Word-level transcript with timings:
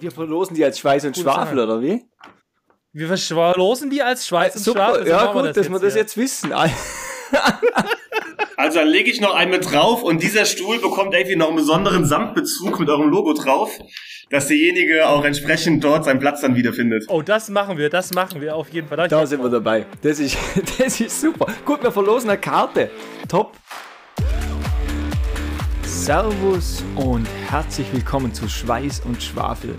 Wir 0.00 0.10
verlosen 0.10 0.54
die 0.54 0.64
als 0.64 0.78
Schweiß 0.78 1.04
und 1.06 1.16
Schwafel, 1.16 1.58
oder 1.58 1.80
wie? 1.80 2.04
Wir 2.92 3.16
verlosen 3.16 3.90
die 3.90 4.02
als 4.02 4.26
Schweiß 4.26 4.56
und 4.56 4.62
Super, 4.62 4.86
Schwafel. 4.86 5.04
so 5.04 5.10
ja 5.10 5.32
gut, 5.32 5.56
dass 5.56 5.68
wir 5.70 5.78
das 5.78 5.92
hier. 5.94 6.02
jetzt 6.02 6.16
wissen. 6.16 6.52
Also 8.56 8.78
dann 8.78 8.88
lege 8.88 9.10
ich 9.10 9.20
noch 9.20 9.34
einen 9.34 9.50
mit 9.50 9.70
drauf 9.70 10.02
und 10.02 10.22
dieser 10.22 10.44
Stuhl 10.44 10.78
bekommt 10.78 11.12
irgendwie 11.12 11.36
noch 11.36 11.48
einen 11.48 11.56
besonderen 11.56 12.04
Samtbezug 12.04 12.78
mit 12.78 12.88
eurem 12.88 13.10
Logo 13.10 13.34
drauf, 13.34 13.78
dass 14.30 14.46
derjenige 14.46 15.08
auch 15.08 15.24
entsprechend 15.24 15.82
dort 15.82 16.04
seinen 16.04 16.20
Platz 16.20 16.40
dann 16.40 16.54
wiederfindet. 16.54 17.04
Oh, 17.08 17.20
das 17.20 17.48
machen 17.48 17.76
wir, 17.76 17.90
das 17.90 18.14
machen 18.14 18.40
wir 18.40 18.54
auf 18.54 18.68
jeden 18.70 18.88
Fall. 18.88 19.08
Da 19.08 19.18
Bock 19.18 19.26
sind 19.26 19.42
wir 19.42 19.50
dabei. 19.50 19.86
Das 20.02 20.18
ist, 20.18 20.38
das 20.78 21.00
ist 21.00 21.20
super. 21.20 21.46
Gut, 21.64 21.82
wir 21.82 21.92
verlosen 21.92 22.30
eine 22.30 22.38
Karte. 22.38 22.90
Top. 23.28 23.52
Servus 26.04 26.84
und 26.96 27.26
herzlich 27.48 27.90
willkommen 27.90 28.34
zu 28.34 28.46
Schweiß 28.46 29.00
und 29.06 29.22
Schwafel. 29.22 29.74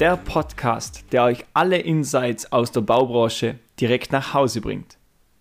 Der 0.00 0.16
Podcast, 0.16 1.04
der 1.12 1.22
euch 1.22 1.44
alle 1.54 1.78
Insights 1.78 2.50
aus 2.50 2.72
der 2.72 2.80
Baubranche 2.80 3.60
direkt 3.80 4.10
nach 4.10 4.34
Hause 4.34 4.60
bringt. 4.60 4.98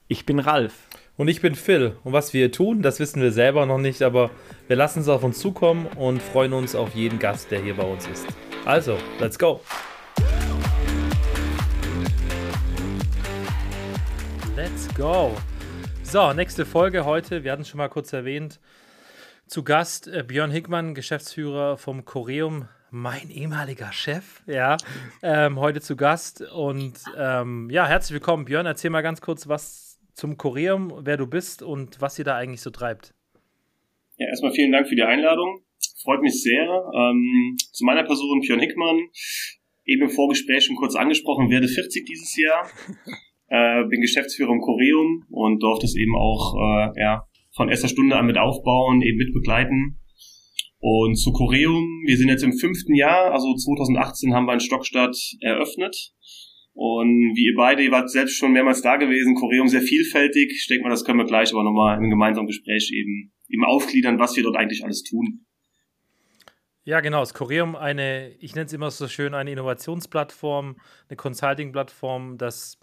Ich 0.07 0.27
bin 0.27 0.38
Ralf. 0.38 0.88
Und 1.17 1.27
ich 1.27 1.41
bin 1.41 1.55
Phil. 1.55 1.95
Und 2.03 2.13
was 2.13 2.34
wir 2.34 2.41
hier 2.41 2.52
tun, 2.52 2.84
das 2.84 2.99
wissen 2.99 3.20
wir 3.20 3.31
selber 3.31 3.66
noch 3.66 3.80
nicht, 3.80 4.03
aber 4.03 4.30
wir 4.67 4.75
lassen 4.75 4.99
es 4.99 5.09
auf 5.09 5.23
uns 5.23 5.39
zukommen 5.39 5.88
und 5.95 6.22
freuen 6.22 6.53
uns 6.53 6.75
auf 6.75 6.94
jeden 6.94 7.17
Gast, 7.17 7.49
der 7.49 7.59
hier 7.59 7.75
bei 7.75 7.83
uns 7.83 8.05
ist. 8.05 8.27
Also, 8.63 8.97
let's 9.19 9.39
go. 9.39 9.59
Let's 14.55 14.88
go. 14.95 15.35
So, 16.03 16.31
nächste 16.33 16.67
Folge 16.67 17.05
heute. 17.05 17.44
Wir 17.44 17.53
hatten 17.53 17.66
schon 17.66 17.80
mal 17.80 17.89
kurz 17.89 18.13
erwähnt. 18.13 18.59
Zu 19.51 19.65
Gast 19.65 20.07
äh, 20.07 20.23
Björn 20.25 20.49
Hickmann, 20.49 20.95
Geschäftsführer 20.95 21.75
vom 21.75 22.05
Choreum, 22.05 22.69
mein 22.89 23.29
ehemaliger 23.29 23.91
Chef. 23.91 24.41
Ja, 24.47 24.77
ähm, 25.21 25.59
heute 25.59 25.81
zu 25.81 25.97
Gast. 25.97 26.41
Und 26.53 26.93
ähm, 27.17 27.69
ja, 27.69 27.85
herzlich 27.85 28.13
willkommen, 28.13 28.45
Björn. 28.45 28.66
Erzähl 28.66 28.91
mal 28.91 29.02
ganz 29.02 29.19
kurz 29.19 29.49
was 29.49 29.99
zum 30.13 30.38
Choreum, 30.38 31.02
wer 31.03 31.17
du 31.17 31.27
bist 31.27 31.63
und 31.63 31.99
was 31.99 32.17
ihr 32.17 32.23
da 32.23 32.38
eigentlich 32.38 32.61
so 32.61 32.69
treibt. 32.69 33.13
Ja, 34.16 34.30
erstmal 34.30 34.53
vielen 34.53 34.71
Dank 34.71 34.88
für 34.88 34.95
die 34.95 35.03
Einladung. 35.03 35.59
Freut 36.02 36.21
mich 36.21 36.41
sehr. 36.41 36.63
Ähm, 36.95 37.58
zu 37.73 37.83
meiner 37.83 38.05
Person, 38.05 38.39
Björn 38.39 38.61
Hickmann. 38.61 39.02
Eben 39.83 40.03
im 40.03 40.09
Vorgespräch 40.11 40.63
schon 40.63 40.77
kurz 40.77 40.95
angesprochen, 40.95 41.49
werde 41.49 41.67
40 41.67 42.05
dieses 42.05 42.38
Jahr. 42.38 42.69
äh, 43.49 43.83
bin 43.89 43.99
Geschäftsführer 43.99 44.53
im 44.53 44.61
Choreum 44.61 45.25
und 45.30 45.61
durfte 45.61 45.88
es 45.88 45.97
eben 45.97 46.15
auch 46.15 46.55
äh, 46.55 47.02
ja, 47.02 47.27
von 47.55 47.69
erster 47.69 47.88
Stunde 47.88 48.16
an 48.16 48.25
mit 48.25 48.38
aufbauen, 48.38 49.02
eben 49.02 49.17
mit 49.17 49.33
begleiten. 49.33 49.99
Und 50.80 51.16
zu 51.16 51.31
Choreum, 51.31 52.03
wir 52.05 52.17
sind 52.17 52.30
jetzt 52.30 52.43
im 52.43 52.53
fünften 52.53 52.95
Jahr, 52.95 53.31
also 53.31 53.53
2018 53.53 54.33
haben 54.33 54.45
wir 54.45 54.53
in 54.53 54.59
Stockstadt 54.59 55.16
eröffnet. 55.41 55.95
Und 56.73 57.35
wie 57.35 57.47
ihr 57.47 57.55
beide, 57.55 57.83
ihr 57.83 57.91
wart 57.91 58.09
selbst 58.09 58.38
schon 58.38 58.53
mehrmals 58.53 58.81
da 58.81 58.95
gewesen, 58.95 59.35
Choreum 59.35 59.67
sehr 59.67 59.81
vielfältig. 59.81 60.52
Ich 60.52 60.67
denke 60.67 60.83
mal, 60.83 60.89
das 60.89 61.03
können 61.03 61.19
wir 61.19 61.25
gleich 61.25 61.52
aber 61.52 61.63
nochmal 61.63 61.97
im 61.97 62.09
gemeinsamen 62.09 62.47
Gespräch 62.47 62.89
eben, 62.93 63.33
eben 63.49 63.65
aufgliedern, 63.65 64.19
was 64.19 64.36
wir 64.36 64.43
dort 64.43 64.55
eigentlich 64.55 64.83
alles 64.83 65.03
tun. 65.03 65.45
Ja, 66.83 67.02
genau. 67.02 67.19
Das 67.19 67.33
Choreum, 67.33 67.75
eine, 67.75 68.36
ich 68.39 68.55
nenne 68.55 68.65
es 68.65 68.73
immer 68.73 68.89
so 68.89 69.08
schön, 69.08 69.36
eine 69.36 69.52
Innovationsplattform, 69.52 70.77
eine 71.09 71.17
Consulting-Plattform, 71.17 72.38
das 72.38 72.80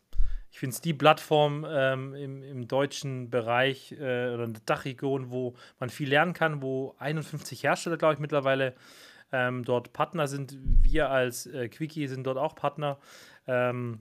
ich 0.50 0.58
finde 0.58 0.74
es 0.74 0.80
die 0.80 0.94
Plattform 0.94 1.66
ähm, 1.68 2.14
im, 2.14 2.42
im 2.42 2.68
deutschen 2.68 3.30
Bereich 3.30 3.92
äh, 3.92 4.32
oder 4.32 4.44
in 4.44 4.54
der 4.54 4.62
Dachregion, 4.64 5.30
wo 5.30 5.54
man 5.78 5.90
viel 5.90 6.08
lernen 6.08 6.32
kann, 6.32 6.62
wo 6.62 6.94
51 6.98 7.62
Hersteller, 7.62 7.96
glaube 7.96 8.14
ich, 8.14 8.20
mittlerweile 8.20 8.74
ähm, 9.30 9.64
dort 9.64 9.92
Partner 9.92 10.26
sind. 10.26 10.56
Wir 10.82 11.10
als 11.10 11.46
äh, 11.46 11.68
Quickie 11.68 12.08
sind 12.08 12.26
dort 12.26 12.38
auch 12.38 12.54
Partner. 12.54 12.98
Ähm, 13.46 14.00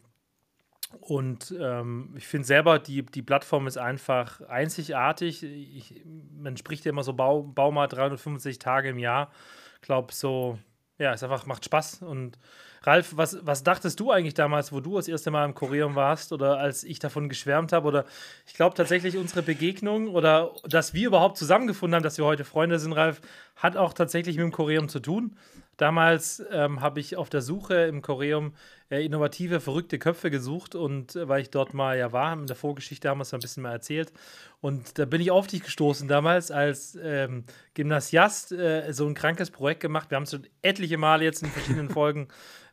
und 1.02 1.54
ähm, 1.60 2.14
ich 2.16 2.28
finde 2.28 2.48
selber, 2.48 2.80
die, 2.80 3.06
die 3.06 3.22
Plattform 3.22 3.68
ist 3.68 3.78
einfach 3.78 4.40
einzigartig. 4.42 5.44
Ich, 5.44 6.02
man 6.38 6.56
spricht 6.56 6.86
ja 6.86 6.92
immer 6.92 7.04
so 7.04 7.12
Bau, 7.14 7.44
Bau 7.44 7.72
mal 7.72 7.88
365 7.88 8.58
Tage 8.58 8.90
im 8.90 8.98
Jahr. 8.98 9.32
Ich 9.76 9.82
glaube, 9.82 10.14
so, 10.14 10.58
ja, 10.98 11.14
es 11.14 11.24
einfach 11.24 11.46
macht 11.46 11.66
Spaß. 11.66 12.04
Und 12.04 12.40
Ralf, 12.84 13.14
was, 13.16 13.38
was 13.46 13.64
dachtest 13.64 14.00
du 14.00 14.12
eigentlich 14.12 14.34
damals, 14.34 14.72
wo 14.72 14.80
du 14.80 14.96
das 14.96 15.08
erste 15.08 15.32
Mal 15.32 15.46
im 15.46 15.56
Choreum 15.56 15.96
warst 15.96 16.34
oder 16.34 16.58
als 16.58 16.84
ich 16.84 17.00
davon 17.00 17.30
geschwärmt 17.30 17.72
habe? 17.74 17.88
Oder 17.88 18.06
ich 18.46 18.54
glaube 18.54 18.76
tatsächlich, 18.76 19.18
unsere 19.18 19.42
Begegnung 19.42 20.08
oder 20.10 20.54
dass 20.64 20.94
wir 20.94 21.08
überhaupt 21.08 21.38
zusammengefunden 21.38 21.96
haben, 21.96 22.04
dass 22.04 22.18
wir 22.18 22.26
heute 22.26 22.46
Freunde 22.46 22.80
sind, 22.80 22.94
Ralf, 22.94 23.22
hat 23.56 23.78
auch 23.78 23.94
tatsächlich 23.94 24.38
mit 24.38 24.44
dem 24.44 24.52
Choreum 24.52 24.90
zu 24.90 25.00
tun. 25.00 25.36
Damals 25.78 26.44
ähm, 26.52 26.82
habe 26.82 27.00
ich 27.00 27.18
auf 27.18 27.30
der 27.30 27.42
Suche 27.42 27.76
im 27.86 28.02
Choreum 28.02 28.54
äh, 28.90 29.06
innovative, 29.06 29.60
verrückte 29.60 30.00
Köpfe 30.00 30.32
gesucht 30.32 30.74
und 30.74 31.16
äh, 31.16 31.28
weil 31.28 31.42
ich 31.42 31.52
dort 31.52 31.76
mal 31.76 31.96
ja 31.98 32.12
war, 32.12 32.34
in 32.34 32.48
der 32.48 32.56
Vorgeschichte 32.56 33.08
haben 33.08 33.20
wir 33.20 33.24
es 33.24 33.34
ein 33.34 33.42
bisschen 33.42 33.62
mal 33.62 33.74
erzählt. 33.74 34.12
Und 34.60 34.98
da 34.98 35.06
bin 35.06 35.22
ich 35.22 35.30
auf 35.30 35.46
dich 35.46 35.62
gestoßen 35.62 36.08
damals 36.08 36.50
als 36.50 36.98
ähm, 37.00 37.44
Gymnasiast, 37.76 38.54
äh, 38.54 38.92
so 38.92 39.06
ein 39.06 39.14
krankes 39.14 39.52
Projekt 39.52 39.82
gemacht. 39.82 40.10
Wir 40.10 40.16
haben 40.16 40.24
es 40.24 40.32
schon 40.32 40.48
etliche 40.64 40.98
Male 40.98 41.24
jetzt 41.24 41.44
in 41.44 41.50
verschiedenen 41.52 41.90
Folgen 41.92 42.28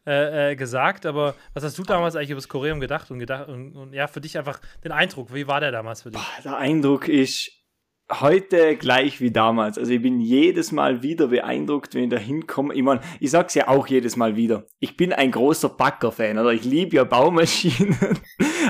äh, 0.07 0.53
äh, 0.53 0.57
gesagt, 0.57 1.07
aber 1.07 1.35
was 1.55 1.65
hast 1.65 1.79
du 1.79 1.83
damals 1.83 2.17
eigentlich 2.17 2.31
über 2.31 2.39
das 2.39 2.49
Choreum 2.49 2.81
gedacht 2.81 3.11
und 3.11 3.19
gedacht 3.19 3.49
und, 3.49 3.75
und 3.75 3.93
ja, 3.93 4.07
für 4.07 4.21
dich 4.21 4.37
einfach 4.37 4.61
den 4.83 4.93
Eindruck, 4.93 5.33
wie 5.33 5.47
war 5.47 5.61
der 5.61 5.73
damals 5.73 6.03
für 6.03 6.11
dich? 6.11 6.21
Der 6.45 6.57
Eindruck 6.57 7.09
ist 7.09 7.65
heute 8.13 8.77
gleich 8.77 9.21
wie 9.21 9.31
damals. 9.31 9.79
Also 9.79 9.93
ich 9.93 10.03
bin 10.03 10.21
jedes 10.21 10.73
Mal 10.73 11.03
wieder 11.03 11.29
beeindruckt, 11.29 11.95
wenn 11.95 12.05
ich 12.05 12.11
da 12.11 12.19
hinkomme. 12.19 12.75
Ich 12.75 12.83
meine, 12.83 13.01
ich 13.19 13.31
sag's 13.31 13.55
ja 13.55 13.69
auch 13.69 13.87
jedes 13.87 14.17
Mal 14.17 14.37
wieder. 14.37 14.67
Ich 14.79 14.97
bin 14.97 15.13
ein 15.13 15.31
großer 15.31 15.71
Backer-Fan, 15.71 16.39
oder? 16.39 16.53
Ich 16.53 16.65
liebe 16.65 16.97
ja 16.97 17.05
Baumaschinen. 17.05 17.97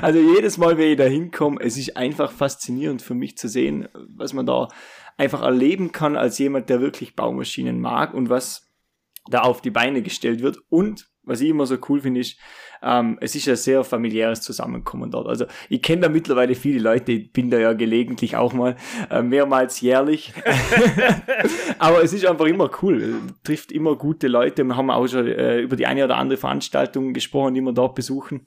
Also 0.02 0.18
jedes 0.18 0.58
Mal, 0.58 0.76
wenn 0.76 0.90
ich 0.90 0.96
da 0.96 1.04
hinkomme, 1.04 1.60
es 1.60 1.76
ist 1.78 1.96
einfach 1.96 2.32
faszinierend 2.32 3.00
für 3.00 3.14
mich 3.14 3.38
zu 3.38 3.48
sehen, 3.48 3.88
was 4.08 4.32
man 4.32 4.44
da 4.44 4.68
einfach 5.16 5.40
erleben 5.42 5.92
kann 5.92 6.16
als 6.16 6.36
jemand, 6.38 6.68
der 6.68 6.80
wirklich 6.80 7.14
Baumaschinen 7.14 7.80
mag 7.80 8.12
und 8.12 8.28
was 8.28 8.72
da 9.30 9.42
auf 9.42 9.62
die 9.62 9.70
Beine 9.70 10.02
gestellt 10.02 10.42
wird. 10.42 10.58
Und 10.68 11.08
was 11.26 11.40
ich 11.40 11.48
immer 11.48 11.66
so 11.66 11.76
cool 11.88 12.00
finde, 12.00 12.20
ist, 12.20 12.38
ähm, 12.82 13.18
es 13.20 13.34
ist 13.34 13.48
ein 13.48 13.56
sehr 13.56 13.82
familiäres 13.84 14.42
Zusammenkommen 14.42 15.10
dort. 15.10 15.26
Also 15.26 15.46
ich 15.68 15.82
kenne 15.82 16.02
da 16.02 16.08
mittlerweile 16.08 16.54
viele 16.54 16.80
Leute, 16.80 17.12
ich 17.12 17.32
bin 17.32 17.50
da 17.50 17.58
ja 17.58 17.72
gelegentlich 17.72 18.36
auch 18.36 18.52
mal 18.52 18.76
äh, 19.10 19.22
mehrmals 19.22 19.80
jährlich. 19.80 20.32
Aber 21.78 22.02
es 22.02 22.12
ist 22.12 22.26
einfach 22.26 22.46
immer 22.46 22.70
cool, 22.82 23.20
trifft 23.42 23.72
immer 23.72 23.96
gute 23.96 24.28
Leute. 24.28 24.64
Wir 24.64 24.76
haben 24.76 24.90
auch 24.90 25.06
schon 25.06 25.26
äh, 25.26 25.60
über 25.60 25.76
die 25.76 25.86
eine 25.86 26.04
oder 26.04 26.16
andere 26.16 26.36
Veranstaltung 26.36 27.14
gesprochen, 27.14 27.54
die 27.54 27.62
wir 27.62 27.72
dort 27.72 27.94
besuchen. 27.94 28.46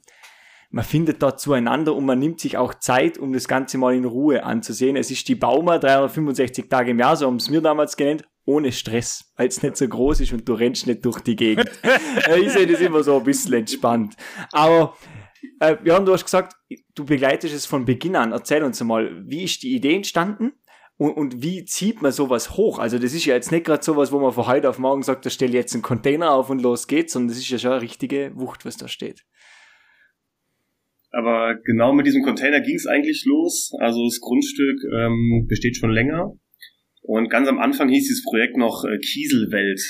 Man 0.70 0.84
findet 0.84 1.22
da 1.22 1.34
zueinander 1.34 1.94
und 1.94 2.04
man 2.04 2.18
nimmt 2.18 2.40
sich 2.40 2.58
auch 2.58 2.74
Zeit, 2.74 3.16
um 3.16 3.32
das 3.32 3.48
Ganze 3.48 3.78
mal 3.78 3.94
in 3.94 4.04
Ruhe 4.04 4.44
anzusehen. 4.44 4.96
Es 4.96 5.10
ist 5.10 5.26
die 5.28 5.34
Bauma 5.34 5.78
365 5.78 6.68
Tage 6.68 6.90
im 6.90 6.98
Jahr, 6.98 7.16
so 7.16 7.26
haben 7.26 7.36
es 7.36 7.48
mir 7.48 7.62
damals 7.62 7.96
genannt, 7.96 8.28
ohne 8.48 8.72
Stress, 8.72 9.30
weil 9.36 9.48
es 9.48 9.62
nicht 9.62 9.76
so 9.76 9.86
groß 9.86 10.20
ist 10.20 10.32
und 10.32 10.48
du 10.48 10.54
rennst 10.54 10.86
nicht 10.86 11.04
durch 11.04 11.20
die 11.20 11.36
Gegend. 11.36 11.70
Äh, 12.28 12.40
ich 12.40 12.52
sehe 12.52 12.66
das 12.66 12.80
immer 12.80 13.02
so 13.02 13.18
ein 13.18 13.24
bisschen 13.24 13.52
entspannt. 13.54 14.16
Aber 14.52 14.96
äh, 15.60 15.76
Björn, 15.76 16.04
du 16.04 16.12
hast 16.12 16.24
gesagt, 16.24 16.56
du 16.94 17.04
begleitest 17.04 17.54
es 17.54 17.66
von 17.66 17.84
Beginn 17.84 18.16
an. 18.16 18.32
Erzähl 18.32 18.62
uns 18.62 18.82
mal, 18.82 19.22
wie 19.26 19.44
ist 19.44 19.62
die 19.62 19.74
Idee 19.74 19.94
entstanden? 19.94 20.52
Und, 20.96 21.12
und 21.12 21.42
wie 21.42 21.64
zieht 21.64 22.02
man 22.02 22.12
sowas 22.12 22.56
hoch? 22.56 22.78
Also 22.78 22.98
das 22.98 23.14
ist 23.14 23.24
ja 23.24 23.34
jetzt 23.34 23.52
nicht 23.52 23.64
gerade 23.64 23.84
sowas, 23.84 24.10
wo 24.10 24.18
man 24.18 24.32
von 24.32 24.46
heute 24.46 24.68
auf 24.68 24.78
morgen 24.78 25.02
sagt, 25.02 25.26
da 25.26 25.30
stell 25.30 25.54
jetzt 25.54 25.74
einen 25.74 25.82
Container 25.82 26.32
auf 26.32 26.50
und 26.50 26.60
los 26.60 26.88
geht's, 26.88 27.12
sondern 27.12 27.28
das 27.28 27.38
ist 27.38 27.48
ja 27.50 27.58
schon 27.58 27.72
eine 27.72 27.82
richtige 27.82 28.32
Wucht, 28.34 28.64
was 28.64 28.76
da 28.76 28.88
steht. 28.88 29.24
Aber 31.10 31.54
genau 31.64 31.92
mit 31.92 32.06
diesem 32.06 32.22
Container 32.22 32.60
ging 32.60 32.76
es 32.76 32.86
eigentlich 32.86 33.24
los. 33.26 33.72
Also 33.78 34.04
das 34.04 34.20
Grundstück 34.20 34.80
ähm, 34.98 35.46
besteht 35.48 35.76
schon 35.76 35.90
länger. 35.90 36.32
Und 37.08 37.30
ganz 37.30 37.48
am 37.48 37.58
Anfang 37.58 37.88
hieß 37.88 38.06
dieses 38.06 38.22
Projekt 38.22 38.58
noch 38.58 38.84
äh, 38.84 38.98
Kieselwelt. 38.98 39.80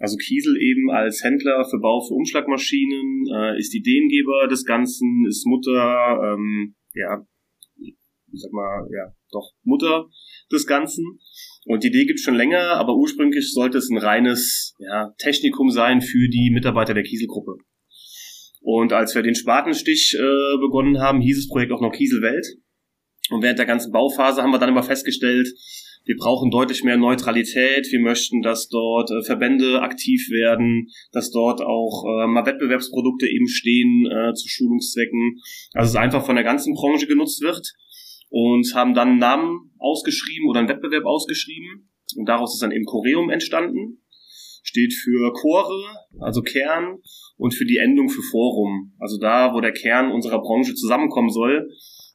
Also 0.00 0.16
Kiesel 0.16 0.60
eben 0.60 0.90
als 0.90 1.22
Händler 1.22 1.64
für 1.70 1.78
Bau 1.78 2.00
für 2.00 2.14
Umschlagmaschinen, 2.14 3.26
äh, 3.32 3.58
ist 3.60 3.72
Ideengeber 3.72 4.48
des 4.48 4.64
Ganzen, 4.64 5.24
ist 5.28 5.46
Mutter, 5.46 6.34
ähm, 6.34 6.74
ja, 6.94 7.24
ich 7.78 7.94
sag 8.40 8.50
mal, 8.50 8.88
ja, 8.92 9.14
doch 9.30 9.52
Mutter 9.62 10.08
des 10.50 10.66
Ganzen. 10.66 11.20
Und 11.66 11.84
die 11.84 11.88
Idee 11.88 12.06
gibt 12.06 12.18
schon 12.18 12.34
länger, 12.34 12.72
aber 12.72 12.96
ursprünglich 12.96 13.52
sollte 13.52 13.78
es 13.78 13.88
ein 13.88 13.98
reines 13.98 14.74
ja, 14.80 15.14
Technikum 15.18 15.70
sein 15.70 16.00
für 16.00 16.28
die 16.28 16.50
Mitarbeiter 16.52 16.92
der 16.92 17.04
Kieselgruppe. 17.04 17.54
Und 18.62 18.92
als 18.92 19.14
wir 19.14 19.22
den 19.22 19.36
Spatenstich 19.36 20.16
äh, 20.18 20.58
begonnen 20.58 20.98
haben, 20.98 21.20
hieß 21.20 21.36
das 21.36 21.48
Projekt 21.48 21.70
auch 21.70 21.80
noch 21.80 21.92
Kieselwelt. 21.92 22.46
Und 23.30 23.44
während 23.44 23.60
der 23.60 23.66
ganzen 23.66 23.92
Bauphase 23.92 24.42
haben 24.42 24.50
wir 24.50 24.58
dann 24.58 24.70
immer 24.70 24.82
festgestellt, 24.82 25.46
wir 26.04 26.16
brauchen 26.16 26.50
deutlich 26.50 26.82
mehr 26.84 26.96
Neutralität. 26.96 27.86
Wir 27.90 28.00
möchten, 28.00 28.42
dass 28.42 28.68
dort 28.68 29.10
äh, 29.10 29.22
Verbände 29.22 29.82
aktiv 29.82 30.28
werden, 30.30 30.88
dass 31.12 31.30
dort 31.30 31.60
auch 31.60 32.04
äh, 32.04 32.26
mal 32.26 32.46
Wettbewerbsprodukte 32.46 33.28
eben 33.28 33.48
stehen 33.48 34.06
äh, 34.10 34.34
zu 34.34 34.48
Schulungszwecken. 34.48 35.40
Also 35.74 35.90
es 35.90 35.96
einfach 35.96 36.24
von 36.24 36.36
der 36.36 36.44
ganzen 36.44 36.74
Branche 36.74 37.06
genutzt 37.06 37.42
wird. 37.42 37.72
Und 38.34 38.74
haben 38.74 38.94
dann 38.94 39.08
einen 39.10 39.18
Namen 39.18 39.72
ausgeschrieben 39.78 40.48
oder 40.48 40.60
einen 40.60 40.68
Wettbewerb 40.68 41.04
ausgeschrieben. 41.04 41.90
Und 42.16 42.26
daraus 42.26 42.54
ist 42.54 42.62
dann 42.62 42.72
eben 42.72 42.86
Choreum 42.86 43.30
entstanden. 43.30 43.98
steht 44.62 44.94
für 44.94 45.32
Chore, 45.32 45.84
also 46.18 46.40
Kern, 46.40 46.98
und 47.42 47.54
für 47.54 47.64
die 47.64 47.78
Endung 47.78 48.08
für 48.08 48.22
Forum, 48.22 48.92
also 49.00 49.18
da, 49.18 49.52
wo 49.52 49.60
der 49.60 49.72
Kern 49.72 50.12
unserer 50.12 50.40
Branche 50.40 50.74
zusammenkommen 50.74 51.30
soll. 51.30 51.68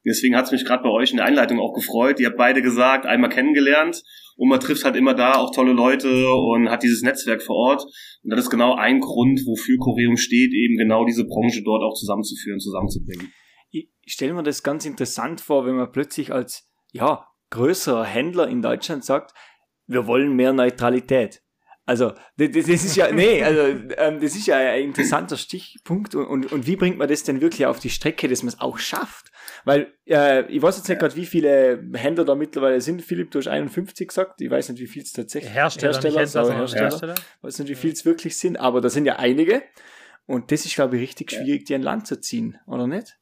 Deswegen 0.07 0.35
hat 0.35 0.45
es 0.45 0.51
mich 0.51 0.65
gerade 0.65 0.83
bei 0.83 0.89
euch 0.89 1.11
in 1.11 1.17
der 1.17 1.25
Einleitung 1.25 1.59
auch 1.59 1.73
gefreut. 1.73 2.19
Ihr 2.19 2.27
habt 2.27 2.37
beide 2.37 2.61
gesagt, 2.61 3.05
einmal 3.05 3.29
kennengelernt 3.29 4.01
und 4.37 4.49
man 4.49 4.59
trifft 4.59 4.85
halt 4.85 4.95
immer 4.95 5.13
da 5.13 5.33
auch 5.33 5.51
tolle 5.51 5.73
Leute 5.73 6.31
und 6.31 6.69
hat 6.69 6.83
dieses 6.83 7.01
Netzwerk 7.01 7.41
vor 7.41 7.55
Ort. 7.55 7.83
Und 8.23 8.31
das 8.31 8.41
ist 8.41 8.49
genau 8.49 8.75
ein 8.75 8.99
Grund, 8.99 9.41
wofür 9.45 9.77
Choreum 9.79 10.15
steht, 10.15 10.53
eben 10.53 10.77
genau 10.77 11.05
diese 11.05 11.25
Branche 11.25 11.63
dort 11.63 11.83
auch 11.83 11.95
zusammenzuführen, 11.95 12.59
zusammenzubringen. 12.59 13.31
Ich 13.69 14.13
stelle 14.13 14.33
mir 14.33 14.43
das 14.43 14.63
ganz 14.63 14.85
interessant 14.85 15.41
vor, 15.41 15.65
wenn 15.65 15.75
man 15.75 15.91
plötzlich 15.91 16.31
als 16.31 16.69
ja, 16.93 17.27
größerer 17.49 18.05
Händler 18.05 18.47
in 18.47 18.61
Deutschland 18.61 19.03
sagt, 19.03 19.33
wir 19.87 20.07
wollen 20.07 20.35
mehr 20.35 20.53
Neutralität. 20.53 21.41
Also, 21.87 22.11
das, 22.35 22.51
das 22.51 22.67
ist 22.67 22.97
ja, 22.97 23.09
nee, 23.13 23.41
also, 23.41 23.61
ähm, 23.97 24.19
das 24.19 24.35
ist 24.35 24.45
ja 24.45 24.57
ein 24.57 24.83
interessanter 24.83 25.37
Stichpunkt. 25.37 26.15
Und, 26.15 26.25
und, 26.25 26.51
und 26.51 26.67
wie 26.67 26.75
bringt 26.75 26.97
man 26.97 27.07
das 27.07 27.23
denn 27.23 27.39
wirklich 27.39 27.65
auf 27.65 27.79
die 27.79 27.89
Strecke, 27.89 28.27
dass 28.27 28.43
man 28.43 28.49
es 28.49 28.59
auch 28.59 28.77
schafft? 28.77 29.31
Weil, 29.63 29.93
äh, 30.05 30.45
ich 30.51 30.61
weiß 30.61 30.75
jetzt 30.75 30.89
nicht 30.89 30.99
gerade, 30.99 31.15
wie 31.15 31.25
viele 31.25 31.81
Händler 31.93 32.25
da 32.25 32.35
mittlerweile 32.35 32.81
sind. 32.81 33.01
Philipp, 33.01 33.31
du 33.31 33.39
hast 33.39 33.47
51 33.47 34.09
gesagt. 34.09 34.41
Ich 34.41 34.49
weiß 34.49 34.67
nicht, 34.67 34.81
wie 34.81 34.87
viel 34.87 35.01
es 35.01 35.13
tatsächlich 35.13 35.53
Hersteller, 35.53 35.93
Hersteller, 35.93 36.19
Hersteller, 36.19 36.43
Händler, 36.43 36.59
Hersteller. 36.59 36.89
Hersteller. 36.89 37.15
Ich 37.15 37.43
weiß 37.43 37.59
nicht, 37.59 37.69
wie 37.69 37.75
viel 37.75 37.91
es 37.93 38.05
wirklich 38.05 38.35
sind, 38.35 38.57
aber 38.57 38.81
da 38.81 38.89
sind 38.89 39.05
ja 39.05 39.15
einige. 39.15 39.63
Und 40.25 40.51
das 40.51 40.65
ist, 40.65 40.75
glaube 40.75 40.97
ich, 40.97 41.03
richtig 41.03 41.31
schwierig, 41.31 41.67
die 41.67 41.75
an 41.75 41.83
Land 41.83 42.05
zu 42.05 42.19
ziehen, 42.19 42.57
oder 42.67 42.85
nicht? 42.85 43.17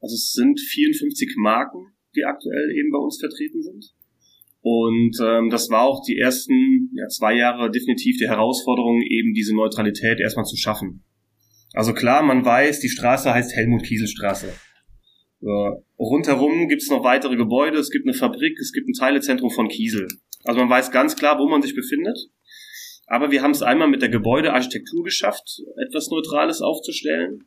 Also, 0.00 0.14
es 0.16 0.32
sind 0.32 0.58
54 0.58 1.36
Marken, 1.36 1.92
die 2.16 2.24
aktuell 2.24 2.72
eben 2.76 2.90
bei 2.90 2.98
uns 2.98 3.20
vertreten 3.20 3.62
sind. 3.62 3.94
Und 4.60 5.16
ähm, 5.22 5.50
das 5.50 5.70
war 5.70 5.82
auch 5.82 6.04
die 6.04 6.18
ersten 6.18 6.77
ja, 6.98 7.06
zwei 7.08 7.34
Jahre 7.34 7.70
definitiv 7.70 8.18
die 8.18 8.28
Herausforderung, 8.28 9.00
eben 9.02 9.32
diese 9.32 9.54
Neutralität 9.54 10.18
erstmal 10.20 10.44
zu 10.44 10.56
schaffen. 10.56 11.04
Also 11.72 11.94
klar, 11.94 12.22
man 12.22 12.44
weiß, 12.44 12.80
die 12.80 12.88
Straße 12.88 13.32
heißt 13.32 13.54
Helmut-Kiesel-Straße. 13.54 14.52
Rundherum 15.98 16.66
gibt's 16.68 16.90
noch 16.90 17.04
weitere 17.04 17.36
Gebäude, 17.36 17.78
es 17.78 17.90
gibt 17.90 18.06
eine 18.06 18.14
Fabrik, 18.14 18.58
es 18.58 18.72
gibt 18.72 18.88
ein 18.88 18.94
Teilezentrum 18.94 19.50
von 19.50 19.68
Kiesel. 19.68 20.08
Also 20.44 20.58
man 20.58 20.70
weiß 20.70 20.90
ganz 20.90 21.14
klar, 21.14 21.38
wo 21.38 21.48
man 21.48 21.62
sich 21.62 21.76
befindet. 21.76 22.18
Aber 23.06 23.30
wir 23.30 23.42
haben 23.42 23.52
es 23.52 23.62
einmal 23.62 23.88
mit 23.88 24.02
der 24.02 24.08
Gebäudearchitektur 24.08 25.04
geschafft, 25.04 25.62
etwas 25.86 26.10
Neutrales 26.10 26.60
aufzustellen 26.60 27.46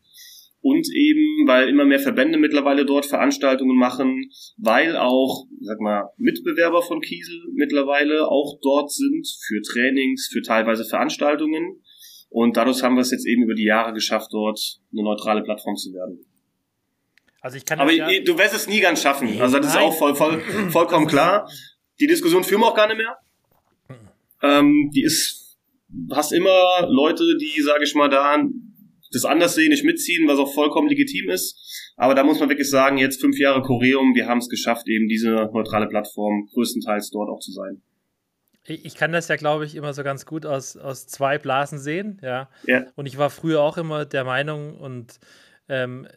und 0.61 0.87
eben, 0.93 1.47
weil 1.47 1.67
immer 1.69 1.85
mehr 1.85 1.99
Verbände 1.99 2.37
mittlerweile 2.37 2.85
dort 2.85 3.05
Veranstaltungen 3.05 3.77
machen, 3.77 4.29
weil 4.57 4.95
auch, 4.95 5.47
sag 5.59 5.79
mal, 5.79 6.09
Mitbewerber 6.17 6.83
von 6.83 7.01
Kiesel 7.01 7.41
mittlerweile 7.53 8.27
auch 8.27 8.59
dort 8.61 8.91
sind 8.91 9.27
für 9.47 9.61
Trainings, 9.61 10.29
für 10.31 10.41
teilweise 10.41 10.85
Veranstaltungen. 10.85 11.81
Und 12.29 12.57
dadurch 12.57 12.83
haben 12.83 12.95
wir 12.95 13.01
es 13.01 13.11
jetzt 13.11 13.27
eben 13.27 13.43
über 13.43 13.55
die 13.55 13.65
Jahre 13.65 13.93
geschafft, 13.93 14.29
dort 14.31 14.59
eine 14.93 15.03
neutrale 15.03 15.41
Plattform 15.41 15.75
zu 15.75 15.91
werden. 15.93 16.25
Also 17.41 17.57
ich 17.57 17.65
kann 17.65 17.79
Aber 17.79 17.91
ja 17.91 18.07
du 18.23 18.37
wirst 18.37 18.53
es 18.53 18.67
nie 18.67 18.79
ganz 18.79 19.01
schaffen. 19.01 19.31
Nee, 19.31 19.41
also 19.41 19.57
das 19.57 19.73
nein. 19.73 19.83
ist 19.83 19.83
auch 19.83 19.97
voll, 19.97 20.15
voll, 20.15 20.39
vollkommen 20.69 21.07
klar. 21.07 21.49
Die 21.99 22.07
Diskussion 22.07 22.43
führen 22.43 22.61
wir 22.61 22.67
auch 22.67 22.75
gar 22.75 22.87
nicht 22.87 22.97
mehr. 22.97 23.17
Ähm, 24.43 24.91
die 24.93 25.03
ist, 25.03 25.57
hast 26.11 26.31
immer 26.33 26.87
Leute, 26.87 27.23
die, 27.39 27.61
sage 27.61 27.83
ich 27.83 27.95
mal, 27.95 28.09
da 28.09 28.37
das 29.11 29.25
anders 29.25 29.55
sehen, 29.55 29.69
nicht 29.69 29.83
mitziehen, 29.83 30.27
was 30.27 30.39
auch 30.39 30.53
vollkommen 30.53 30.87
legitim 30.87 31.29
ist. 31.29 31.93
Aber 31.97 32.15
da 32.15 32.23
muss 32.23 32.39
man 32.39 32.49
wirklich 32.49 32.69
sagen, 32.69 32.97
jetzt 32.97 33.21
fünf 33.21 33.37
Jahre 33.37 33.61
Choreum, 33.61 34.15
wir 34.15 34.27
haben 34.27 34.39
es 34.39 34.49
geschafft, 34.49 34.87
eben 34.87 35.07
diese 35.07 35.29
neutrale 35.53 35.87
Plattform 35.87 36.47
größtenteils 36.53 37.09
dort 37.11 37.29
auch 37.29 37.39
zu 37.39 37.51
sein. 37.51 37.81
Ich 38.63 38.95
kann 38.95 39.11
das 39.11 39.27
ja, 39.27 39.37
glaube 39.37 39.65
ich, 39.65 39.75
immer 39.75 39.93
so 39.93 40.03
ganz 40.03 40.25
gut 40.25 40.45
aus, 40.45 40.77
aus 40.77 41.07
zwei 41.07 41.39
Blasen 41.39 41.79
sehen, 41.79 42.19
ja. 42.21 42.49
ja. 42.67 42.85
Und 42.95 43.07
ich 43.07 43.17
war 43.17 43.31
früher 43.31 43.61
auch 43.61 43.77
immer 43.77 44.05
der 44.05 44.23
Meinung, 44.23 44.77
und 44.77 45.19
ähm, 45.67 46.07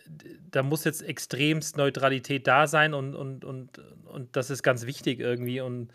da 0.50 0.62
muss 0.62 0.84
jetzt 0.84 1.02
extremst 1.02 1.76
Neutralität 1.76 2.46
da 2.46 2.66
sein 2.66 2.92
und, 2.92 3.14
und, 3.14 3.44
und, 3.44 3.78
und 4.04 4.36
das 4.36 4.50
ist 4.50 4.62
ganz 4.62 4.84
wichtig 4.84 5.20
irgendwie. 5.20 5.60
Und 5.60 5.92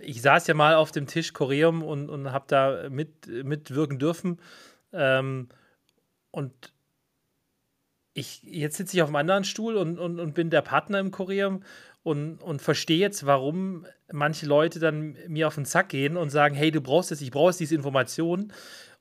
ich 0.00 0.22
saß 0.22 0.46
ja 0.46 0.54
mal 0.54 0.74
auf 0.74 0.92
dem 0.92 1.06
Tisch 1.06 1.32
Choreum 1.32 1.82
und, 1.82 2.08
und 2.08 2.32
habe 2.32 2.46
da 2.48 2.88
mit, 2.88 3.26
mitwirken 3.26 3.98
dürfen. 3.98 4.40
Ähm, 4.92 5.48
und 6.32 6.72
ich, 8.14 8.42
jetzt 8.42 8.76
sitze 8.76 8.96
ich 8.96 9.02
auf 9.02 9.08
einem 9.08 9.16
anderen 9.16 9.44
Stuhl 9.44 9.76
und, 9.76 9.98
und, 9.98 10.20
und 10.20 10.34
bin 10.34 10.50
der 10.50 10.62
Partner 10.62 10.98
im 10.98 11.10
Kurium 11.10 11.62
und, 12.02 12.42
und 12.42 12.60
verstehe 12.60 12.98
jetzt, 12.98 13.24
warum 13.24 13.86
manche 14.12 14.46
Leute 14.46 14.80
dann 14.80 15.16
mir 15.28 15.46
auf 15.46 15.54
den 15.54 15.64
Zack 15.64 15.90
gehen 15.90 16.16
und 16.16 16.30
sagen, 16.30 16.54
hey, 16.54 16.70
du 16.70 16.80
brauchst 16.80 17.10
das, 17.10 17.20
ich 17.20 17.30
brauche 17.30 17.56
diese 17.56 17.74
Information. 17.74 18.52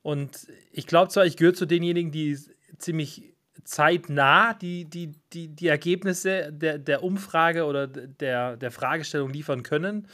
Und 0.02 0.48
ich 0.72 0.88
glaube 0.88 1.10
zwar, 1.10 1.26
ich 1.26 1.36
gehöre 1.36 1.54
zu 1.54 1.66
denjenigen, 1.66 2.12
die 2.12 2.38
ziemlich 2.78 3.36
zeitnah 3.64 4.54
die, 4.54 4.86
die, 4.86 5.12
die, 5.34 5.50
die 5.50 5.68
Ergebnisse 5.68 6.52
der, 6.52 6.78
der 6.78 7.04
Umfrage 7.04 7.66
oder 7.66 7.88
der, 7.88 8.58
der 8.58 8.72
Fragestellung 8.72 9.30
liefern 9.32 9.64
können. 9.64 10.08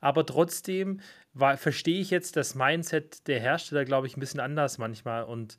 Aber 0.00 0.26
trotzdem 0.26 1.00
war, 1.32 1.56
verstehe 1.56 2.00
ich 2.00 2.10
jetzt 2.10 2.36
das 2.36 2.54
Mindset 2.54 3.26
der 3.28 3.40
Hersteller, 3.40 3.84
glaube 3.84 4.06
ich, 4.06 4.16
ein 4.16 4.20
bisschen 4.20 4.40
anders 4.40 4.78
manchmal. 4.78 5.24
Und 5.24 5.56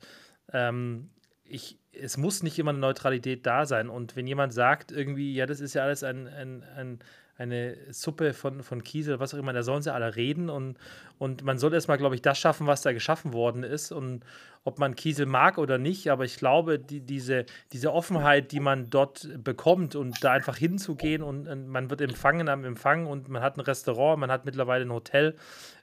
ähm, 0.52 1.10
ich, 1.44 1.78
es 1.92 2.16
muss 2.16 2.42
nicht 2.42 2.58
immer 2.58 2.70
eine 2.70 2.78
Neutralität 2.78 3.46
da 3.46 3.66
sein. 3.66 3.88
Und 3.88 4.16
wenn 4.16 4.26
jemand 4.26 4.52
sagt, 4.52 4.92
irgendwie, 4.92 5.34
ja, 5.34 5.46
das 5.46 5.60
ist 5.60 5.74
ja 5.74 5.82
alles 5.82 6.02
ein, 6.02 6.26
ein, 6.28 6.62
ein 6.76 6.98
eine 7.38 7.76
Suppe 7.90 8.34
von, 8.34 8.62
von 8.62 8.84
Kiesel, 8.84 9.18
was 9.18 9.34
auch 9.34 9.38
immer, 9.38 9.52
da 9.52 9.62
sollen 9.62 9.82
sie 9.82 9.92
alle 9.92 10.16
reden 10.16 10.50
und, 10.50 10.76
und 11.18 11.42
man 11.42 11.58
soll 11.58 11.72
erstmal, 11.72 11.96
glaube 11.96 12.14
ich, 12.14 12.22
das 12.22 12.38
schaffen, 12.38 12.66
was 12.66 12.82
da 12.82 12.92
geschaffen 12.92 13.32
worden 13.32 13.62
ist 13.62 13.90
und 13.90 14.24
ob 14.64 14.78
man 14.78 14.94
Kiesel 14.94 15.26
mag 15.26 15.58
oder 15.58 15.78
nicht, 15.78 16.10
aber 16.10 16.24
ich 16.24 16.36
glaube, 16.36 16.78
die, 16.78 17.00
diese, 17.00 17.46
diese 17.72 17.92
Offenheit, 17.92 18.52
die 18.52 18.60
man 18.60 18.90
dort 18.90 19.28
bekommt 19.42 19.96
und 19.96 20.22
da 20.22 20.32
einfach 20.32 20.56
hinzugehen 20.56 21.22
und, 21.22 21.48
und 21.48 21.68
man 21.68 21.90
wird 21.90 22.00
empfangen 22.02 22.48
am 22.48 22.64
Empfang 22.64 23.06
und 23.06 23.28
man 23.28 23.42
hat 23.42 23.56
ein 23.56 23.60
Restaurant, 23.60 24.20
man 24.20 24.30
hat 24.30 24.44
mittlerweile 24.44 24.84
ein 24.84 24.92
Hotel. 24.92 25.34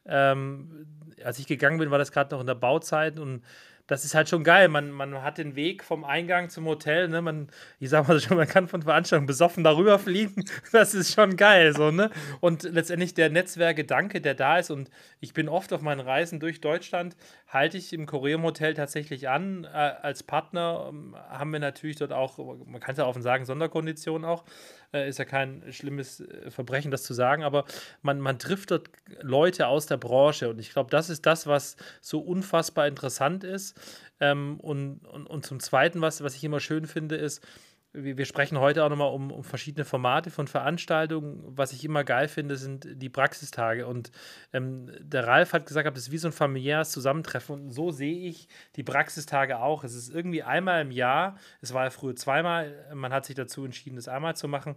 Ähm, 0.05 0.85
als 1.23 1.39
ich 1.39 1.47
gegangen 1.47 1.79
bin, 1.79 1.91
war 1.91 1.97
das 1.97 2.11
gerade 2.11 2.33
noch 2.33 2.41
in 2.41 2.47
der 2.47 2.55
Bauzeit 2.55 3.19
und 3.19 3.43
das 3.89 4.05
ist 4.05 4.13
halt 4.13 4.29
schon 4.29 4.43
geil. 4.43 4.67
Man, 4.67 4.91
man 4.91 5.23
hat 5.23 5.39
den 5.39 5.55
Weg 5.55 5.83
vom 5.83 6.03
Eingang 6.03 6.49
zum 6.49 6.65
Hotel, 6.65 7.07
ne? 7.07 7.23
Man, 7.23 7.49
ich 7.79 7.89
sag 7.89 8.07
mal 8.07 8.19
schon, 8.19 8.37
man 8.37 8.47
kann 8.47 8.67
von 8.67 8.83
Veranstaltungen 8.83 9.25
besoffen 9.25 9.63
darüber 9.63 9.97
fliegen. 9.99 10.45
Das 10.71 10.93
ist 10.93 11.13
schon 11.13 11.35
geil, 11.35 11.73
so, 11.75 11.89
ne? 11.89 12.11
Und 12.39 12.63
letztendlich 12.63 13.15
der 13.15 13.31
Netzwerkgedanke, 13.31 14.21
der 14.21 14.35
da 14.35 14.59
ist, 14.59 14.69
und 14.69 14.91
ich 15.19 15.33
bin 15.33 15.49
oft 15.49 15.73
auf 15.73 15.81
meinen 15.81 16.01
Reisen 16.01 16.39
durch 16.39 16.61
Deutschland, 16.61 17.17
halte 17.47 17.77
ich 17.77 17.91
im 17.91 18.05
Koreum 18.05 18.43
Hotel 18.43 18.75
tatsächlich 18.75 19.27
an. 19.27 19.63
Äh, 19.63 19.67
als 19.67 20.21
Partner 20.21 20.89
ähm, 20.89 21.15
haben 21.29 21.51
wir 21.51 21.59
natürlich 21.59 21.95
dort 21.95 22.13
auch, 22.13 22.37
man 22.65 22.79
kann 22.79 22.91
es 22.91 22.99
ja 22.99 23.07
offen 23.07 23.23
sagen, 23.23 23.45
Sonderkonditionen 23.45 24.29
auch. 24.29 24.43
Äh, 24.91 25.07
ist 25.07 25.19
ja 25.19 25.25
kein 25.25 25.63
schlimmes 25.71 26.21
äh, 26.21 26.49
Verbrechen, 26.49 26.89
das 26.89 27.03
zu 27.03 27.13
sagen, 27.13 27.43
aber 27.43 27.65
man, 28.01 28.19
man 28.19 28.39
trifft 28.39 28.71
dort 28.71 28.89
Leute 29.21 29.67
aus 29.67 29.85
der 29.85 29.97
Branche 29.97 30.49
und 30.49 30.59
ich 30.59 30.71
glaube, 30.71 30.89
das 30.89 31.09
ist 31.09 31.25
das, 31.25 31.45
was 31.45 31.75
so 32.01 32.19
unfassbar 32.19 32.87
interessant 32.87 33.43
ist. 33.43 33.79
Ähm, 34.19 34.59
und, 34.59 35.05
und, 35.05 35.27
und 35.27 35.45
zum 35.45 35.59
Zweiten, 35.59 36.01
was, 36.01 36.23
was 36.23 36.35
ich 36.35 36.43
immer 36.43 36.59
schön 36.59 36.87
finde, 36.87 37.15
ist, 37.15 37.45
wir 37.91 38.25
sprechen 38.25 38.59
heute 38.59 38.83
auch 38.83 38.89
nochmal 38.89 39.11
um, 39.11 39.31
um 39.31 39.43
verschiedene 39.43 39.83
Formate 39.83 40.29
von 40.29 40.47
Veranstaltungen. 40.47 41.41
Was 41.45 41.73
ich 41.73 41.83
immer 41.83 42.03
geil 42.03 42.27
finde, 42.27 42.55
sind 42.55 42.87
die 43.01 43.09
Praxistage. 43.09 43.87
Und 43.87 44.11
ähm, 44.53 44.91
der 44.99 45.25
Ralf 45.25 45.53
hat 45.53 45.65
gesagt, 45.65 45.87
das 45.97 46.03
ist 46.03 46.11
wie 46.11 46.19
so 46.19 46.27
ein 46.27 46.33
familiäres 46.33 46.91
Zusammentreffen. 46.91 47.55
Und 47.55 47.71
so 47.71 47.89
sehe 47.89 48.27
ich 48.27 48.47
die 48.75 48.83
Praxistage 48.83 49.59
auch. 49.59 49.83
Es 49.83 49.95
ist 49.95 50.13
irgendwie 50.13 50.43
einmal 50.43 50.81
im 50.81 50.91
Jahr, 50.91 51.37
es 51.61 51.73
war 51.73 51.85
ja 51.85 51.89
früher 51.89 52.15
zweimal, 52.15 52.75
man 52.93 53.11
hat 53.11 53.25
sich 53.25 53.35
dazu 53.35 53.65
entschieden, 53.65 53.95
das 53.95 54.07
einmal 54.07 54.35
zu 54.35 54.47
machen. 54.47 54.75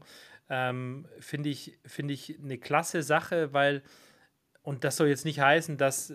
Ähm, 0.48 1.06
finde 1.20 1.50
ich, 1.50 1.78
find 1.84 2.10
ich 2.10 2.38
eine 2.42 2.56
klasse 2.56 3.02
Sache, 3.02 3.52
weil, 3.52 3.82
und 4.62 4.84
das 4.84 4.96
soll 4.96 5.08
jetzt 5.08 5.26
nicht 5.26 5.40
heißen, 5.40 5.76
dass 5.76 6.14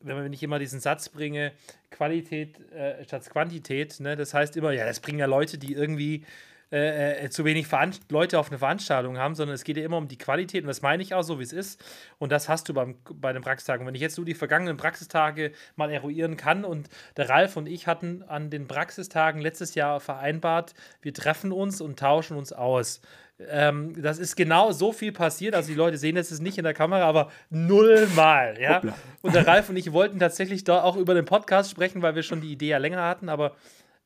wenn 0.00 0.32
ich 0.32 0.42
immer 0.42 0.58
diesen 0.58 0.80
Satz 0.80 1.08
bringe, 1.08 1.52
Qualität 1.90 2.58
äh, 2.72 3.04
statt 3.04 3.28
Quantität, 3.30 4.00
ne? 4.00 4.16
das 4.16 4.34
heißt 4.34 4.56
immer, 4.56 4.72
ja, 4.72 4.86
das 4.86 5.00
bringen 5.00 5.18
ja 5.18 5.26
Leute, 5.26 5.58
die 5.58 5.72
irgendwie 5.72 6.24
äh, 6.72 7.24
äh, 7.24 7.30
zu 7.30 7.44
wenig 7.44 7.66
Veranst 7.66 8.12
Leute 8.12 8.38
auf 8.38 8.48
eine 8.48 8.58
Veranstaltung 8.58 9.18
haben, 9.18 9.34
sondern 9.34 9.54
es 9.54 9.64
geht 9.64 9.76
ja 9.76 9.84
immer 9.84 9.96
um 9.96 10.06
die 10.06 10.18
Qualität 10.18 10.62
und 10.62 10.68
das 10.68 10.82
meine 10.82 11.02
ich 11.02 11.14
auch 11.14 11.22
so, 11.22 11.40
wie 11.40 11.42
es 11.42 11.52
ist. 11.52 11.82
Und 12.18 12.30
das 12.30 12.48
hast 12.48 12.68
du 12.68 12.74
beim, 12.74 12.94
bei 13.12 13.32
den 13.32 13.42
Praxistagen. 13.42 13.86
Wenn 13.86 13.94
ich 13.96 14.00
jetzt 14.00 14.14
so 14.14 14.22
die 14.22 14.34
vergangenen 14.34 14.76
Praxistage 14.76 15.50
mal 15.74 15.90
eruieren 15.90 16.36
kann 16.36 16.64
und 16.64 16.88
der 17.16 17.28
Ralf 17.28 17.56
und 17.56 17.66
ich 17.66 17.88
hatten 17.88 18.22
an 18.22 18.50
den 18.50 18.68
Praxistagen 18.68 19.40
letztes 19.40 19.74
Jahr 19.74 19.98
vereinbart, 19.98 20.74
wir 21.02 21.12
treffen 21.12 21.50
uns 21.50 21.80
und 21.80 21.98
tauschen 21.98 22.36
uns 22.36 22.52
aus. 22.52 23.00
Ähm, 23.48 24.00
das 24.00 24.18
ist 24.18 24.36
genau 24.36 24.72
so 24.72 24.92
viel 24.92 25.12
passiert. 25.12 25.54
Also 25.54 25.70
die 25.70 25.74
Leute 25.74 25.98
sehen 25.98 26.16
es 26.16 26.38
nicht 26.40 26.58
in 26.58 26.64
der 26.64 26.74
Kamera, 26.74 27.04
aber 27.04 27.30
nullmal. 27.48 28.60
Ja? 28.60 28.82
Und 29.22 29.34
der 29.34 29.46
Ralf 29.46 29.68
und 29.70 29.76
ich 29.76 29.92
wollten 29.92 30.18
tatsächlich 30.18 30.64
da 30.64 30.82
auch 30.82 30.96
über 30.96 31.14
den 31.14 31.24
Podcast 31.24 31.70
sprechen, 31.70 32.02
weil 32.02 32.14
wir 32.14 32.22
schon 32.22 32.40
die 32.40 32.52
Idee 32.52 32.68
ja 32.68 32.78
länger 32.78 33.02
hatten, 33.02 33.28
aber 33.28 33.56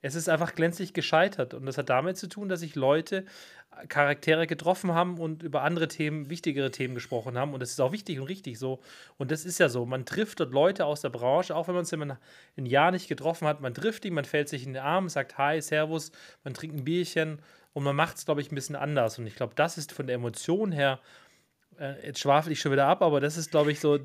es 0.05 0.15
ist 0.15 0.29
einfach 0.29 0.55
glänzlich 0.55 0.93
gescheitert. 0.93 1.55
Und 1.55 1.65
das 1.65 1.79
hat 1.79 1.89
damit 1.89 2.19
zu 2.19 2.29
tun, 2.29 2.51
dass 2.51 2.61
sich 2.61 2.75
Leute, 2.75 3.25
äh, 3.71 3.87
Charaktere 3.87 4.47
getroffen 4.47 4.93
haben 4.93 5.17
und 5.17 5.43
über 5.43 5.63
andere 5.63 5.89
Themen, 5.89 6.29
wichtigere 6.29 6.71
Themen 6.71 6.95
gesprochen 6.95 7.39
haben. 7.39 7.55
Und 7.55 7.61
das 7.61 7.71
ist 7.71 7.81
auch 7.81 7.91
wichtig 7.91 8.21
und 8.21 8.27
richtig 8.27 8.59
so. 8.59 8.81
Und 9.17 9.31
das 9.31 9.47
ist 9.47 9.59
ja 9.59 9.71
so. 9.71 9.87
Man 9.87 10.05
trifft 10.05 10.41
dort 10.41 10.53
Leute 10.53 10.85
aus 10.85 11.01
der 11.01 11.09
Branche, 11.09 11.57
auch 11.57 11.69
wenn 11.69 11.75
man 11.75 11.85
es 11.85 11.93
ein 11.95 12.67
Jahr 12.67 12.91
nicht 12.91 13.09
getroffen 13.09 13.49
hat. 13.49 13.63
Man 13.63 13.73
trifft 13.73 14.05
die, 14.05 14.11
man 14.11 14.27
fällt 14.27 14.51
sich 14.51 14.67
in 14.67 14.75
den 14.75 14.83
Arm, 14.83 15.09
sagt 15.09 15.39
Hi, 15.39 15.63
Servus, 15.63 16.13
man 16.45 16.53
trinkt 16.53 16.77
ein 16.77 16.85
Bierchen 16.85 17.41
und 17.73 17.83
man 17.83 17.97
macht 17.97 18.19
es, 18.19 18.27
glaube 18.27 18.43
ich, 18.43 18.53
ein 18.53 18.55
bisschen 18.55 18.77
anders. 18.77 19.19
Und 19.19 19.27
ich 19.27 19.37
glaube, 19.37 19.55
das 19.55 19.79
ist 19.79 19.93
von 19.93 20.07
der 20.07 20.17
Emotion 20.17 20.71
her, 20.71 21.01
äh, 21.79 22.07
jetzt 22.07 22.21
schwafel 22.21 22.53
ich 22.53 22.61
schon 22.61 22.73
wieder 22.73 22.89
ab, 22.89 23.01
aber 23.01 23.21
das 23.21 23.39
ist, 23.39 23.51
glaube 23.51 23.73
ich, 23.73 23.81
so 23.81 23.99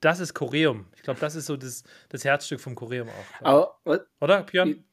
das 0.00 0.20
ist 0.20 0.34
Choreum. 0.34 0.86
Ich 0.94 1.02
glaube, 1.02 1.18
das 1.18 1.34
ist 1.34 1.46
so 1.46 1.56
das, 1.56 1.82
das 2.10 2.24
Herzstück 2.26 2.60
vom 2.60 2.74
Choreum 2.74 3.08
auch. 3.08 3.40
Aber, 3.40 4.06
Oder, 4.20 4.42
Björn? 4.42 4.84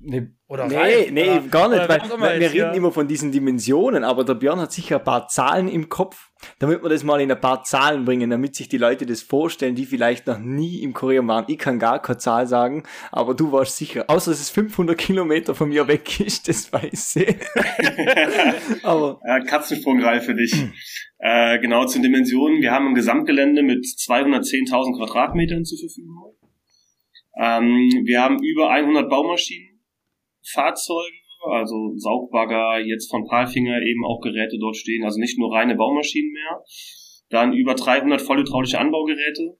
Nee, 0.00 0.28
oder 0.46 0.68
nee, 0.68 0.76
Ralf, 0.76 1.10
nee 1.10 1.30
oder, 1.30 1.48
gar 1.48 1.68
nicht, 1.68 1.88
weil 1.88 2.00
wir, 2.00 2.40
wir 2.40 2.50
reden 2.52 2.56
ja. 2.56 2.72
immer 2.72 2.92
von 2.92 3.08
diesen 3.08 3.32
Dimensionen, 3.32 4.04
aber 4.04 4.22
der 4.22 4.34
Björn 4.34 4.60
hat 4.60 4.70
sicher 4.70 4.98
ein 4.98 5.04
paar 5.04 5.26
Zahlen 5.26 5.66
im 5.66 5.88
Kopf, 5.88 6.30
damit 6.60 6.84
wir 6.84 6.88
das 6.88 7.02
mal 7.02 7.20
in 7.20 7.32
ein 7.32 7.40
paar 7.40 7.64
Zahlen 7.64 8.04
bringen, 8.04 8.30
damit 8.30 8.54
sich 8.54 8.68
die 8.68 8.78
Leute 8.78 9.06
das 9.06 9.22
vorstellen, 9.22 9.74
die 9.74 9.86
vielleicht 9.86 10.28
noch 10.28 10.38
nie 10.38 10.82
im 10.82 10.94
Korea 10.94 11.26
waren. 11.26 11.46
Ich 11.48 11.58
kann 11.58 11.80
gar 11.80 12.00
keine 12.00 12.18
Zahl 12.18 12.46
sagen, 12.46 12.84
aber 13.10 13.34
du 13.34 13.50
warst 13.50 13.76
sicher, 13.76 14.04
außer 14.06 14.30
dass 14.30 14.40
es 14.40 14.50
500 14.50 14.96
Kilometer 14.96 15.56
von 15.56 15.68
mir 15.68 15.88
weg 15.88 16.20
ist, 16.20 16.46
das 16.46 16.72
weiß 16.72 17.16
ich. 17.16 17.36
aber 18.84 19.20
ja, 19.26 19.40
Katzensprung, 19.40 20.00
Ralf, 20.00 20.26
für 20.26 20.36
dich. 20.36 20.54
äh, 21.18 21.58
genau 21.58 21.86
zu 21.86 21.98
den 21.98 22.04
Dimensionen. 22.04 22.62
Wir 22.62 22.70
haben 22.70 22.86
ein 22.86 22.94
Gesamtgelände 22.94 23.64
mit 23.64 23.84
210.000 23.84 24.96
Quadratmetern 24.96 25.64
zur 25.64 25.78
Verfügung. 25.80 26.36
Ähm, 27.36 28.04
wir 28.04 28.22
haben 28.22 28.38
über 28.42 28.70
100 28.70 29.10
Baumaschinen 29.10 29.77
Fahrzeuge, 30.52 31.16
also 31.50 31.94
Saugbagger, 31.96 32.80
jetzt 32.84 33.10
von 33.10 33.26
Palfinger 33.26 33.80
eben 33.82 34.04
auch 34.04 34.20
Geräte 34.20 34.58
dort 34.58 34.76
stehen, 34.76 35.04
also 35.04 35.18
nicht 35.20 35.38
nur 35.38 35.52
reine 35.54 35.76
Baumaschinen 35.76 36.32
mehr. 36.32 36.62
Dann 37.30 37.52
über 37.52 37.74
300 37.74 38.20
vollhydraulische 38.22 38.78
Anbaugeräte 38.78 39.58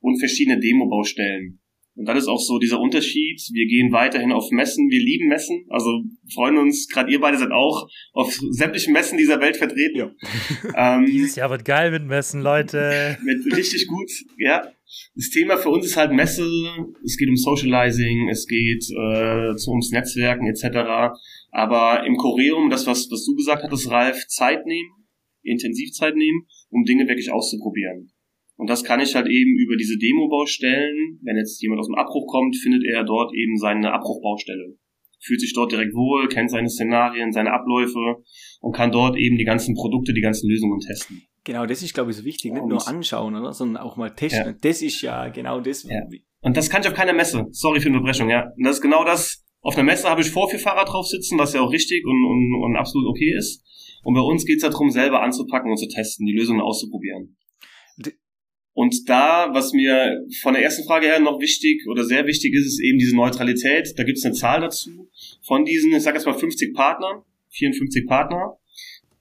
und 0.00 0.18
verschiedene 0.18 0.60
Demo-Baustellen. 0.60 1.60
Und 1.98 2.06
das 2.06 2.18
ist 2.18 2.28
auch 2.28 2.40
so 2.40 2.60
dieser 2.60 2.78
Unterschied. 2.78 3.40
Wir 3.52 3.66
gehen 3.66 3.90
weiterhin 3.90 4.30
auf 4.30 4.52
Messen. 4.52 4.88
Wir 4.88 5.00
lieben 5.00 5.26
Messen. 5.26 5.66
Also 5.68 6.04
freuen 6.32 6.56
uns, 6.56 6.86
gerade 6.86 7.10
ihr 7.10 7.18
beide 7.18 7.36
seid 7.36 7.50
auch 7.50 7.88
auf 8.12 8.32
sämtlichen 8.50 8.92
Messen 8.92 9.18
dieser 9.18 9.40
Welt 9.40 9.56
vertreten. 9.56 9.96
Ja. 9.96 10.96
Ähm, 10.96 11.06
Dieses 11.06 11.34
Jahr 11.34 11.50
wird 11.50 11.64
geil 11.64 11.90
mit 11.90 12.04
Messen, 12.04 12.40
Leute. 12.40 13.18
Mit 13.24 13.44
richtig 13.56 13.88
gut, 13.88 14.08
ja. 14.38 14.62
Das 15.14 15.28
Thema 15.30 15.56
für 15.56 15.70
uns 15.70 15.86
ist 15.86 15.96
halt 15.96 16.12
Messe. 16.12 16.48
Es 17.04 17.16
geht 17.16 17.28
um 17.28 17.36
Socializing, 17.36 18.28
es 18.30 18.46
geht 18.46 18.84
äh, 18.90 19.52
ums 19.68 19.90
Netzwerken 19.90 20.46
etc. 20.46 21.14
Aber 21.50 22.04
im 22.06 22.16
Choreum, 22.16 22.70
das 22.70 22.86
was, 22.86 23.08
was 23.10 23.24
du 23.24 23.34
gesagt 23.34 23.62
hattest, 23.62 23.90
Ralf, 23.90 24.26
Zeit 24.28 24.66
nehmen, 24.66 24.90
Intensivzeit 25.42 26.16
nehmen, 26.16 26.46
um 26.70 26.84
Dinge 26.84 27.06
wirklich 27.08 27.30
auszuprobieren. 27.32 28.12
Und 28.56 28.68
das 28.68 28.82
kann 28.82 29.00
ich 29.00 29.14
halt 29.14 29.28
eben 29.28 29.56
über 29.56 29.76
diese 29.76 29.96
Demo-Baustellen, 29.98 31.20
wenn 31.22 31.36
jetzt 31.36 31.62
jemand 31.62 31.80
aus 31.80 31.86
dem 31.86 31.94
Abbruch 31.94 32.26
kommt, 32.26 32.56
findet 32.56 32.84
er 32.84 33.04
dort 33.04 33.32
eben 33.32 33.56
seine 33.56 33.92
Abbruchbaustelle. 33.92 34.76
Fühlt 35.20 35.40
sich 35.40 35.52
dort 35.54 35.72
direkt 35.72 35.94
wohl, 35.94 36.28
kennt 36.28 36.50
seine 36.50 36.68
Szenarien, 36.68 37.32
seine 37.32 37.52
Abläufe 37.52 38.22
und 38.60 38.72
kann 38.72 38.90
dort 38.90 39.16
eben 39.16 39.36
die 39.36 39.44
ganzen 39.44 39.74
Produkte, 39.74 40.12
die 40.12 40.20
ganzen 40.20 40.48
Lösungen 40.48 40.80
testen. 40.80 41.22
Genau, 41.44 41.66
das 41.66 41.82
ist, 41.82 41.94
glaube 41.94 42.10
ich, 42.10 42.16
so 42.16 42.24
wichtig. 42.24 42.52
Nicht 42.52 42.66
nur 42.66 42.86
anschauen, 42.86 43.34
oder? 43.36 43.52
sondern 43.52 43.82
auch 43.82 43.96
mal 43.96 44.10
testen. 44.10 44.46
Ja. 44.46 44.58
Das 44.60 44.82
ist 44.82 45.00
ja 45.02 45.28
genau 45.28 45.60
das. 45.60 45.84
Ja. 45.84 46.02
Und 46.40 46.56
das 46.56 46.68
kann 46.68 46.82
ich 46.82 46.88
auf 46.88 46.94
keiner 46.94 47.12
Messe. 47.12 47.46
Sorry 47.50 47.80
für 47.80 47.88
die 47.88 47.96
Unterbrechung, 47.96 48.28
ja. 48.28 48.50
Und 48.56 48.64
das 48.64 48.76
ist 48.76 48.82
genau 48.82 49.04
das. 49.04 49.44
Auf 49.60 49.74
einer 49.74 49.84
Messe 49.84 50.08
habe 50.08 50.20
ich 50.20 50.30
Vorführfahrer 50.30 50.84
drauf 50.84 51.06
sitzen, 51.06 51.38
was 51.38 51.52
ja 51.52 51.60
auch 51.60 51.72
richtig 51.72 52.04
und, 52.04 52.24
und, 52.24 52.62
und 52.64 52.76
absolut 52.76 53.08
okay 53.08 53.34
ist. 53.36 53.64
Und 54.04 54.14
bei 54.14 54.20
uns 54.20 54.44
geht 54.44 54.62
es 54.62 54.62
darum, 54.62 54.90
selber 54.90 55.22
anzupacken 55.22 55.70
und 55.70 55.76
zu 55.76 55.88
testen, 55.88 56.26
die 56.26 56.32
Lösungen 56.32 56.60
auszuprobieren. 56.60 57.36
Und 58.72 59.08
da, 59.08 59.50
was 59.52 59.72
mir 59.72 60.24
von 60.40 60.54
der 60.54 60.62
ersten 60.62 60.84
Frage 60.84 61.06
her 61.06 61.18
noch 61.18 61.40
wichtig 61.40 61.84
oder 61.90 62.04
sehr 62.04 62.26
wichtig 62.26 62.54
ist, 62.54 62.66
ist 62.66 62.80
eben 62.80 62.98
diese 62.98 63.16
Neutralität. 63.16 63.92
Da 63.96 64.04
gibt 64.04 64.18
es 64.18 64.24
eine 64.24 64.34
Zahl 64.34 64.60
dazu. 64.60 65.10
Von 65.42 65.64
diesen, 65.64 65.92
ich 65.92 66.02
sage 66.02 66.16
jetzt 66.16 66.26
mal 66.26 66.38
50 66.38 66.74
Partnern, 66.74 67.22
54 67.50 68.06
Partner. 68.06 68.56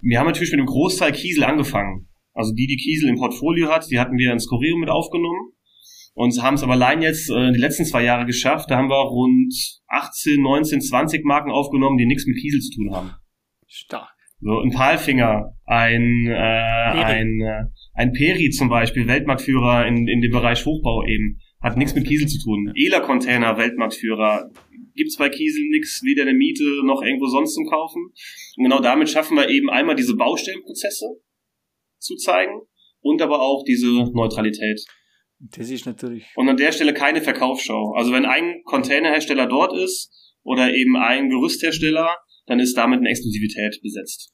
Wir 0.02 0.20
haben 0.20 0.28
natürlich 0.28 0.52
mit 0.52 0.60
einem 0.60 0.68
Großteil 0.68 1.12
Kiesel 1.12 1.44
angefangen. 1.44 2.08
Also 2.34 2.54
die, 2.54 2.68
die 2.68 2.78
Kiesel 2.78 3.10
im 3.10 3.16
Portfolio 3.16 3.70
hat, 3.70 3.90
die 3.90 4.00
hatten 4.00 4.18
wir 4.18 4.32
ins 4.32 4.48
Choreo 4.48 4.78
mit 4.78 4.90
aufgenommen. 4.90 5.54
Und 6.14 6.42
haben 6.42 6.56
es 6.56 6.64
aber 6.64 6.74
allein 6.74 7.02
jetzt 7.02 7.30
äh, 7.30 7.52
die 7.52 7.60
letzten 7.60 7.86
zwei 7.86 8.04
Jahre 8.04 8.26
geschafft. 8.26 8.72
Da 8.72 8.78
haben 8.78 8.90
wir 8.90 8.96
rund 8.96 9.54
18, 9.88 10.42
19, 10.42 10.82
20 10.82 11.26
Marken 11.26 11.52
aufgenommen, 11.52 11.98
die 11.98 12.08
nichts 12.08 12.26
mit 12.26 12.38
Kiesel 12.38 12.60
zu 12.60 12.76
tun 12.76 12.94
haben. 12.94 13.12
Stark. 13.68 14.18
So, 14.40 14.60
ein 14.60 14.72
Palfinger, 14.72 15.56
ein, 15.66 16.28
äh, 16.28 16.32
ein, 16.32 17.42
äh, 17.42 17.64
ein 17.94 18.14
Peri 18.14 18.52
zum 18.52 18.70
Beispiel, 18.70 19.08
Weltmarktführer 19.08 19.88
in, 19.88 20.08
in 20.08 20.22
dem 20.22 20.32
Bereich 20.32 20.64
Hochbau 20.64 21.04
eben, 21.06 21.40
hat 21.60 21.76
nichts 21.76 21.96
mit 21.96 22.06
Kiesel 22.06 22.28
zu 22.28 22.40
tun. 22.44 22.72
Ela-Container, 22.76 23.58
Weltmarktführer, 23.58 24.52
gibt's 24.98 25.16
bei 25.16 25.30
Kiesel 25.30 25.64
nichts, 25.70 26.02
weder 26.04 26.24
eine 26.24 26.34
Miete 26.34 26.64
noch 26.84 27.02
irgendwo 27.02 27.28
sonst 27.28 27.54
zum 27.54 27.66
Kaufen. 27.68 28.12
Und 28.58 28.64
genau 28.64 28.82
damit 28.82 29.10
schaffen 29.10 29.38
wir 29.38 29.48
eben 29.50 29.70
einmal 29.70 29.96
diese 29.96 30.16
Baustellenprozesse 30.16 31.06
zu 32.00 32.16
zeigen 32.18 32.62
und 33.00 33.22
aber 33.22 33.40
auch 33.42 33.64
diese 33.66 33.88
Neutralität. 34.14 34.82
Das 35.40 35.70
ist 35.70 35.86
natürlich. 35.86 36.26
Und 36.36 36.50
an 36.50 36.58
der 36.58 36.72
Stelle 36.72 36.94
keine 36.94 37.22
Verkaufsschau. 37.22 37.94
Also 37.96 38.12
wenn 38.12 38.26
ein 38.26 38.64
Containerhersteller 38.66 39.46
dort 39.46 39.74
ist 39.78 40.12
oder 40.44 40.74
eben 40.74 40.98
ein 40.98 41.30
Gerüsthersteller, 41.30 42.18
dann 42.48 42.60
ist 42.60 42.76
damit 42.76 43.00
eine 43.00 43.10
Exklusivität 43.10 43.80
besetzt. 43.82 44.34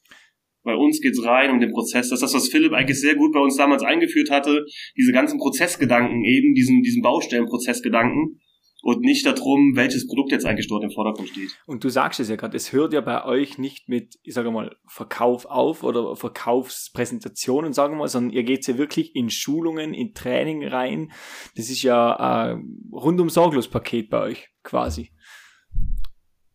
Bei 0.64 0.76
uns 0.76 1.02
geht's 1.02 1.24
rein 1.26 1.52
um 1.52 1.60
den 1.60 1.74
Prozess. 1.74 2.10
Das 2.10 2.22
ist 2.22 2.24
das, 2.24 2.34
was 2.34 2.48
Philipp 2.48 2.72
eigentlich 2.72 3.00
sehr 3.00 3.16
gut 3.16 3.34
bei 3.34 3.42
uns 3.42 3.58
damals 3.58 3.84
eingeführt 3.84 4.30
hatte. 4.30 4.66
Diese 4.98 5.12
ganzen 5.12 5.38
Prozessgedanken 5.38 6.24
eben, 6.24 6.54
diesen, 6.54 6.82
diesen 6.84 7.02
Baustellenprozessgedanken 7.02 8.40
und 8.84 9.00
nicht 9.00 9.26
darum, 9.26 9.76
welches 9.76 10.06
Produkt 10.06 10.34
jetzt 10.34 10.46
eigentlich 10.46 10.68
dort 10.68 10.84
im 10.84 10.92
Vordergrund 10.92 11.30
steht. 11.30 11.58
Und 11.66 11.86
du 11.86 11.90
sagst 11.90 12.20
es 12.20 12.28
ja 12.28 12.36
gerade, 12.36 12.58
es 12.58 12.74
hört 12.74 12.92
ja 12.92 13.00
bei 13.00 13.24
euch 13.24 13.58
nicht 13.58 13.88
mit, 13.88 14.20
ich 14.24 14.34
sage 14.34 14.52
mal, 14.52 14.76
Verkauf 14.86 15.46
auf 15.46 15.84
oder 15.84 16.18
Verkaufspräsentationen, 16.18 17.72
sagen 17.72 17.94
wir 17.94 18.00
mal, 18.00 18.08
sondern 18.10 18.34
ihr 18.34 18.44
geht 18.44 18.68
ja 18.68 18.78
wirklich 18.78 19.16
in 19.16 19.30
Schulungen, 19.30 19.94
in 19.94 20.14
Training 20.14 20.68
rein. 20.68 21.14
Das 21.56 21.70
ist 21.70 21.82
ja 21.82 22.52
ein 22.52 22.90
rundum 22.92 23.30
sorglos 23.30 23.70
Paket 23.70 24.10
bei 24.10 24.20
euch 24.20 24.50
quasi. 24.64 25.14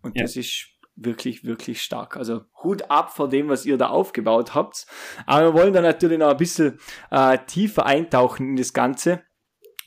Und 0.03 0.15
ja. 0.15 0.23
das 0.23 0.37
ist 0.37 0.69
wirklich, 0.97 1.45
wirklich 1.45 1.81
stark. 1.81 2.19
Also 2.19 2.43
Hut 2.63 2.91
ab 2.91 3.17
vor 3.17 3.31
dem, 3.31 3.49
was 3.49 3.65
ihr 3.65 3.79
da 3.79 3.89
aufgebaut 3.89 4.55
habt. 4.55 4.87
Aber 5.25 5.47
wir 5.47 5.61
wollen 5.63 5.73
da 5.73 5.81
natürlich 5.81 6.19
noch 6.19 6.29
ein 6.29 6.37
bisschen 6.37 6.79
äh, 7.11 7.39
tiefer 7.47 7.87
eintauchen 7.87 8.51
in 8.51 8.57
das 8.57 8.75
Ganze. 8.75 9.23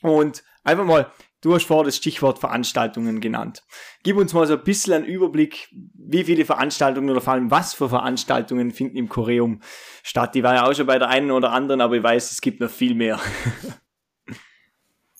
Und 0.00 0.42
einfach 0.64 0.84
mal, 0.84 1.12
du 1.42 1.54
hast 1.54 1.66
vorher 1.66 1.84
das 1.84 1.96
Stichwort 1.96 2.38
Veranstaltungen 2.38 3.20
genannt. 3.20 3.62
Gib 4.02 4.16
uns 4.16 4.32
mal 4.32 4.46
so 4.46 4.54
ein 4.54 4.64
bisschen 4.64 4.94
einen 4.94 5.04
Überblick, 5.04 5.68
wie 5.94 6.24
viele 6.24 6.44
Veranstaltungen 6.44 7.10
oder 7.10 7.20
vor 7.20 7.34
allem 7.34 7.50
was 7.50 7.74
für 7.74 7.88
Veranstaltungen 7.88 8.70
finden 8.70 8.96
im 8.96 9.08
Choreum 9.08 9.60
statt. 10.02 10.34
Die 10.34 10.42
war 10.42 10.54
ja 10.54 10.66
auch 10.66 10.74
schon 10.74 10.86
bei 10.86 10.98
der 10.98 11.08
einen 11.08 11.30
oder 11.30 11.52
anderen, 11.52 11.80
aber 11.80 11.96
ich 11.96 12.02
weiß, 12.02 12.32
es 12.32 12.40
gibt 12.40 12.60
noch 12.60 12.70
viel 12.70 12.94
mehr. 12.94 13.20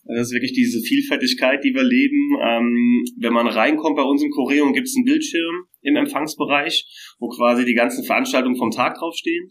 Das 0.05 0.29
ist 0.29 0.35
wirklich 0.35 0.53
diese 0.53 0.81
Vielfältigkeit, 0.81 1.63
die 1.63 1.75
wir 1.75 1.85
leben. 1.85 2.37
Ähm, 2.43 3.05
wenn 3.19 3.33
man 3.33 3.47
reinkommt 3.47 3.97
bei 3.97 4.03
uns 4.03 4.23
im 4.23 4.31
Choreum, 4.31 4.73
gibt 4.73 4.89
es 4.89 4.97
einen 4.97 5.05
Bildschirm 5.05 5.67
im 5.81 5.97
Empfangsbereich, 5.97 7.15
wo 7.21 7.29
quasi 7.29 7.65
die 7.65 7.75
ganzen 7.75 8.05
Veranstaltungen 8.05 8.57
vom 8.57 8.73
Tag 8.73 8.97
draufstehen. 8.99 9.51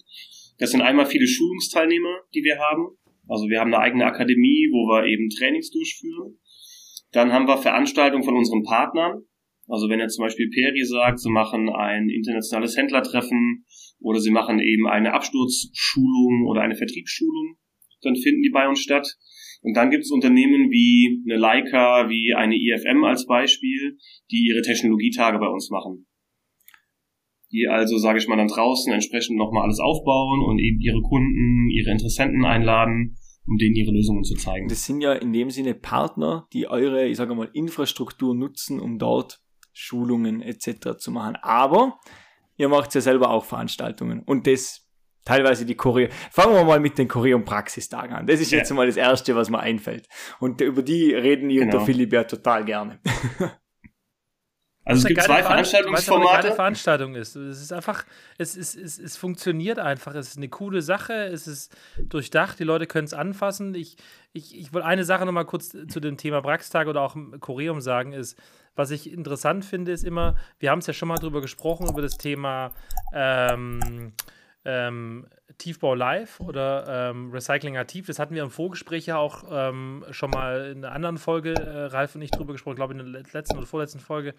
Das 0.57 0.71
sind 0.71 0.81
einmal 0.81 1.05
viele 1.05 1.25
Schulungsteilnehmer, 1.25 2.21
die 2.35 2.43
wir 2.43 2.59
haben. 2.59 2.97
Also 3.27 3.47
wir 3.47 3.59
haben 3.61 3.73
eine 3.73 3.81
eigene 3.81 4.05
Akademie, 4.05 4.67
wo 4.71 4.87
wir 4.91 5.05
eben 5.05 5.29
Trainings 5.29 5.71
durchführen. 5.71 6.37
Dann 7.11 7.31
haben 7.31 7.47
wir 7.47 7.57
Veranstaltungen 7.57 8.23
von 8.23 8.35
unseren 8.35 8.63
Partnern. 8.63 9.23
Also 9.67 9.89
wenn 9.89 9.99
jetzt 9.99 10.15
zum 10.15 10.25
Beispiel 10.25 10.49
Peri 10.49 10.83
sagt, 10.85 11.19
sie 11.19 11.29
machen 11.29 11.69
ein 11.69 12.09
internationales 12.09 12.75
Händlertreffen 12.77 13.65
oder 13.99 14.19
sie 14.19 14.31
machen 14.31 14.59
eben 14.59 14.87
eine 14.87 15.13
Absturzschulung 15.13 16.47
oder 16.47 16.61
eine 16.61 16.75
Vertriebsschulung, 16.75 17.57
dann 18.01 18.15
finden 18.15 18.41
die 18.41 18.49
bei 18.49 18.67
uns 18.67 18.79
statt. 18.79 19.07
Und 19.61 19.75
dann 19.77 19.91
gibt 19.91 20.03
es 20.03 20.11
Unternehmen 20.11 20.71
wie 20.71 21.21
eine 21.25 21.39
Leica, 21.39 22.09
wie 22.09 22.33
eine 22.33 22.55
IFM 22.55 23.03
als 23.03 23.27
Beispiel, 23.27 23.97
die 24.31 24.47
ihre 24.49 24.63
Technologietage 24.63 25.37
bei 25.37 25.47
uns 25.47 25.69
machen. 25.69 26.07
Die 27.51 27.67
also, 27.67 27.97
sage 27.97 28.17
ich 28.17 28.27
mal, 28.27 28.37
dann 28.37 28.47
draußen 28.47 28.91
entsprechend 28.91 29.37
nochmal 29.37 29.63
alles 29.63 29.79
aufbauen 29.79 30.41
und 30.47 30.59
eben 30.59 30.79
ihre 30.79 31.01
Kunden, 31.01 31.69
ihre 31.69 31.91
Interessenten 31.91 32.45
einladen, 32.45 33.17
um 33.47 33.57
denen 33.57 33.75
ihre 33.75 33.91
Lösungen 33.91 34.23
zu 34.23 34.35
zeigen. 34.35 34.67
Das 34.67 34.85
sind 34.85 35.01
ja 35.01 35.13
in 35.13 35.33
dem 35.33 35.49
Sinne 35.49 35.73
Partner, 35.73 36.47
die 36.53 36.67
eure, 36.67 37.07
ich 37.07 37.17
sage 37.17 37.35
mal, 37.35 37.49
Infrastruktur 37.53 38.35
nutzen, 38.35 38.79
um 38.79 38.99
dort 38.99 39.41
Schulungen 39.73 40.41
etc. 40.41 40.97
zu 40.97 41.11
machen. 41.11 41.37
Aber 41.41 41.99
ihr 42.57 42.69
macht 42.69 42.93
ja 42.93 43.01
selber 43.01 43.29
auch 43.31 43.45
Veranstaltungen 43.45 44.21
und 44.23 44.47
das 44.47 44.87
teilweise 45.25 45.65
die 45.65 45.75
Choreo. 45.75 46.09
Fangen 46.31 46.53
wir 46.53 46.63
mal 46.63 46.79
mit 46.79 46.97
den 46.97 47.07
Choreum-Praxistagen 47.07 48.15
an. 48.15 48.27
Das 48.27 48.39
ist 48.39 48.51
ja. 48.51 48.59
jetzt 48.59 48.71
mal 48.71 48.87
das 48.87 48.97
Erste, 48.97 49.35
was 49.35 49.49
mir 49.49 49.59
einfällt. 49.59 50.07
Und 50.39 50.61
über 50.61 50.81
die 50.81 51.13
reden 51.13 51.49
ihr 51.49 51.61
genau. 51.61 51.65
und 51.65 51.79
der 51.79 51.85
Philipp 51.85 52.13
ja 52.13 52.23
total 52.23 52.65
gerne. 52.65 52.99
Also 54.83 55.01
es 55.01 55.07
gibt 55.07 55.21
zwei 55.21 55.43
Veranstaltungsformate. 55.43 56.47
Es 56.49 56.55
Veranstaltung 56.55 57.15
ist. 57.15 57.35
Es 57.35 57.61
ist 57.61 57.71
einfach, 57.71 58.03
es, 58.37 58.57
ist, 58.57 58.75
es, 58.75 58.97
es 58.97 59.15
funktioniert 59.15 59.77
einfach. 59.77 60.15
Es 60.15 60.29
ist 60.29 60.37
eine 60.37 60.49
coole 60.49 60.81
Sache. 60.81 61.13
Es 61.13 61.47
ist 61.47 61.75
durchdacht. 61.99 62.59
Die 62.59 62.63
Leute 62.63 62.87
können 62.87 63.05
es 63.05 63.13
anfassen. 63.13 63.75
Ich, 63.75 63.97
ich, 64.33 64.57
ich 64.57 64.73
will 64.73 64.81
eine 64.81 65.03
Sache 65.03 65.25
nochmal 65.25 65.45
kurz 65.45 65.69
zu 65.69 65.99
dem 65.99 66.17
Thema 66.17 66.41
Praxistag 66.41 66.87
oder 66.87 67.01
auch 67.01 67.15
Choreum 67.39 67.79
sagen, 67.79 68.13
ist, 68.13 68.39
was 68.75 68.89
ich 68.89 69.11
interessant 69.11 69.65
finde, 69.65 69.91
ist 69.91 70.03
immer, 70.03 70.35
wir 70.59 70.71
haben 70.71 70.79
es 70.79 70.87
ja 70.87 70.93
schon 70.93 71.09
mal 71.09 71.17
drüber 71.17 71.41
gesprochen, 71.41 71.87
über 71.87 72.01
das 72.01 72.17
Thema 72.17 72.71
ähm, 73.13 74.13
ähm, 74.63 75.27
Tiefbau 75.57 75.95
Live 75.95 76.39
oder 76.39 77.09
ähm, 77.09 77.31
Recycling 77.31 77.77
aktiv. 77.77 78.07
Das 78.07 78.19
hatten 78.19 78.35
wir 78.35 78.43
im 78.43 78.51
Vorgespräch 78.51 79.05
ja 79.05 79.17
auch 79.17 79.43
ähm, 79.51 80.05
schon 80.11 80.31
mal 80.31 80.71
in 80.71 80.83
einer 80.83 80.93
anderen 80.93 81.17
Folge, 81.17 81.53
äh, 81.53 81.85
Ralf 81.85 82.15
und 82.15 82.21
ich 82.21 82.31
drüber 82.31 82.53
gesprochen, 82.53 82.75
glaube 82.75 82.93
ich, 82.93 82.99
in 82.99 83.13
der 83.13 83.23
letzten 83.33 83.57
oder 83.57 83.67
vorletzten 83.67 83.99
Folge 83.99 84.33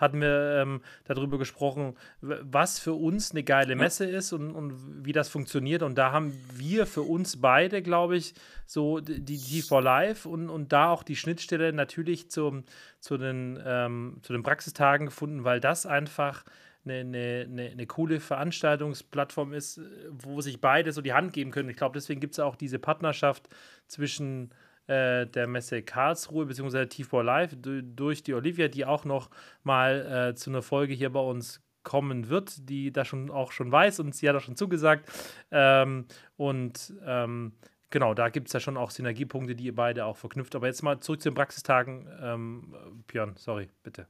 hatten 0.00 0.20
wir 0.20 0.62
ähm, 0.62 0.80
darüber 1.04 1.38
gesprochen, 1.38 1.94
was 2.20 2.78
für 2.78 2.94
uns 2.94 3.32
eine 3.32 3.44
geile 3.44 3.76
Messe 3.76 4.06
ist 4.06 4.32
und, 4.32 4.52
und 4.52 5.04
wie 5.04 5.12
das 5.12 5.28
funktioniert. 5.28 5.82
Und 5.82 5.98
da 5.98 6.10
haben 6.10 6.32
wir 6.54 6.86
für 6.86 7.02
uns 7.02 7.40
beide, 7.40 7.82
glaube 7.82 8.16
ich, 8.16 8.34
so 8.66 9.00
die, 9.00 9.20
die 9.20 9.62
for 9.62 9.82
Live 9.82 10.24
und, 10.24 10.48
und 10.48 10.72
da 10.72 10.88
auch 10.88 11.02
die 11.02 11.16
Schnittstelle 11.16 11.72
natürlich 11.72 12.30
zum, 12.30 12.64
zu, 12.98 13.18
den, 13.18 13.62
ähm, 13.64 14.18
zu 14.22 14.32
den 14.32 14.42
Praxistagen 14.42 15.06
gefunden, 15.06 15.44
weil 15.44 15.60
das 15.60 15.84
einfach 15.84 16.44
eine, 16.84 17.46
eine, 17.48 17.70
eine, 17.70 17.86
coole 17.86 18.20
Veranstaltungsplattform 18.20 19.52
ist, 19.52 19.80
wo 20.10 20.40
sich 20.40 20.60
beide 20.60 20.92
so 20.92 21.02
die 21.02 21.12
Hand 21.12 21.32
geben 21.32 21.50
können. 21.50 21.68
Ich 21.68 21.76
glaube, 21.76 21.94
deswegen 21.94 22.20
gibt 22.20 22.34
es 22.34 22.40
auch 22.40 22.56
diese 22.56 22.78
Partnerschaft 22.78 23.48
zwischen 23.86 24.50
äh, 24.86 25.26
der 25.26 25.46
Messe 25.46 25.82
Karlsruhe 25.82 26.46
bzw. 26.46 26.86
Tiefbau 26.86 27.22
Live 27.22 27.56
durch 27.60 28.22
die 28.22 28.34
Olivia, 28.34 28.68
die 28.68 28.84
auch 28.84 29.04
noch 29.04 29.30
mal 29.62 30.30
äh, 30.30 30.34
zu 30.34 30.50
einer 30.50 30.62
Folge 30.62 30.94
hier 30.94 31.10
bei 31.10 31.20
uns 31.20 31.62
kommen 31.82 32.28
wird, 32.28 32.68
die 32.68 32.92
da 32.92 33.04
schon 33.04 33.30
auch 33.30 33.52
schon 33.52 33.72
weiß 33.72 34.00
und 34.00 34.14
sie 34.14 34.28
hat 34.28 34.36
auch 34.36 34.40
schon 34.40 34.56
zugesagt. 34.56 35.08
Ähm, 35.50 36.06
und 36.36 36.92
ähm, 37.04 37.52
genau, 37.90 38.14
da 38.14 38.28
gibt 38.28 38.48
es 38.48 38.52
ja 38.52 38.60
schon 38.60 38.76
auch 38.76 38.90
Synergiepunkte, 38.90 39.54
die 39.54 39.64
ihr 39.64 39.74
beide 39.74 40.04
auch 40.04 40.16
verknüpft. 40.16 40.54
Aber 40.54 40.66
jetzt 40.66 40.82
mal 40.82 41.00
zurück 41.00 41.22
zu 41.22 41.30
den 41.30 41.34
Praxistagen. 41.34 42.08
Ähm, 42.20 42.74
Björn, 43.06 43.34
sorry, 43.36 43.68
bitte. 43.82 44.06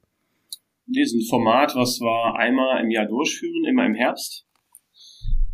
Diesen 0.93 1.23
Format, 1.29 1.77
was 1.77 2.01
wir 2.01 2.35
einmal 2.37 2.83
im 2.83 2.91
Jahr 2.91 3.07
durchführen, 3.07 3.65
immer 3.69 3.87
im 3.87 3.95
Herbst. 3.95 4.45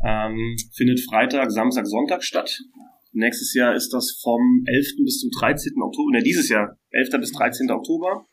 Ähm, 0.02 0.56
findet 0.74 1.00
Freitag, 1.00 1.50
Samstag, 1.50 1.86
Sonntag 1.86 2.24
statt. 2.24 2.58
Nächstes 3.12 3.52
Jahr 3.54 3.74
ist 3.74 3.90
das 3.92 4.18
vom 4.22 4.64
11. 4.66 5.04
bis 5.04 5.20
zum 5.20 5.30
13. 5.38 5.74
Oktober, 5.82 6.12
ne, 6.12 6.22
dieses 6.22 6.48
Jahr, 6.48 6.78
11. 6.90 7.20
bis 7.20 7.32
13. 7.32 7.70
Oktober. 7.70 8.26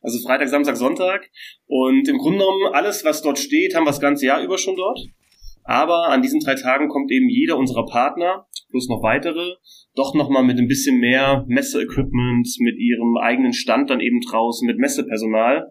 Also 0.00 0.18
Freitag, 0.26 0.48
Samstag, 0.48 0.76
Sonntag. 0.76 1.30
Und 1.66 2.08
im 2.08 2.16
Grunde 2.16 2.38
genommen, 2.38 2.72
alles, 2.72 3.04
was 3.04 3.20
dort 3.20 3.38
steht, 3.38 3.74
haben 3.74 3.84
wir 3.84 3.90
das 3.90 4.00
ganze 4.00 4.24
Jahr 4.24 4.42
über 4.42 4.56
schon 4.56 4.76
dort. 4.76 5.00
Aber 5.64 6.08
an 6.08 6.22
diesen 6.22 6.40
drei 6.40 6.54
Tagen 6.54 6.88
kommt 6.88 7.10
eben 7.10 7.28
jeder 7.28 7.58
unserer 7.58 7.84
Partner, 7.84 8.46
plus 8.70 8.88
noch 8.88 9.02
weitere, 9.02 9.56
doch 9.94 10.14
nochmal 10.14 10.44
mit 10.44 10.58
ein 10.58 10.68
bisschen 10.68 10.98
mehr 10.98 11.44
Messeequipment, 11.46 12.48
mit 12.60 12.78
ihrem 12.78 13.18
eigenen 13.18 13.52
Stand 13.52 13.90
dann 13.90 14.00
eben 14.00 14.20
draußen, 14.20 14.66
mit 14.66 14.78
Messepersonal. 14.78 15.70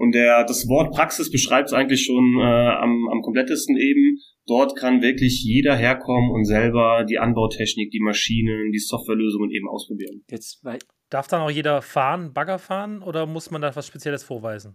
Und 0.00 0.12
der, 0.12 0.44
das 0.44 0.66
Wort 0.66 0.94
Praxis 0.94 1.30
beschreibt 1.30 1.68
es 1.68 1.74
eigentlich 1.74 2.06
schon 2.06 2.38
äh, 2.40 2.42
am, 2.42 3.06
am 3.12 3.20
komplettesten 3.20 3.76
eben. 3.76 4.18
Dort 4.46 4.74
kann 4.74 5.02
wirklich 5.02 5.44
jeder 5.44 5.76
herkommen 5.76 6.30
und 6.30 6.46
selber 6.46 7.04
die 7.04 7.18
Anbautechnik, 7.18 7.90
die 7.90 8.00
Maschinen, 8.00 8.72
die 8.72 8.78
Softwarelösungen 8.78 9.50
eben 9.50 9.68
ausprobieren. 9.68 10.24
Jetzt, 10.30 10.64
Darf 11.10 11.28
dann 11.28 11.42
auch 11.42 11.50
jeder 11.50 11.82
fahren, 11.82 12.32
Bagger 12.32 12.58
fahren 12.58 13.02
oder 13.02 13.26
muss 13.26 13.50
man 13.50 13.60
da 13.60 13.76
was 13.76 13.88
Spezielles 13.88 14.24
vorweisen? 14.24 14.74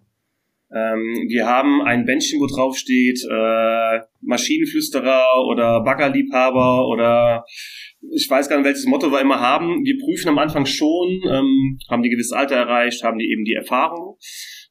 Ähm, 0.71 1.25
wir 1.27 1.47
haben 1.47 1.81
ein 1.81 2.05
Bändchen, 2.05 2.39
wo 2.39 2.45
drauf 2.45 2.77
steht 2.77 3.19
äh, 3.27 4.01
Maschinenflüsterer 4.21 5.43
oder 5.49 5.83
Baggerliebhaber 5.83 6.87
oder 6.87 7.45
ich 8.13 8.29
weiß 8.29 8.47
gar 8.47 8.57
nicht, 8.57 8.65
welches 8.65 8.85
Motto 8.85 9.11
wir 9.11 9.21
immer 9.21 9.39
haben. 9.39 9.83
Wir 9.83 9.97
prüfen 9.97 10.29
am 10.29 10.37
Anfang 10.37 10.67
schon, 10.67 11.19
ähm, 11.31 11.79
haben 11.89 12.03
die 12.03 12.09
gewisse 12.09 12.37
Alter 12.37 12.57
erreicht, 12.57 13.03
haben 13.03 13.17
die 13.17 13.31
eben 13.31 13.43
die 13.43 13.53
Erfahrung. 13.53 14.17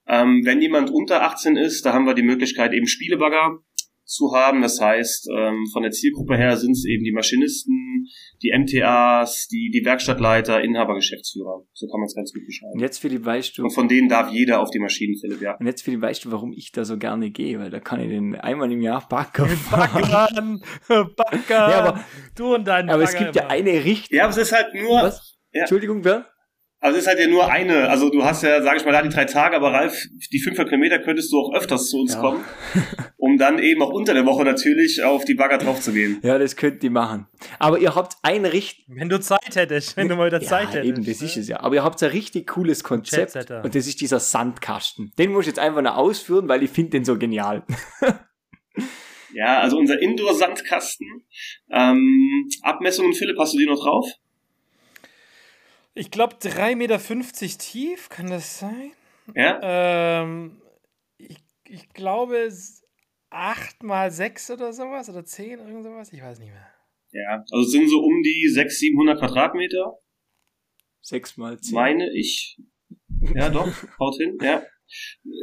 Ähm, 0.06 0.42
wenn 0.44 0.60
jemand 0.60 0.90
unter 0.90 1.22
18 1.22 1.56
ist, 1.56 1.86
da 1.86 1.92
haben 1.92 2.06
wir 2.06 2.14
die 2.14 2.22
Möglichkeit 2.22 2.72
eben 2.72 2.86
Spielebagger 2.86 3.58
zu 4.04 4.32
haben. 4.34 4.62
Das 4.62 4.80
heißt, 4.80 5.28
ähm, 5.34 5.64
von 5.72 5.82
der 5.82 5.92
Zielgruppe 5.92 6.36
her 6.36 6.56
sind 6.56 6.72
es 6.72 6.84
eben 6.84 7.04
die 7.04 7.12
Maschinisten, 7.12 8.06
die 8.42 8.52
MTAs, 8.56 9.48
die, 9.48 9.70
die 9.72 9.84
Werkstattleiter, 9.84 10.62
Inhaber, 10.62 10.94
Geschäftsführer. 10.94 11.64
So 11.72 11.86
kann 11.88 12.00
man 12.00 12.06
es 12.06 12.14
ganz 12.14 12.32
gut 12.32 12.44
beschreiben. 12.46 12.72
Und 12.74 12.80
jetzt, 12.80 12.98
Philipp, 12.98 13.24
weißt 13.24 13.58
du. 13.58 13.64
Und 13.64 13.70
von 13.70 13.88
denen 13.88 14.08
darf 14.08 14.30
jeder 14.30 14.60
auf 14.60 14.70
die 14.70 14.78
Maschinen, 14.78 15.16
Philipp, 15.18 15.40
ja. 15.40 15.56
Und 15.56 15.66
jetzt, 15.66 15.82
Philipp, 15.82 16.02
weißt 16.02 16.26
du, 16.26 16.32
warum 16.32 16.52
ich 16.52 16.72
da 16.72 16.84
so 16.84 16.98
gerne 16.98 17.30
gehe? 17.30 17.58
Weil 17.58 17.70
da 17.70 17.80
kann 17.80 18.00
ich 18.00 18.08
den 18.08 18.34
einmal 18.34 18.70
im 18.70 18.82
Jahr 18.82 19.06
Backer 19.08 19.46
fahren. 19.46 20.62
Backer! 20.88 21.48
ja, 21.48 21.78
aber, 21.80 22.04
du 22.36 22.54
und 22.54 22.66
dein 22.66 22.90
Aber 22.90 23.02
Bagger 23.02 23.12
es 23.12 23.18
gibt 23.18 23.36
ja 23.36 23.46
eine 23.48 23.84
Richtung. 23.84 24.16
Ja, 24.16 24.24
aber 24.24 24.32
es 24.32 24.38
ist 24.38 24.52
halt 24.52 24.74
nur. 24.74 25.02
Was? 25.02 25.38
Ja. 25.52 25.60
Entschuldigung, 25.60 26.02
Bernd? 26.02 26.26
Also 26.84 26.98
es 26.98 27.04
ist 27.04 27.08
halt 27.08 27.18
ja 27.18 27.26
nur 27.28 27.50
eine, 27.50 27.88
also 27.88 28.10
du 28.10 28.24
hast 28.24 28.42
ja, 28.42 28.60
sag 28.60 28.76
ich 28.76 28.84
mal, 28.84 28.92
da 28.92 29.00
die 29.00 29.08
drei 29.08 29.24
Tage, 29.24 29.56
aber 29.56 29.72
Ralf, 29.72 30.06
die 30.30 30.38
500 30.38 30.68
Kilometer 30.68 30.98
könntest 30.98 31.32
du 31.32 31.38
auch 31.38 31.54
öfters 31.54 31.88
zu 31.88 31.96
uns 31.96 32.12
ja. 32.12 32.20
kommen, 32.20 32.44
um 33.16 33.38
dann 33.38 33.58
eben 33.58 33.80
auch 33.80 33.88
unter 33.88 34.12
der 34.12 34.26
Woche 34.26 34.44
natürlich 34.44 35.02
auf 35.02 35.24
die 35.24 35.32
Bagger 35.32 35.56
drauf 35.56 35.80
zu 35.80 35.94
gehen. 35.94 36.18
Ja, 36.22 36.38
das 36.38 36.56
könnt 36.56 36.84
ihr 36.84 36.90
machen. 36.90 37.26
Aber 37.58 37.78
ihr 37.78 37.94
habt 37.94 38.16
ein 38.20 38.44
richtig... 38.44 38.84
Wenn 38.88 39.08
du 39.08 39.18
Zeit 39.18 39.56
hättest, 39.56 39.96
wenn 39.96 40.08
du 40.08 40.16
mal 40.16 40.26
wieder 40.26 40.42
ja, 40.42 40.46
Zeit 40.46 40.74
hättest. 40.74 40.84
eben, 40.84 41.06
das 41.06 41.22
ist 41.22 41.38
es 41.38 41.48
ja. 41.48 41.60
Aber 41.60 41.74
ihr 41.74 41.82
habt 41.82 42.02
ein 42.02 42.10
richtig 42.10 42.48
cooles 42.48 42.84
Konzept 42.84 43.34
und 43.34 43.74
das 43.74 43.86
ist 43.86 44.02
dieser 44.02 44.20
Sandkasten. 44.20 45.10
Den 45.18 45.32
muss 45.32 45.44
ich 45.44 45.46
jetzt 45.46 45.60
einfach 45.60 45.80
nur 45.80 45.96
ausführen, 45.96 46.48
weil 46.48 46.62
ich 46.62 46.70
finde 46.70 46.90
den 46.90 47.06
so 47.06 47.16
genial. 47.16 47.62
ja, 49.32 49.58
also 49.60 49.78
unser 49.78 50.02
Indoor-Sandkasten. 50.02 51.06
Ähm, 51.70 52.50
Abmessungen, 52.60 53.14
Philipp, 53.14 53.38
hast 53.38 53.54
du 53.54 53.58
die 53.58 53.64
noch 53.64 53.82
drauf? 53.82 54.06
Ich 55.94 56.10
glaube 56.10 56.34
3,50 56.36 56.76
Meter 56.76 56.98
tief, 57.58 58.08
kann 58.08 58.28
das 58.28 58.58
sein? 58.58 58.92
Ja. 59.34 60.22
Ähm, 60.22 60.60
ich, 61.18 61.38
ich 61.68 61.88
glaube 61.90 62.52
8 63.30 63.82
mal 63.82 64.10
6 64.10 64.50
oder 64.50 64.72
sowas 64.72 65.08
oder 65.08 65.24
10, 65.24 65.60
irgend 65.60 65.84
sowas, 65.84 66.12
ich 66.12 66.20
weiß 66.20 66.40
nicht 66.40 66.50
mehr. 66.50 66.74
Ja, 67.12 67.44
also 67.50 67.64
es 67.64 67.70
sind 67.70 67.88
so 67.88 68.00
um 68.00 68.22
die 68.22 68.48
600, 68.48 68.72
700 68.72 69.18
Quadratmeter. 69.20 69.98
6 71.02 71.36
mal 71.36 71.60
10. 71.60 71.74
Meine 71.74 72.12
ich. 72.12 72.60
Ja, 73.34 73.48
doch, 73.48 73.68
haut 74.00 74.16
hin, 74.16 74.36
ja. 74.42 74.64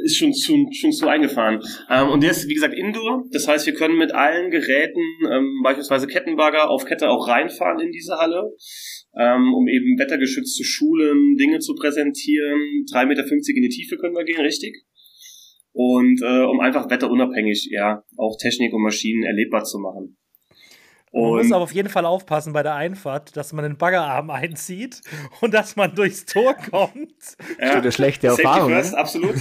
Ist 0.04 0.16
schon 0.16 0.32
zu, 0.32 0.66
schon 0.72 0.92
zu 0.92 1.08
eingefahren. 1.08 1.60
Ähm, 1.90 2.08
und 2.08 2.22
der 2.22 2.30
ist, 2.30 2.48
wie 2.48 2.54
gesagt, 2.54 2.74
Indoor. 2.74 3.24
Das 3.32 3.48
heißt, 3.48 3.66
wir 3.66 3.74
können 3.74 3.98
mit 3.98 4.12
allen 4.12 4.50
Geräten, 4.50 5.02
ähm, 5.30 5.60
beispielsweise 5.62 6.06
Kettenbagger, 6.06 6.70
auf 6.70 6.84
Kette 6.84 7.08
auch 7.08 7.28
reinfahren 7.28 7.80
in 7.80 7.92
diese 7.92 8.16
Halle 8.18 8.52
ähm, 9.18 9.52
um 9.54 9.68
eben 9.68 9.98
wettergeschützte 9.98 10.64
Schulen 10.64 11.36
Dinge 11.36 11.58
zu 11.58 11.74
präsentieren. 11.74 12.84
3,50 12.92 13.06
Meter 13.06 13.24
in 13.24 13.62
die 13.62 13.68
Tiefe 13.68 13.96
können 13.96 14.16
wir 14.16 14.24
gehen, 14.24 14.40
richtig? 14.40 14.84
Und 15.72 16.20
äh, 16.22 16.44
um 16.44 16.60
einfach 16.60 16.90
wetterunabhängig, 16.90 17.68
ja, 17.70 18.04
auch 18.16 18.36
Technik 18.40 18.72
und 18.72 18.82
Maschinen 18.82 19.24
erlebbar 19.24 19.64
zu 19.64 19.78
machen. 19.78 20.16
Und 21.12 21.30
man 21.30 21.42
muss 21.42 21.52
aber 21.52 21.64
auf 21.64 21.72
jeden 21.72 21.90
Fall 21.90 22.06
aufpassen 22.06 22.52
bei 22.52 22.62
der 22.62 22.74
Einfahrt, 22.74 23.36
dass 23.36 23.52
man 23.52 23.62
den 23.64 23.76
Baggerarm 23.76 24.30
einzieht 24.30 25.02
und 25.40 25.52
dass 25.54 25.76
man 25.76 25.94
durchs 25.94 26.24
Tor 26.24 26.54
kommt. 26.54 27.36
Ja, 27.60 27.74
eine 27.74 27.92
schlechte 27.92 28.28
Erfahrung. 28.28 28.70
First, 28.70 28.94
absolut. 28.94 29.36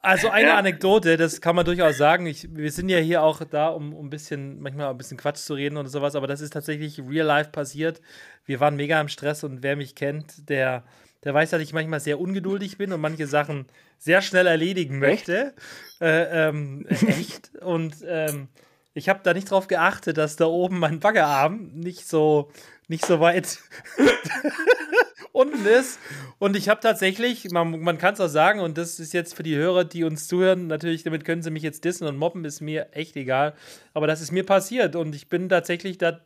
Also 0.00 0.30
eine 0.30 0.48
ja. 0.48 0.56
Anekdote, 0.56 1.16
das 1.16 1.40
kann 1.40 1.56
man 1.56 1.64
durchaus 1.64 1.98
sagen. 1.98 2.26
Ich, 2.26 2.48
wir 2.54 2.70
sind 2.70 2.88
ja 2.88 2.98
hier 2.98 3.22
auch 3.22 3.42
da, 3.44 3.68
um, 3.68 3.92
um 3.92 4.06
ein 4.06 4.10
bisschen, 4.10 4.60
manchmal 4.60 4.88
ein 4.88 4.96
bisschen 4.96 5.16
Quatsch 5.16 5.38
zu 5.38 5.54
reden 5.54 5.76
oder 5.76 5.88
sowas, 5.88 6.14
aber 6.14 6.26
das 6.26 6.40
ist 6.40 6.52
tatsächlich 6.52 7.00
real 7.00 7.26
life 7.26 7.50
passiert. 7.50 8.00
Wir 8.44 8.60
waren 8.60 8.76
mega 8.76 9.00
im 9.00 9.08
Stress 9.08 9.44
und 9.44 9.62
wer 9.62 9.76
mich 9.76 9.94
kennt, 9.94 10.48
der, 10.48 10.84
der 11.24 11.34
weiß, 11.34 11.50
dass 11.50 11.60
ich 11.60 11.72
manchmal 11.72 12.00
sehr 12.00 12.20
ungeduldig 12.20 12.78
bin 12.78 12.92
und 12.92 13.00
manche 13.00 13.26
Sachen 13.26 13.66
sehr 13.98 14.22
schnell 14.22 14.46
erledigen 14.46 15.00
möchte. 15.00 15.46
Echt? 15.46 16.00
Äh, 16.00 16.48
ähm, 16.48 16.86
echt. 16.88 17.56
Und 17.60 17.96
ähm, 18.06 18.48
ich 18.96 19.10
habe 19.10 19.20
da 19.22 19.34
nicht 19.34 19.50
drauf 19.50 19.68
geachtet, 19.68 20.16
dass 20.16 20.36
da 20.36 20.46
oben 20.46 20.78
mein 20.78 21.00
Baggerarm 21.00 21.70
nicht 21.74 22.08
so, 22.08 22.50
nicht 22.88 23.04
so 23.04 23.20
weit 23.20 23.58
unten 25.32 25.66
ist. 25.66 26.00
Und 26.38 26.56
ich 26.56 26.70
habe 26.70 26.80
tatsächlich, 26.80 27.50
man, 27.50 27.78
man 27.80 27.98
kann 27.98 28.14
es 28.14 28.20
auch 28.20 28.28
sagen, 28.28 28.60
und 28.60 28.78
das 28.78 28.98
ist 28.98 29.12
jetzt 29.12 29.34
für 29.34 29.42
die 29.42 29.54
Hörer, 29.54 29.84
die 29.84 30.04
uns 30.04 30.28
zuhören, 30.28 30.66
natürlich, 30.66 31.02
damit 31.02 31.26
können 31.26 31.42
sie 31.42 31.50
mich 31.50 31.62
jetzt 31.62 31.84
dissen 31.84 32.06
und 32.06 32.16
mobben, 32.16 32.46
ist 32.46 32.62
mir 32.62 32.88
echt 32.92 33.16
egal. 33.16 33.52
Aber 33.92 34.06
das 34.06 34.22
ist 34.22 34.32
mir 34.32 34.46
passiert 34.46 34.96
und 34.96 35.14
ich 35.14 35.28
bin 35.28 35.50
tatsächlich 35.50 35.98
da 35.98 36.20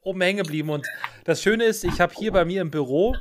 oben 0.00 0.22
hängen 0.22 0.38
geblieben. 0.38 0.70
Und 0.70 0.86
das 1.24 1.42
Schöne 1.42 1.64
ist, 1.64 1.84
ich 1.84 2.00
habe 2.00 2.14
hier 2.16 2.32
bei 2.32 2.46
mir 2.46 2.62
im 2.62 2.70
Büro 2.70 3.14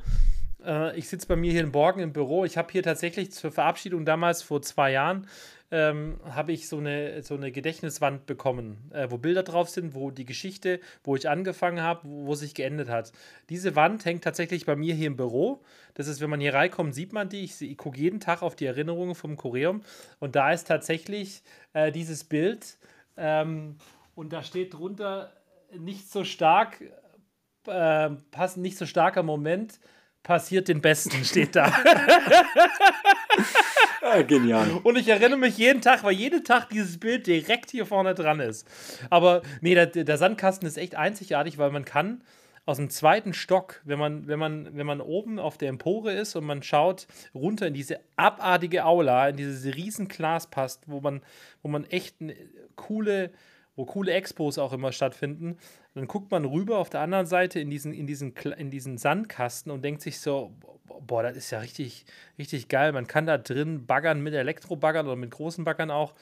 Äh, 0.65 0.97
ich 0.97 1.07
sitze 1.07 1.27
bei 1.27 1.35
mir 1.35 1.51
hier 1.51 1.61
in 1.61 1.71
Borgen 1.71 2.01
im 2.01 2.13
Büro. 2.13 2.45
Ich 2.45 2.57
habe 2.57 2.71
hier 2.71 2.83
tatsächlich 2.83 3.31
zur 3.31 3.51
Verabschiedung 3.51 4.05
damals 4.05 4.41
vor 4.41 4.61
zwei 4.61 4.91
Jahren 4.91 5.27
ähm, 5.73 6.19
habe 6.23 6.51
ich 6.51 6.69
so 6.69 6.77
eine, 6.77 7.23
so 7.23 7.33
eine 7.33 7.51
Gedächtniswand 7.51 8.27
bekommen, 8.27 8.91
äh, 8.93 9.07
wo 9.09 9.17
Bilder 9.17 9.41
drauf 9.41 9.69
sind, 9.69 9.95
wo 9.95 10.11
die 10.11 10.23
Geschichte, 10.23 10.79
wo 11.03 11.15
ich 11.15 11.27
angefangen 11.27 11.81
habe, 11.81 12.01
wo, 12.03 12.27
wo, 12.27 12.35
sich 12.35 12.53
geendet 12.53 12.89
hat. 12.89 13.11
Diese 13.49 13.75
Wand 13.75 14.05
hängt 14.05 14.23
tatsächlich 14.23 14.67
bei 14.67 14.75
mir 14.75 14.93
hier 14.93 15.07
im 15.07 15.17
Büro. 15.17 15.63
Das 15.95 16.05
ist, 16.07 16.21
wenn 16.21 16.29
man 16.29 16.39
hier 16.39 16.53
reinkommt, 16.53 16.93
sieht 16.93 17.11
man 17.11 17.27
die. 17.27 17.43
Ich, 17.43 17.59
ich 17.59 17.75
gucke 17.75 17.97
jeden 17.97 18.19
Tag 18.19 18.43
auf 18.43 18.55
die 18.55 18.67
Erinnerungen 18.67 19.15
vom 19.15 19.35
Choreum 19.35 19.81
und 20.19 20.35
da 20.35 20.51
ist 20.51 20.67
tatsächlich 20.67 21.41
äh, 21.73 21.91
dieses 21.91 22.23
Bild 22.23 22.77
ähm, 23.17 23.77
und 24.13 24.31
da 24.31 24.43
steht 24.43 24.75
drunter 24.75 25.33
nicht 25.75 26.07
so 26.07 26.23
stark, 26.23 26.81
äh, 27.65 28.09
passt 28.29 28.57
nicht 28.57 28.77
so 28.77 28.85
starker 28.85 29.23
Moment, 29.23 29.79
passiert 30.21 30.67
den 30.67 30.81
Besten, 30.81 31.25
steht 31.25 31.55
da. 31.55 31.73
ja, 34.01 34.21
genial. 34.27 34.81
Und 34.83 34.97
ich 34.97 35.07
erinnere 35.07 35.39
mich 35.39 35.57
jeden 35.57 35.81
Tag, 35.81 36.03
weil 36.03 36.13
jeden 36.13 36.43
Tag 36.43 36.69
dieses 36.69 36.99
Bild 36.99 37.27
direkt 37.27 37.71
hier 37.71 37.85
vorne 37.85 38.13
dran 38.13 38.39
ist. 38.39 38.67
Aber 39.09 39.41
nee, 39.61 39.73
der, 39.75 39.87
der 39.87 40.17
Sandkasten 40.17 40.67
ist 40.67 40.77
echt 40.77 40.95
einzigartig, 40.95 41.57
weil 41.57 41.71
man 41.71 41.85
kann 41.85 42.21
aus 42.65 42.77
dem 42.77 42.89
zweiten 42.89 43.33
Stock, 43.33 43.81
wenn 43.83 43.99
man, 43.99 44.27
wenn 44.27 44.39
man, 44.39 44.77
wenn 44.77 44.85
man 44.85 45.01
oben 45.01 45.37
auf 45.37 45.57
der 45.57 45.69
Empore 45.69 46.13
ist 46.13 46.35
und 46.35 46.45
man 46.45 46.63
schaut 46.63 47.07
runter 47.33 47.67
in 47.67 47.73
diese 47.73 47.99
abartige 48.15 48.85
Aula, 48.85 49.29
in 49.29 49.37
dieses 49.37 49.75
riesen 49.75 50.07
Glas 50.07 50.47
passt, 50.49 50.83
wo 50.87 51.01
man, 51.01 51.21
wo 51.61 51.67
man 51.67 51.83
echt 51.85 52.15
coole, 52.75 53.31
wo 53.75 53.85
coole 53.85 54.13
Expos 54.13 54.57
auch 54.57 54.71
immer 54.71 54.93
stattfinden, 54.93 55.57
dann 55.93 56.07
guckt 56.07 56.31
man 56.31 56.45
rüber 56.45 56.77
auf 56.77 56.89
der 56.89 57.01
anderen 57.01 57.25
Seite 57.25 57.59
in 57.59 57.69
diesen, 57.69 57.93
in 57.93 58.07
diesen, 58.07 58.33
in 58.57 58.69
diesen 58.69 58.97
Sandkasten 58.97 59.71
und 59.71 59.83
denkt 59.83 60.01
sich 60.01 60.19
so, 60.19 60.53
boah, 61.01 61.23
das 61.23 61.37
ist 61.37 61.51
ja 61.51 61.59
richtig, 61.59 62.05
richtig 62.37 62.67
geil. 62.67 62.91
Man 62.91 63.07
kann 63.07 63.25
da 63.25 63.37
drin 63.37 63.85
baggern 63.85 64.21
mit 64.21 64.33
Elektrobaggern 64.33 65.07
oder 65.07 65.15
mit 65.15 65.31
großen 65.31 65.63
Baggern 65.63 65.91
auch 65.91 66.13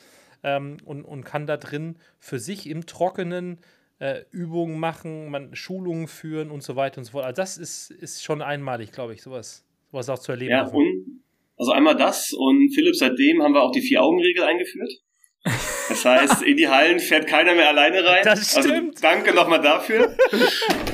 ähm, 0.43 0.77
und, 0.85 1.03
und 1.03 1.23
kann 1.23 1.47
da 1.47 1.57
drin 1.57 1.97
für 2.19 2.39
sich 2.39 2.67
im 2.67 2.85
Trockenen 2.85 3.59
äh, 3.99 4.23
Übungen 4.31 4.79
machen, 4.79 5.29
man 5.29 5.55
Schulungen 5.55 6.07
führen 6.07 6.49
und 6.51 6.63
so 6.63 6.75
weiter 6.75 6.99
und 6.99 7.05
so 7.05 7.11
fort. 7.11 7.25
Also 7.25 7.41
das 7.41 7.57
ist, 7.57 7.91
ist 7.91 8.23
schon 8.23 8.41
einmalig, 8.41 8.91
glaube 8.91 9.13
ich, 9.13 9.21
sowas, 9.21 9.63
sowas 9.91 10.09
auch 10.09 10.19
zu 10.19 10.31
erleben. 10.31 10.51
Ja, 10.51 10.67
und, 10.67 11.21
also 11.57 11.71
einmal 11.71 11.95
das 11.95 12.33
und 12.33 12.73
Philipp, 12.73 12.95
seitdem 12.95 13.43
haben 13.43 13.53
wir 13.53 13.61
auch 13.61 13.71
die 13.71 13.81
Vier-Augen-Regel 13.81 14.43
eingeführt. 14.43 14.91
Das 15.43 16.05
heißt, 16.05 16.43
in 16.43 16.57
die 16.57 16.67
Hallen 16.67 16.99
fährt 16.99 17.27
keiner 17.27 17.55
mehr 17.55 17.69
alleine 17.69 18.05
rein. 18.05 18.21
Das 18.23 18.55
also 18.55 18.69
stimmt. 18.69 18.95
Also 18.95 19.01
danke 19.01 19.33
nochmal 19.33 19.61
dafür. 19.61 20.15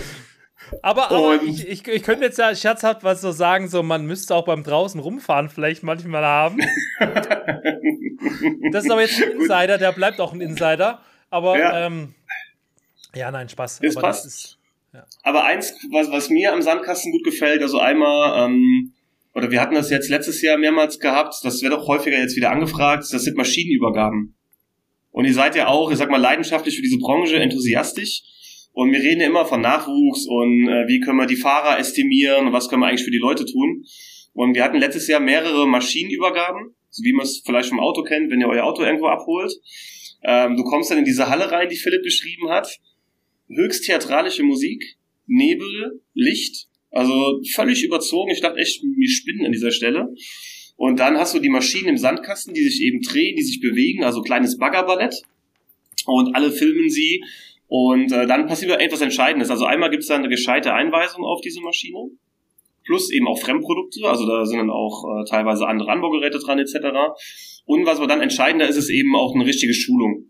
Aber, 0.82 1.12
aber 1.12 1.42
ich, 1.44 1.68
ich, 1.68 1.88
ich, 1.88 2.04
könnte 2.04 2.26
jetzt 2.26 2.38
ja 2.38 2.54
scherzhaft 2.56 3.04
was 3.04 3.22
so 3.22 3.32
sagen, 3.32 3.68
so 3.68 3.84
man 3.84 4.06
müsste 4.06 4.36
auch 4.36 4.46
beim 4.46 4.64
draußen 4.64 5.00
rumfahren 5.00 5.50
vielleicht 5.50 5.84
manchmal 5.84 6.24
haben. 6.24 6.60
das 8.72 8.86
ist 8.86 8.92
aber 8.92 9.02
jetzt 9.02 9.22
ein 9.22 9.32
Insider, 9.32 9.78
der 9.78 9.92
bleibt 9.92 10.20
auch 10.20 10.34
ein 10.34 10.42
Insider. 10.42 11.02
Aber 11.30 11.58
ja, 11.58 11.86
ähm, 11.86 12.16
ja 13.16 13.32
nein, 13.32 13.50
Spaß. 13.50 13.80
Das 13.82 13.96
aber 13.96 14.08
passt. 14.08 14.26
Das 14.26 14.34
ist, 14.34 14.58
ja. 14.94 15.06
Aber 15.24 15.46
eins, 15.46 15.74
was, 15.92 16.12
was 16.12 16.30
mir 16.30 16.54
am 16.54 16.62
Sandkasten 16.62 17.12
gut 17.12 17.24
gefällt, 17.24 17.62
also 17.62 17.80
einmal, 17.80 18.46
ähm, 18.46 18.94
oder 19.34 19.52
wir 19.52 19.62
hatten 19.62 19.76
das 19.76 19.90
jetzt 19.90 20.10
letztes 20.10 20.42
Jahr 20.42 20.58
mehrmals 20.58 21.00
gehabt, 21.00 21.36
das 21.44 21.62
wird 21.62 21.74
auch 21.74 21.88
häufiger 21.88 22.18
jetzt 22.18 22.36
wieder 22.36 22.52
angefragt, 22.52 23.06
das 23.12 23.24
sind 23.24 23.38
Maschinenübergaben. 23.38 24.36
Und 25.12 25.26
ihr 25.26 25.34
seid 25.34 25.56
ja 25.56 25.68
auch, 25.68 25.92
ich 25.92 25.98
sag 25.98 26.10
mal, 26.10 26.22
leidenschaftlich 26.22 26.76
für 26.76 26.82
diese 26.82 27.00
Branche, 27.00 27.38
enthusiastisch. 27.38 28.22
Und 28.78 28.92
wir 28.92 29.00
reden 29.00 29.22
ja 29.22 29.26
immer 29.26 29.44
von 29.44 29.60
Nachwuchs 29.60 30.28
und 30.28 30.68
äh, 30.70 30.88
wie 30.88 31.00
können 31.00 31.18
wir 31.18 31.26
die 31.26 31.36
Fahrer 31.36 31.80
estimieren 31.80 32.46
und 32.46 32.54
was 32.54 32.70
können 32.70 32.84
wir 32.84 32.86
eigentlich 32.86 33.04
für 33.04 33.10
die 33.10 33.18
Leute 33.18 33.44
tun. 33.44 33.84
Und 34.34 34.54
wir 34.54 34.64
hatten 34.64 34.78
letztes 34.78 35.08
Jahr 35.08 35.20
mehrere 35.20 35.68
Maschinenübergaben, 35.68 36.76
so 36.92 37.04
wie 37.04 37.12
man 37.12 37.26
es 37.26 37.42
vielleicht 37.44 37.70
vom 37.70 37.80
Auto 37.80 38.04
kennt, 38.04 38.30
wenn 38.30 38.40
ihr 38.40 38.48
euer 38.48 38.66
Auto 38.66 38.84
irgendwo 38.84 39.08
abholt. 39.08 39.52
Ähm, 40.24 40.58
du 40.58 40.64
kommst 40.64 40.92
dann 40.92 41.00
in 41.00 41.06
diese 41.06 41.28
Halle 41.28 41.52
rein, 41.52 41.70
die 41.70 41.76
Philipp 41.76 42.04
beschrieben 42.04 42.50
hat. 42.50 42.78
Höchst 43.50 43.86
theatralische 43.86 44.44
Musik, 44.44 44.84
Nebel, 45.26 46.00
Licht, 46.14 46.68
also 46.92 47.42
völlig 47.56 47.84
überzogen. 47.84 48.30
Ich 48.30 48.42
dachte 48.42 48.60
echt, 48.60 48.84
wir 48.84 49.10
spinnen 49.10 49.48
an 49.48 49.54
dieser 49.54 49.72
Stelle. 49.72 50.14
Und 50.76 51.00
dann 51.00 51.18
hast 51.18 51.34
du 51.34 51.40
die 51.40 51.50
Maschinen 51.50 51.88
im 51.88 51.98
Sandkasten, 51.98 52.54
die 52.54 52.62
sich 52.62 52.84
eben 52.84 53.02
drehen, 53.02 53.36
die 53.38 53.44
sich 53.44 53.60
bewegen, 53.60 54.04
also 54.04 54.22
kleines 54.22 54.56
Baggerballett. 54.60 55.16
Und 56.06 56.36
alle 56.36 56.52
filmen 56.52 56.92
sie. 56.92 57.24
Und 57.68 58.12
äh, 58.12 58.26
dann 58.28 58.48
passiert 58.48 58.80
etwas 58.80 59.02
Entscheidendes. 59.02 59.52
Also 59.52 59.66
einmal 59.66 59.90
gibt 59.90 60.04
es 60.04 60.10
da 60.10 60.16
eine 60.16 60.30
gescheite 60.30 60.74
Einweisung 60.74 61.24
auf 61.26 61.42
diese 61.42 61.62
Maschine. 61.62 62.10
Plus 62.86 63.12
eben 63.12 63.28
auch 63.28 63.40
Fremdprodukte, 63.40 64.08
also 64.08 64.26
da 64.26 64.46
sind 64.46 64.60
dann 64.60 64.70
auch 64.70 65.04
äh, 65.04 65.30
teilweise 65.30 65.68
andere 65.68 65.92
Anbaugeräte 65.92 66.40
dran 66.40 66.58
etc. 66.58 66.76
Und 67.66 67.86
was 67.86 67.98
aber 67.98 68.08
dann 68.08 68.22
entscheidender 68.22 68.68
ist, 68.68 68.78
ist 68.78 68.90
eben 68.90 69.14
auch 69.16 69.36
eine 69.36 69.46
richtige 69.46 69.74
Schulung. 69.74 70.30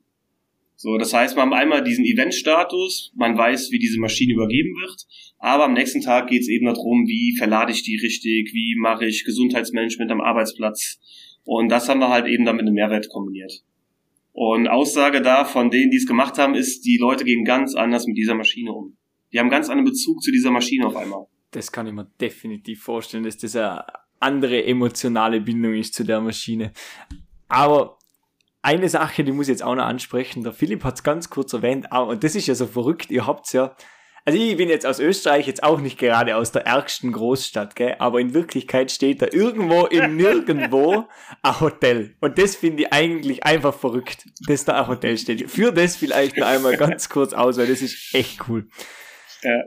So, 0.75 0.97
das 0.97 1.13
heißt, 1.13 1.35
man 1.35 1.51
hat 1.51 1.59
einmal 1.59 1.83
diesen 1.83 2.05
Event-Status, 2.05 3.11
man 3.15 3.37
weiß, 3.37 3.71
wie 3.71 3.79
diese 3.79 3.99
Maschine 3.99 4.33
übergeben 4.33 4.75
wird, 4.79 5.05
aber 5.39 5.65
am 5.65 5.73
nächsten 5.73 6.01
Tag 6.01 6.27
geht 6.29 6.41
es 6.41 6.49
eben 6.49 6.65
darum, 6.65 7.07
wie 7.07 7.35
verlade 7.37 7.71
ich 7.71 7.83
die 7.83 7.97
richtig, 7.97 8.51
wie 8.53 8.75
mache 8.79 9.05
ich 9.05 9.23
Gesundheitsmanagement 9.23 10.11
am 10.11 10.21
Arbeitsplatz. 10.21 10.99
Und 11.45 11.69
das 11.69 11.89
haben 11.89 11.99
wir 11.99 12.09
halt 12.09 12.27
eben 12.27 12.45
dann 12.45 12.57
mit 12.57 12.65
einem 12.65 12.75
Mehrwert 12.75 13.09
kombiniert. 13.09 13.63
Und 14.39 14.67
Aussage 14.67 15.23
da 15.23 15.45
von 15.45 15.71
denen, 15.71 15.89
die 15.89 15.97
es 15.97 16.05
gemacht 16.05 16.37
haben, 16.37 16.53
ist, 16.53 16.81
die 16.85 16.99
Leute 17.01 17.25
gehen 17.25 17.43
ganz 17.43 17.73
anders 17.73 18.05
mit 18.05 18.17
dieser 18.17 18.35
Maschine 18.35 18.71
um. 18.71 18.95
Die 19.33 19.39
haben 19.39 19.49
ganz 19.49 19.67
anderen 19.67 19.85
Bezug 19.85 20.21
zu 20.21 20.31
dieser 20.31 20.51
Maschine 20.51 20.85
auf 20.85 20.95
einmal. 20.95 21.25
Das 21.49 21.71
kann 21.71 21.87
ich 21.87 21.93
mir 21.93 22.05
definitiv 22.21 22.83
vorstellen, 22.83 23.23
dass 23.23 23.37
das 23.37 23.55
eine 23.55 23.83
andere 24.19 24.63
emotionale 24.63 25.41
Bindung 25.41 25.73
ist 25.73 25.95
zu 25.95 26.03
der 26.03 26.21
Maschine. 26.21 26.71
Aber 27.47 27.97
eine 28.61 28.87
Sache, 28.89 29.23
die 29.23 29.31
muss 29.31 29.47
ich 29.47 29.53
jetzt 29.53 29.63
auch 29.63 29.73
noch 29.73 29.85
ansprechen. 29.85 30.43
Der 30.43 30.53
Philipp 30.53 30.83
hat 30.83 30.97
es 30.97 31.03
ganz 31.03 31.31
kurz 31.31 31.53
erwähnt, 31.53 31.87
und 31.91 32.23
das 32.23 32.35
ist 32.35 32.45
ja 32.45 32.53
so 32.53 32.67
verrückt, 32.67 33.09
ihr 33.09 33.25
habt's 33.25 33.53
ja. 33.53 33.75
Also 34.27 34.37
ich 34.41 34.57
bin 34.57 34.67
jetzt 34.67 34.85
aus 34.85 34.99
Österreich, 34.99 35.47
jetzt 35.47 35.63
auch 35.63 35.79
nicht 35.79 35.97
gerade 35.97 36.35
aus 36.35 36.51
der 36.51 36.63
ärgsten 36.63 37.13
Großstadt, 37.13 37.77
gell? 37.77 37.95
aber 37.99 38.19
in 38.19 38.33
Wirklichkeit 38.33 38.91
steht 38.91 39.21
da 39.21 39.27
irgendwo 39.31 39.85
im 39.85 40.15
Nirgendwo 40.17 41.05
ein 41.43 41.59
Hotel. 41.61 42.13
Und 42.19 42.37
das 42.37 42.57
finde 42.57 42.83
ich 42.83 42.91
eigentlich 42.91 43.45
einfach 43.45 43.73
verrückt, 43.73 44.25
dass 44.45 44.65
da 44.65 44.81
ein 44.81 44.87
Hotel 44.89 45.17
steht. 45.17 45.49
Für 45.49 45.71
das 45.71 45.95
vielleicht 45.95 46.35
noch 46.35 46.45
einmal 46.45 46.75
ganz 46.75 47.07
kurz 47.07 47.31
aus, 47.31 47.57
weil 47.57 47.67
das 47.67 47.81
ist 47.81 48.13
echt 48.13 48.49
cool. 48.49 48.67
Ja. 49.43 49.63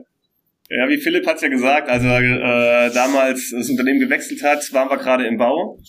Ja, 0.69 0.87
wie 0.89 0.97
Philipp 0.97 1.25
hat's 1.25 1.41
ja 1.41 1.47
gesagt, 1.47 1.89
also 1.89 2.07
äh, 2.07 2.93
damals 2.93 3.49
das 3.57 3.67
Unternehmen 3.67 3.99
gewechselt 3.99 4.43
hat, 4.43 4.71
waren 4.73 4.91
wir 4.91 4.97
gerade 4.97 5.25
im 5.25 5.37
Bau 5.39 5.79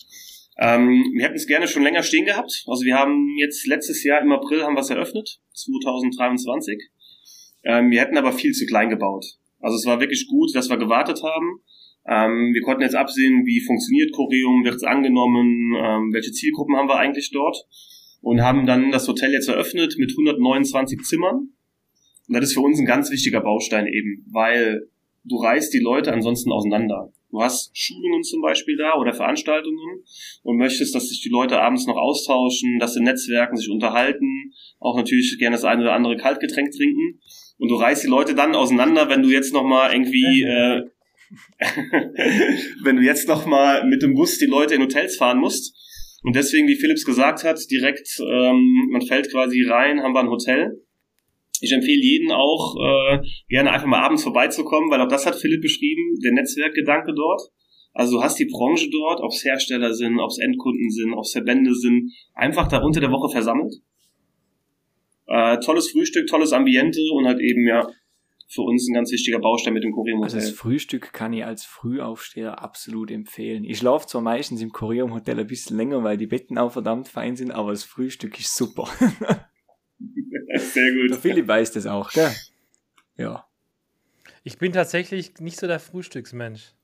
ähm, 0.58 1.04
wir 1.14 1.24
hätten 1.24 1.36
es 1.36 1.46
gerne 1.46 1.66
schon 1.66 1.82
länger 1.82 2.02
stehen 2.02 2.26
gehabt. 2.26 2.64
Also 2.66 2.84
wir 2.84 2.96
haben 2.96 3.36
jetzt 3.38 3.66
letztes 3.66 4.04
Jahr 4.04 4.20
im 4.20 4.32
April 4.32 4.62
haben 4.62 4.74
wir 4.74 4.80
es 4.80 4.90
eröffnet, 4.90 5.40
2023. 5.54 6.78
Ähm, 7.64 7.90
wir 7.90 8.00
hätten 8.00 8.18
aber 8.18 8.32
viel 8.32 8.52
zu 8.52 8.66
klein 8.66 8.90
gebaut. 8.90 9.24
Also 9.60 9.76
es 9.76 9.86
war 9.86 10.00
wirklich 10.00 10.26
gut, 10.28 10.54
dass 10.54 10.68
wir 10.68 10.76
gewartet 10.76 11.22
haben. 11.22 11.60
Ähm, 12.06 12.52
wir 12.52 12.62
konnten 12.62 12.82
jetzt 12.82 12.96
absehen, 12.96 13.46
wie 13.46 13.60
funktioniert 13.60 14.12
Choreum, 14.12 14.64
wird 14.64 14.74
es 14.74 14.82
angenommen, 14.82 15.74
ähm, 15.76 16.12
welche 16.12 16.32
Zielgruppen 16.32 16.76
haben 16.76 16.88
wir 16.88 16.98
eigentlich 16.98 17.30
dort 17.30 17.56
und 18.20 18.42
haben 18.42 18.66
dann 18.66 18.90
das 18.90 19.06
Hotel 19.06 19.32
jetzt 19.32 19.48
eröffnet 19.48 19.94
mit 19.98 20.10
129 20.10 21.00
Zimmern. 21.02 21.50
Und 22.28 22.34
das 22.34 22.44
ist 22.44 22.54
für 22.54 22.60
uns 22.60 22.78
ein 22.80 22.86
ganz 22.86 23.10
wichtiger 23.10 23.40
Baustein 23.40 23.86
eben, 23.86 24.24
weil 24.30 24.88
du 25.24 25.36
reißt 25.36 25.72
die 25.72 25.80
Leute 25.80 26.12
ansonsten 26.12 26.50
auseinander. 26.50 27.12
Du 27.30 27.40
hast 27.40 27.76
Schulungen 27.76 28.22
zum 28.22 28.42
Beispiel 28.42 28.76
da 28.76 28.94
oder 28.98 29.14
Veranstaltungen 29.14 30.04
und 30.42 30.58
möchtest, 30.58 30.94
dass 30.94 31.08
sich 31.08 31.22
die 31.22 31.30
Leute 31.30 31.60
abends 31.60 31.86
noch 31.86 31.96
austauschen, 31.96 32.78
dass 32.78 32.94
sie 32.94 33.02
Netzwerken, 33.02 33.56
sich 33.56 33.70
unterhalten, 33.70 34.52
auch 34.78 34.96
natürlich 34.96 35.36
gerne 35.38 35.56
das 35.56 35.64
eine 35.64 35.82
oder 35.82 35.94
andere 35.94 36.16
Kaltgetränk 36.16 36.72
trinken. 36.72 37.20
Und 37.58 37.68
du 37.68 37.76
reißt 37.76 38.04
die 38.04 38.08
Leute 38.08 38.34
dann 38.34 38.54
auseinander, 38.54 39.08
wenn 39.08 39.22
du 39.22 39.28
jetzt 39.28 39.52
nochmal 39.52 39.92
irgendwie, 39.92 40.42
äh, 40.42 40.82
wenn 42.82 42.96
du 42.96 43.02
jetzt 43.02 43.28
nochmal 43.28 43.86
mit 43.86 44.02
dem 44.02 44.14
Bus 44.14 44.38
die 44.38 44.46
Leute 44.46 44.74
in 44.74 44.82
Hotels 44.82 45.16
fahren 45.16 45.38
musst. 45.38 45.78
Und 46.22 46.36
deswegen, 46.36 46.68
wie 46.68 46.76
Philips 46.76 47.04
gesagt 47.04 47.44
hat, 47.44 47.58
direkt, 47.70 48.08
ähm, 48.20 48.88
man 48.90 49.02
fällt 49.02 49.30
quasi 49.30 49.64
rein, 49.64 50.02
haben 50.02 50.14
wir 50.14 50.20
ein 50.20 50.30
Hotel 50.30 50.82
ich 51.62 51.72
empfehle 51.72 52.02
jeden 52.02 52.32
auch, 52.32 52.76
äh, 52.76 53.18
gerne 53.48 53.70
einfach 53.70 53.86
mal 53.86 54.02
abends 54.02 54.24
vorbeizukommen, 54.24 54.90
weil 54.90 55.00
auch 55.00 55.08
das 55.08 55.26
hat 55.26 55.36
Philipp 55.36 55.62
beschrieben, 55.62 56.18
der 56.22 56.32
Netzwerkgedanke 56.32 57.14
dort. 57.14 57.40
Also 57.92 58.16
du 58.16 58.22
hast 58.22 58.38
die 58.38 58.48
Branche 58.50 58.90
dort, 58.90 59.20
ob 59.20 59.30
es 59.30 59.44
Hersteller 59.44 59.94
sind, 59.94 60.18
ob 60.18 60.30
es 60.30 60.38
Endkunden 60.38 60.90
sind, 60.90 61.12
ob 61.12 61.24
es 61.24 61.32
Verbände 61.32 61.74
sind, 61.74 62.10
einfach 62.34 62.66
da 62.66 62.78
unter 62.78 63.00
der 63.00 63.12
Woche 63.12 63.30
versammelt. 63.30 63.74
Äh, 65.32 65.58
tolles 65.60 65.90
Frühstück, 65.90 66.26
tolles 66.26 66.52
Ambiente 66.52 67.00
und 67.14 67.26
halt 67.26 67.40
eben 67.40 67.66
ja 67.66 67.88
für 68.48 68.60
uns 68.60 68.86
ein 68.86 68.92
ganz 68.92 69.10
wichtiger 69.10 69.38
Baustein 69.38 69.72
mit 69.72 69.82
dem 69.82 69.92
Kurium 69.92 70.20
Hotel. 70.20 70.36
Also 70.36 70.46
das 70.46 70.50
Frühstück 70.50 71.14
kann 71.14 71.32
ich 71.32 71.42
als 71.42 71.64
Frühaufsteher 71.64 72.62
absolut 72.62 73.10
empfehlen. 73.10 73.64
Ich 73.64 73.78
schlafe 73.78 74.06
zwar 74.06 74.20
meistens 74.20 74.60
im 74.60 74.72
Kurium 74.72 75.14
Hotel 75.14 75.40
ein 75.40 75.46
bisschen 75.46 75.78
länger, 75.78 76.04
weil 76.04 76.18
die 76.18 76.26
Betten 76.26 76.58
auch 76.58 76.72
verdammt 76.72 77.08
fein 77.08 77.34
sind, 77.34 77.50
aber 77.50 77.70
das 77.70 77.82
Frühstück 77.82 78.38
ist 78.38 78.54
super. 78.54 78.86
Sehr 80.54 80.92
gut. 80.92 81.12
Der 81.12 81.18
Philipp 81.18 81.48
weiß 81.48 81.72
das 81.72 81.86
auch, 81.86 82.12
gell? 82.12 82.30
Ja. 83.16 83.46
Ich 84.44 84.58
bin 84.58 84.72
tatsächlich 84.72 85.38
nicht 85.38 85.58
so 85.58 85.66
der 85.66 85.80
Frühstücksmensch. 85.80 86.74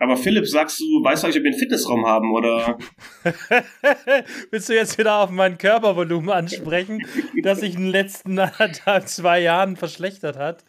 Aber 0.00 0.16
Philipp, 0.16 0.48
sagst 0.48 0.80
du, 0.80 1.04
weißt 1.04 1.22
du 1.22 1.26
eigentlich, 1.26 1.36
ob 1.36 1.44
wir 1.44 1.50
einen 1.50 1.58
Fitnessraum 1.60 2.06
haben 2.06 2.32
oder? 2.32 2.78
Willst 4.50 4.70
du 4.70 4.74
jetzt 4.74 4.96
wieder 4.96 5.16
auf 5.16 5.28
mein 5.28 5.58
Körpervolumen 5.58 6.30
ansprechen, 6.30 7.02
das 7.42 7.60
sich 7.60 7.74
in 7.74 7.82
den 7.82 7.90
letzten 7.90 8.38
anderthalb, 8.38 9.08
zwei 9.08 9.40
Jahren 9.40 9.76
verschlechtert 9.76 10.38
hat? 10.38 10.64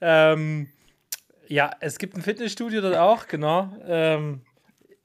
Ähm, 0.00 0.66
ja, 1.46 1.70
es 1.78 1.98
gibt 1.98 2.16
ein 2.16 2.22
Fitnessstudio 2.22 2.80
dort 2.80 2.96
auch, 2.96 3.28
genau. 3.28 3.70
Ähm, 3.86 4.40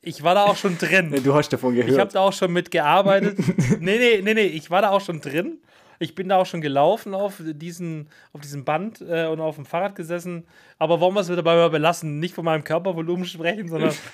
ich 0.01 0.23
war 0.23 0.33
da 0.33 0.45
auch 0.45 0.57
schon 0.57 0.79
drin. 0.79 1.13
Du 1.23 1.35
hast 1.35 1.49
davon 1.49 1.75
gehört. 1.75 1.91
Ich 1.91 1.99
habe 1.99 2.11
da 2.11 2.21
auch 2.21 2.33
schon 2.33 2.51
mitgearbeitet. 2.51 3.37
nee, 3.79 3.99
nee, 3.99 4.21
nee, 4.23 4.33
nee, 4.33 4.45
ich 4.45 4.71
war 4.71 4.81
da 4.81 4.89
auch 4.89 5.01
schon 5.01 5.21
drin. 5.21 5.59
Ich 5.99 6.15
bin 6.15 6.29
da 6.29 6.37
auch 6.37 6.45
schon 6.45 6.61
gelaufen 6.61 7.13
auf, 7.13 7.35
diesen, 7.39 8.09
auf 8.33 8.41
diesem 8.41 8.65
Band 8.65 9.01
äh, 9.01 9.27
und 9.27 9.39
auf 9.39 9.55
dem 9.55 9.65
Fahrrad 9.65 9.95
gesessen. 9.95 10.45
Aber 10.77 10.99
wollen 10.99 11.13
wir 11.13 11.21
es 11.21 11.27
dabei 11.27 11.55
mal 11.55 11.69
belassen? 11.69 12.19
Nicht 12.19 12.35
von 12.35 12.45
meinem 12.45 12.63
Körpervolumen 12.63 13.25
sprechen, 13.25 13.67
sondern. 13.67 13.93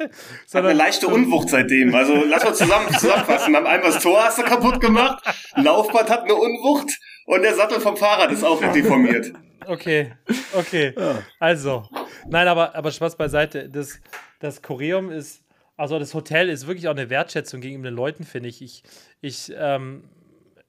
Hat 0.00 0.64
eine 0.64 0.72
leichte 0.72 1.08
Unwucht 1.08 1.50
seitdem. 1.50 1.94
Also 1.94 2.24
lass 2.24 2.44
mal 2.44 2.54
zusammen, 2.54 2.88
zusammenfassen. 2.92 3.52
Beim 3.52 3.66
einen 3.66 3.82
das 3.82 4.02
Tor 4.02 4.22
hast 4.24 4.38
du 4.38 4.42
kaputt 4.42 4.80
gemacht, 4.80 5.22
Laufband 5.56 6.08
hat 6.08 6.22
eine 6.24 6.34
Unwucht 6.34 6.98
und 7.26 7.42
der 7.42 7.54
Sattel 7.54 7.80
vom 7.80 7.96
Fahrrad 7.96 8.32
ist 8.32 8.44
auch 8.44 8.60
deformiert. 8.72 9.32
Okay, 9.66 10.12
okay. 10.54 10.94
Also, 11.38 11.88
nein, 12.28 12.48
aber, 12.48 12.74
aber 12.74 12.90
Spaß 12.90 13.16
beiseite. 13.16 13.68
Das, 13.68 14.00
das 14.40 14.62
Choreum 14.62 15.10
ist, 15.10 15.42
also 15.76 15.98
das 15.98 16.14
Hotel 16.14 16.48
ist 16.48 16.66
wirklich 16.66 16.88
auch 16.88 16.92
eine 16.92 17.10
Wertschätzung 17.10 17.60
gegenüber 17.60 17.90
den 17.90 17.94
Leuten, 17.94 18.24
finde 18.24 18.48
ich. 18.48 18.62
Ich, 18.62 18.82
ich 19.20 19.52
ähm, 19.56 20.04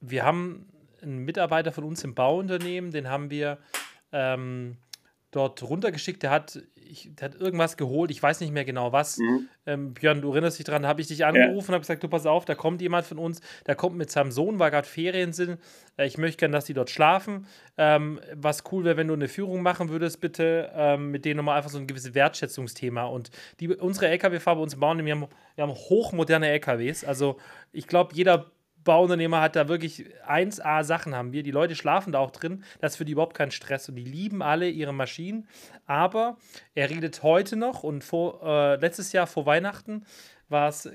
wir 0.01 0.23
haben 0.23 0.67
einen 1.01 1.19
Mitarbeiter 1.19 1.71
von 1.71 1.83
uns 1.83 2.03
im 2.03 2.13
Bauunternehmen, 2.13 2.91
den 2.91 3.09
haben 3.09 3.29
wir 3.29 3.57
ähm, 4.11 4.77
dort 5.31 5.63
runtergeschickt. 5.63 6.21
Der 6.23 6.29
hat, 6.29 6.61
ich, 6.75 7.09
der 7.15 7.29
hat 7.29 7.35
irgendwas 7.35 7.77
geholt, 7.77 8.11
ich 8.11 8.21
weiß 8.21 8.41
nicht 8.41 8.51
mehr 8.51 8.65
genau 8.65 8.91
was. 8.91 9.17
Mhm. 9.17 9.47
Ähm, 9.65 9.93
Björn, 9.93 10.21
du 10.21 10.31
erinnerst 10.31 10.59
dich 10.59 10.65
dran, 10.65 10.85
habe 10.85 11.01
ich 11.01 11.07
dich 11.07 11.25
angerufen 11.25 11.69
und 11.69 11.73
habe 11.73 11.79
gesagt, 11.79 12.03
du 12.03 12.09
pass 12.09 12.25
auf, 12.25 12.45
da 12.45 12.53
kommt 12.53 12.81
jemand 12.81 13.05
von 13.05 13.17
uns, 13.17 13.39
der 13.65 13.75
kommt 13.75 13.95
mit 13.95 14.11
seinem 14.11 14.31
Sohn, 14.31 14.59
weil 14.59 14.71
gerade 14.71 14.87
Ferien 14.87 15.31
sind. 15.33 15.59
Äh, 15.97 16.05
ich 16.05 16.17
möchte 16.17 16.37
gerne, 16.37 16.53
dass 16.53 16.65
die 16.65 16.73
dort 16.73 16.89
schlafen. 16.89 17.47
Ähm, 17.77 18.19
was 18.33 18.63
cool 18.71 18.83
wäre, 18.83 18.97
wenn 18.97 19.07
du 19.07 19.13
eine 19.13 19.29
Führung 19.29 19.61
machen 19.61 19.89
würdest, 19.89 20.19
bitte, 20.19 20.69
ähm, 20.75 21.11
mit 21.11 21.25
denen 21.25 21.37
nochmal 21.37 21.57
einfach 21.57 21.71
so 21.71 21.77
ein 21.77 21.87
gewisses 21.87 22.13
Wertschätzungsthema. 22.13 23.05
Und 23.05 23.31
die, 23.59 23.69
unsere 23.69 24.09
LKW-Fahrer 24.09 24.57
bei 24.57 24.63
uns 24.63 24.73
im 24.73 24.81
Bauunternehmen, 24.81 25.21
wir 25.21 25.27
haben, 25.27 25.33
wir 25.55 25.63
haben 25.63 25.73
hochmoderne 25.73 26.49
LKWs. 26.49 27.05
Also 27.05 27.37
ich 27.71 27.87
glaube, 27.87 28.13
jeder 28.13 28.51
Bauunternehmer 28.83 29.41
hat 29.41 29.55
da 29.55 29.67
wirklich 29.67 30.05
1A 30.27 30.83
Sachen 30.83 31.15
haben 31.15 31.31
wir. 31.33 31.43
Die 31.43 31.51
Leute 31.51 31.75
schlafen 31.75 32.13
da 32.13 32.19
auch 32.19 32.31
drin. 32.31 32.63
Das 32.79 32.93
ist 32.93 32.97
für 32.97 33.05
die 33.05 33.13
überhaupt 33.13 33.35
kein 33.35 33.51
Stress. 33.51 33.89
Und 33.89 33.95
die 33.95 34.03
lieben 34.03 34.41
alle 34.41 34.69
ihre 34.69 34.93
Maschinen. 34.93 35.47
Aber 35.85 36.37
er 36.75 36.89
redet 36.89 37.23
heute 37.23 37.55
noch 37.55 37.83
und 37.83 38.03
vor, 38.03 38.41
äh, 38.43 38.75
letztes 38.75 39.11
Jahr 39.11 39.27
vor 39.27 39.45
Weihnachten 39.45 40.05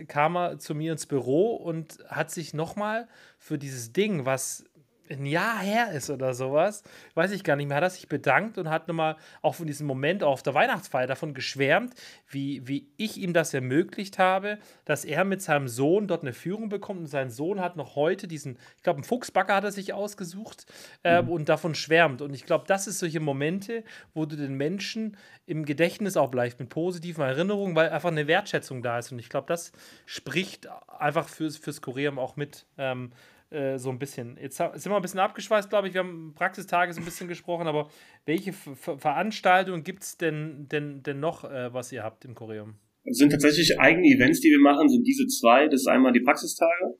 kam 0.08 0.36
er 0.36 0.58
zu 0.58 0.74
mir 0.74 0.92
ins 0.92 1.06
Büro 1.06 1.56
und 1.56 1.98
hat 2.08 2.30
sich 2.30 2.52
nochmal 2.52 3.08
für 3.38 3.56
dieses 3.56 3.92
Ding, 3.92 4.26
was 4.26 4.64
ein 5.10 5.26
Jahr 5.26 5.58
her 5.58 5.92
ist 5.92 6.10
oder 6.10 6.34
sowas, 6.34 6.82
weiß 7.14 7.32
ich 7.32 7.44
gar 7.44 7.56
nicht 7.56 7.68
mehr, 7.68 7.76
hat 7.76 7.84
er 7.84 7.90
sich 7.90 8.08
bedankt 8.08 8.58
und 8.58 8.70
hat 8.70 8.88
nochmal 8.88 9.16
auch 9.42 9.54
von 9.54 9.66
diesem 9.66 9.86
Moment 9.86 10.22
auf 10.22 10.42
der 10.42 10.54
Weihnachtsfeier 10.54 11.06
davon 11.06 11.34
geschwärmt, 11.34 11.94
wie, 12.28 12.66
wie 12.66 12.88
ich 12.96 13.18
ihm 13.18 13.32
das 13.32 13.54
ermöglicht 13.54 14.18
habe, 14.18 14.58
dass 14.84 15.04
er 15.04 15.24
mit 15.24 15.42
seinem 15.42 15.68
Sohn 15.68 16.06
dort 16.06 16.22
eine 16.22 16.32
Führung 16.32 16.68
bekommt 16.68 17.00
und 17.00 17.06
sein 17.06 17.30
Sohn 17.30 17.60
hat 17.60 17.76
noch 17.76 17.96
heute 17.96 18.28
diesen, 18.28 18.58
ich 18.76 18.82
glaube, 18.82 18.98
einen 18.98 19.04
Fuchsbacker 19.04 19.54
hat 19.54 19.64
er 19.64 19.72
sich 19.72 19.92
ausgesucht 19.92 20.66
äh, 21.04 21.22
mhm. 21.22 21.28
und 21.28 21.48
davon 21.48 21.74
schwärmt. 21.74 22.22
Und 22.22 22.34
ich 22.34 22.44
glaube, 22.44 22.64
das 22.66 22.86
ist 22.86 22.98
solche 22.98 23.20
Momente, 23.20 23.84
wo 24.14 24.26
du 24.26 24.36
den 24.36 24.54
Menschen 24.54 25.16
im 25.46 25.64
Gedächtnis 25.64 26.16
auch 26.16 26.30
bleibst, 26.30 26.58
mit 26.58 26.68
positiven 26.68 27.22
Erinnerungen, 27.22 27.76
weil 27.76 27.90
einfach 27.90 28.10
eine 28.10 28.26
Wertschätzung 28.26 28.82
da 28.82 28.98
ist. 28.98 29.12
Und 29.12 29.18
ich 29.18 29.28
glaube, 29.28 29.46
das 29.46 29.72
spricht 30.04 30.68
einfach 30.98 31.28
fürs, 31.28 31.56
fürs 31.56 31.80
Kurieren 31.80 32.18
auch 32.18 32.36
mit. 32.36 32.66
Ähm, 32.78 33.12
äh, 33.50 33.78
so 33.78 33.90
ein 33.90 33.98
bisschen. 33.98 34.36
Jetzt 34.40 34.56
sind 34.56 34.86
wir 34.86 34.96
ein 34.96 35.02
bisschen 35.02 35.20
abgeschweißt, 35.20 35.70
glaube 35.70 35.88
ich. 35.88 35.94
Wir 35.94 36.00
haben 36.00 36.34
Praxistage 36.34 36.92
so 36.92 37.00
ein 37.00 37.04
bisschen 37.04 37.28
gesprochen, 37.28 37.66
aber 37.66 37.88
welche 38.24 38.52
Ver 38.52 38.98
Veranstaltungen 38.98 39.84
gibt 39.84 40.02
es 40.02 40.16
denn, 40.16 40.66
denn, 40.68 41.02
denn 41.02 41.20
noch, 41.20 41.44
äh, 41.44 41.72
was 41.72 41.92
ihr 41.92 42.02
habt 42.02 42.24
im 42.24 42.34
Choreum? 42.34 42.74
Das 43.04 43.18
sind 43.18 43.30
tatsächlich 43.30 43.78
eigene 43.78 44.08
Events, 44.08 44.40
die 44.40 44.50
wir 44.50 44.58
machen, 44.58 44.88
sind 44.88 45.06
diese 45.06 45.26
zwei. 45.28 45.66
Das 45.66 45.82
ist 45.82 45.86
einmal 45.86 46.12
die 46.12 46.20
Praxistage. 46.20 46.96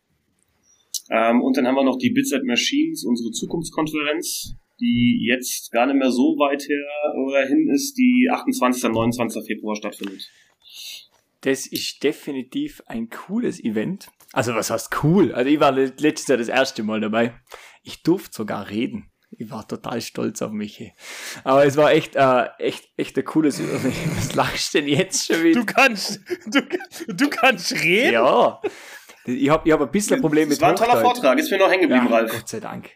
Ähm, 1.11 1.43
und 1.43 1.57
dann 1.57 1.67
haben 1.67 1.75
wir 1.75 1.85
noch 1.85 1.99
die 1.99 2.11
Bits 2.11 2.33
at 2.33 2.45
Machines, 2.45 3.05
unsere 3.05 3.31
Zukunftskonferenz, 3.33 4.55
die 4.81 5.27
jetzt 5.29 5.71
gar 5.73 5.87
nicht 5.87 5.97
mehr 5.97 6.11
so 6.11 6.37
weit 6.39 6.63
her 6.63 7.15
oder 7.25 7.47
hin 7.47 7.69
ist, 7.73 7.95
die 7.95 8.29
28. 8.31 8.85
und 8.85 8.93
29. 8.93 9.45
Februar 9.47 9.77
stattfindet. 9.77 10.31
Das 11.43 11.67
ist 11.67 12.03
definitiv 12.03 12.83
ein 12.87 13.09
cooles 13.09 13.63
Event. 13.63 14.09
Also 14.33 14.55
was 14.55 14.71
heißt 14.71 15.03
cool? 15.03 15.33
Also 15.35 15.51
ich 15.51 15.61
war 15.61 15.73
letztes 15.73 16.27
Jahr 16.27 16.39
das 16.39 16.49
erste 16.49 16.83
Mal 16.83 17.01
dabei. 17.01 17.35
Ich 17.83 18.03
durfte 18.03 18.35
sogar 18.35 18.69
reden. 18.69 19.11
Ich 19.31 19.51
war 19.51 19.67
total 19.67 20.01
stolz 20.01 20.41
auf 20.41 20.53
mich. 20.53 20.93
Aber 21.45 21.67
es 21.67 21.77
war 21.77 21.93
echt, 21.93 22.17
äh, 22.17 22.47
echt, 22.59 22.89
echt 22.97 23.19
ein 23.19 23.25
cooles. 23.25 23.61
Was 24.17 24.35
lachst 24.35 24.75
du 24.75 24.81
denn 24.81 24.89
jetzt 24.89 25.27
schon 25.27 25.43
wieder? 25.43 25.61
Du 25.61 25.67
kannst, 25.67 26.21
du, 26.47 26.63
du 27.09 27.29
kannst 27.29 27.73
reden? 27.73 28.13
Ja. 28.13 28.61
Ich 29.27 29.49
habe 29.49 29.69
ich 29.69 29.73
hab 29.73 29.81
ein 29.81 29.91
bisschen 29.91 30.17
ein 30.17 30.23
Problem 30.23 30.49
mit 30.49 30.57
Das 30.57 30.63
war 30.63 30.71
ein 30.71 30.77
toller 30.77 31.01
Vortrag. 31.01 31.39
Ist 31.39 31.51
mir 31.51 31.59
noch 31.59 31.71
hängen 31.71 31.83
geblieben, 31.83 32.07
ja, 32.09 32.17
Ralf. 32.17 32.33
Gott 32.33 32.49
sei 32.49 32.61
Dank. 32.61 32.91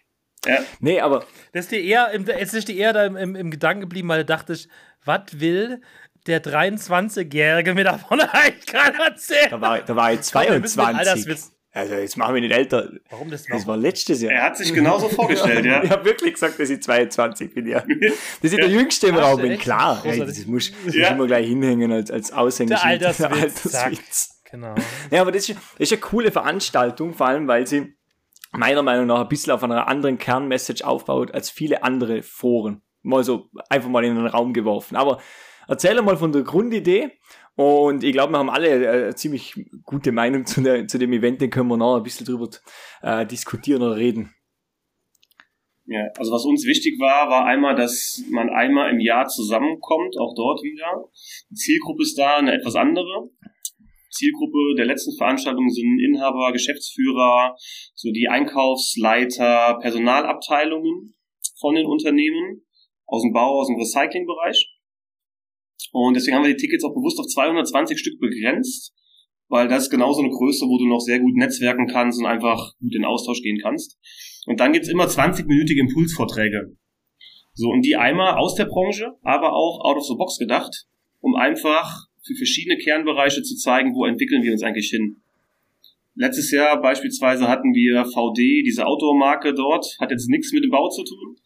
Ja. 0.47 0.59
Nee, 0.79 1.01
aber. 1.01 1.27
Das 1.53 1.67
ist 1.67 1.73
dir 1.73 1.83
eher, 1.83 2.11
jetzt 2.15 2.55
ist 2.55 2.69
dir 2.69 2.77
eher 2.77 2.93
da 2.93 3.05
im, 3.05 3.17
im, 3.17 3.35
im 3.35 3.51
Gedanken 3.51 3.83
geblieben, 3.83 4.09
weil 4.09 4.21
du 4.21 4.25
dachtest, 4.25 4.69
was 5.05 5.41
will 5.41 5.83
der 6.31 6.43
23-Jährige 6.43 7.75
mir 7.75 7.85
davon 7.85 8.21
eigentlich 8.21 8.67
gerade 8.67 8.99
erzählt. 8.99 9.53
Da 9.53 9.61
war, 9.61 9.81
da 9.81 9.97
war 9.97 10.13
ich 10.13 10.23
22. 10.23 11.51
Also 11.73 11.95
jetzt 11.95 12.17
machen 12.17 12.35
wir 12.35 12.41
nicht 12.41 12.53
älter. 12.53 12.91
Warum 13.11 13.31
das 13.31 13.49
noch? 13.49 13.57
Das 13.57 13.67
war 13.67 13.77
letztes 13.77 14.21
Jahr. 14.23 14.33
Er 14.33 14.43
hat 14.43 14.57
sich 14.57 14.75
genauso 14.75 15.09
vorgestellt, 15.09 15.65
ja. 15.65 15.81
ich 15.85 15.91
habe 15.91 16.05
wirklich 16.05 16.35
gesagt, 16.35 16.59
dass 16.59 16.69
ich 16.69 16.83
22 16.83 17.55
bin, 17.55 17.67
ja. 17.67 17.85
Dass 18.43 18.53
ich 18.53 18.57
der 18.57 18.69
Jüngste 18.69 19.07
im 19.09 19.17
Raum 19.17 19.41
bin, 19.41 19.57
klar. 19.57 20.03
Ja, 20.05 20.25
das 20.25 20.47
muss, 20.47 20.73
das 20.85 20.95
ja. 20.97 21.09
immer 21.11 21.29
gleich 21.29 21.47
hinhängen 21.47 21.93
als, 21.93 22.11
als 22.11 22.33
Aushängeschild. 22.33 23.03
Der 23.03 23.09
Alterswitz. 23.09 23.71
Der 23.71 23.85
Alterswitz. 23.85 24.43
Genau. 24.51 24.75
Ja, 25.13 25.21
aber 25.21 25.31
das 25.31 25.49
ist, 25.49 25.59
das 25.79 25.91
ist 25.91 25.93
eine 25.93 26.01
coole 26.01 26.33
Veranstaltung, 26.33 27.15
vor 27.15 27.29
allem, 27.29 27.47
weil 27.47 27.69
sie 27.69 27.95
meiner 28.51 28.83
Meinung 28.83 29.07
nach 29.07 29.21
ein 29.21 29.29
bisschen 29.29 29.53
auf 29.53 29.63
einer 29.63 29.87
anderen 29.87 30.19
Kernmessage 30.19 30.85
aufbaut 30.85 31.33
als 31.33 31.51
viele 31.51 31.85
andere 31.85 32.23
Foren. 32.23 32.83
Mal 33.03 33.23
so 33.23 33.49
einfach 33.69 33.89
mal 33.89 34.05
in 34.05 34.17
den 34.17 34.27
Raum 34.27 34.53
geworfen. 34.53 34.97
Aber 34.97 35.21
Erzähl 35.71 36.03
mal 36.03 36.17
von 36.17 36.33
der 36.33 36.43
Grundidee. 36.43 37.13
Und 37.55 38.03
ich 38.03 38.13
glaube, 38.13 38.33
wir 38.33 38.39
haben 38.39 38.51
alle 38.51 38.69
äh, 38.69 38.89
eine 38.89 39.15
ziemlich 39.15 39.55
gute 39.85 40.11
Meinung 40.11 40.45
zu, 40.45 40.63
der, 40.63 40.89
zu 40.89 40.99
dem 40.99 41.13
Event, 41.13 41.41
den 41.41 41.51
können 41.51 41.69
wir 41.69 41.77
noch 41.77 41.97
ein 41.97 42.03
bisschen 42.03 42.27
drüber 42.27 42.49
äh, 43.03 43.25
diskutieren 43.25 43.83
oder 43.83 43.97
reden. 43.97 44.35
Ja, 45.87 46.09
also 46.19 46.33
was 46.33 46.45
uns 46.45 46.67
wichtig 46.67 46.99
war, 46.99 47.31
war 47.31 47.47
einmal, 47.47 47.77
dass 47.77 48.21
man 48.31 48.51
einmal 48.51 48.91
im 48.91 48.99
Jahr 48.99 49.29
zusammenkommt, 49.29 50.17
auch 50.19 50.35
dort 50.35 50.61
wieder. 50.65 51.09
Die 51.51 51.55
Zielgruppe 51.55 52.03
ist 52.03 52.19
da 52.19 52.39
eine 52.39 52.53
etwas 52.53 52.75
andere. 52.75 53.31
Zielgruppe 54.11 54.75
der 54.77 54.87
letzten 54.87 55.17
Veranstaltung 55.17 55.69
sind 55.69 56.01
Inhaber, 56.01 56.51
Geschäftsführer, 56.53 57.55
so 57.95 58.11
die 58.11 58.27
Einkaufsleiter, 58.29 59.79
Personalabteilungen 59.81 61.15
von 61.61 61.77
den 61.77 61.87
Unternehmen 61.87 62.67
aus 63.07 63.23
dem 63.23 63.33
Bau, 63.33 63.61
aus 63.61 63.69
dem 63.69 63.77
Recyclingbereich. 63.77 64.70
Und 65.93 66.15
deswegen 66.15 66.37
haben 66.37 66.45
wir 66.45 66.55
die 66.55 66.61
Tickets 66.61 66.85
auch 66.85 66.95
bewusst 66.95 67.19
auf 67.19 67.27
220 67.27 67.99
Stück 67.99 68.21
begrenzt, 68.21 68.93
weil 69.49 69.69
das 69.69 69.85
ist 69.85 69.91
genauso 69.91 70.21
eine 70.21 70.31
Größe, 70.31 70.67
wo 70.67 70.79
du 70.79 70.87
noch 70.87 71.01
sehr 71.01 71.19
gut 71.19 71.35
netzwerken 71.37 71.87
kannst 71.87 72.21
und 72.21 72.27
einfach 72.27 72.73
gut 72.79 72.95
in 72.95 73.05
Austausch 73.05 73.43
gehen 73.43 73.59
kannst. 73.63 73.99
Und 74.47 74.61
dann 74.61 74.73
gibt's 74.73 74.89
immer 74.89 75.07
20-minütige 75.07 75.81
Impulsvorträge. 75.81 76.77
So, 77.55 77.69
und 77.69 77.85
die 77.85 77.97
einmal 77.97 78.37
aus 78.39 78.55
der 78.55 78.67
Branche, 78.67 79.13
aber 79.23 79.53
auch 79.53 79.85
out 79.85 79.97
of 79.97 80.07
the 80.07 80.15
box 80.17 80.39
gedacht, 80.39 80.87
um 81.21 81.35
einfach 81.35 82.07
für 82.23 82.35
verschiedene 82.35 82.79
Kernbereiche 82.79 83.43
zu 83.43 83.57
zeigen, 83.57 83.95
wo 83.95 84.05
entwickeln 84.05 84.43
wir 84.43 84.53
uns 84.53 84.63
eigentlich 84.63 84.91
hin. 84.91 85.17
Letztes 86.15 86.51
Jahr 86.53 86.81
beispielsweise 86.81 87.49
hatten 87.49 87.75
wir 87.75 88.05
VD, 88.05 88.63
diese 88.65 88.87
Outdoor-Marke 88.87 89.55
dort, 89.55 89.97
hat 90.01 90.11
jetzt 90.11 90.29
nichts 90.29 90.53
mit 90.53 90.65
dem 90.65 90.71
Bau 90.71 90.89
zu 90.91 91.03
tun, 91.03 91.37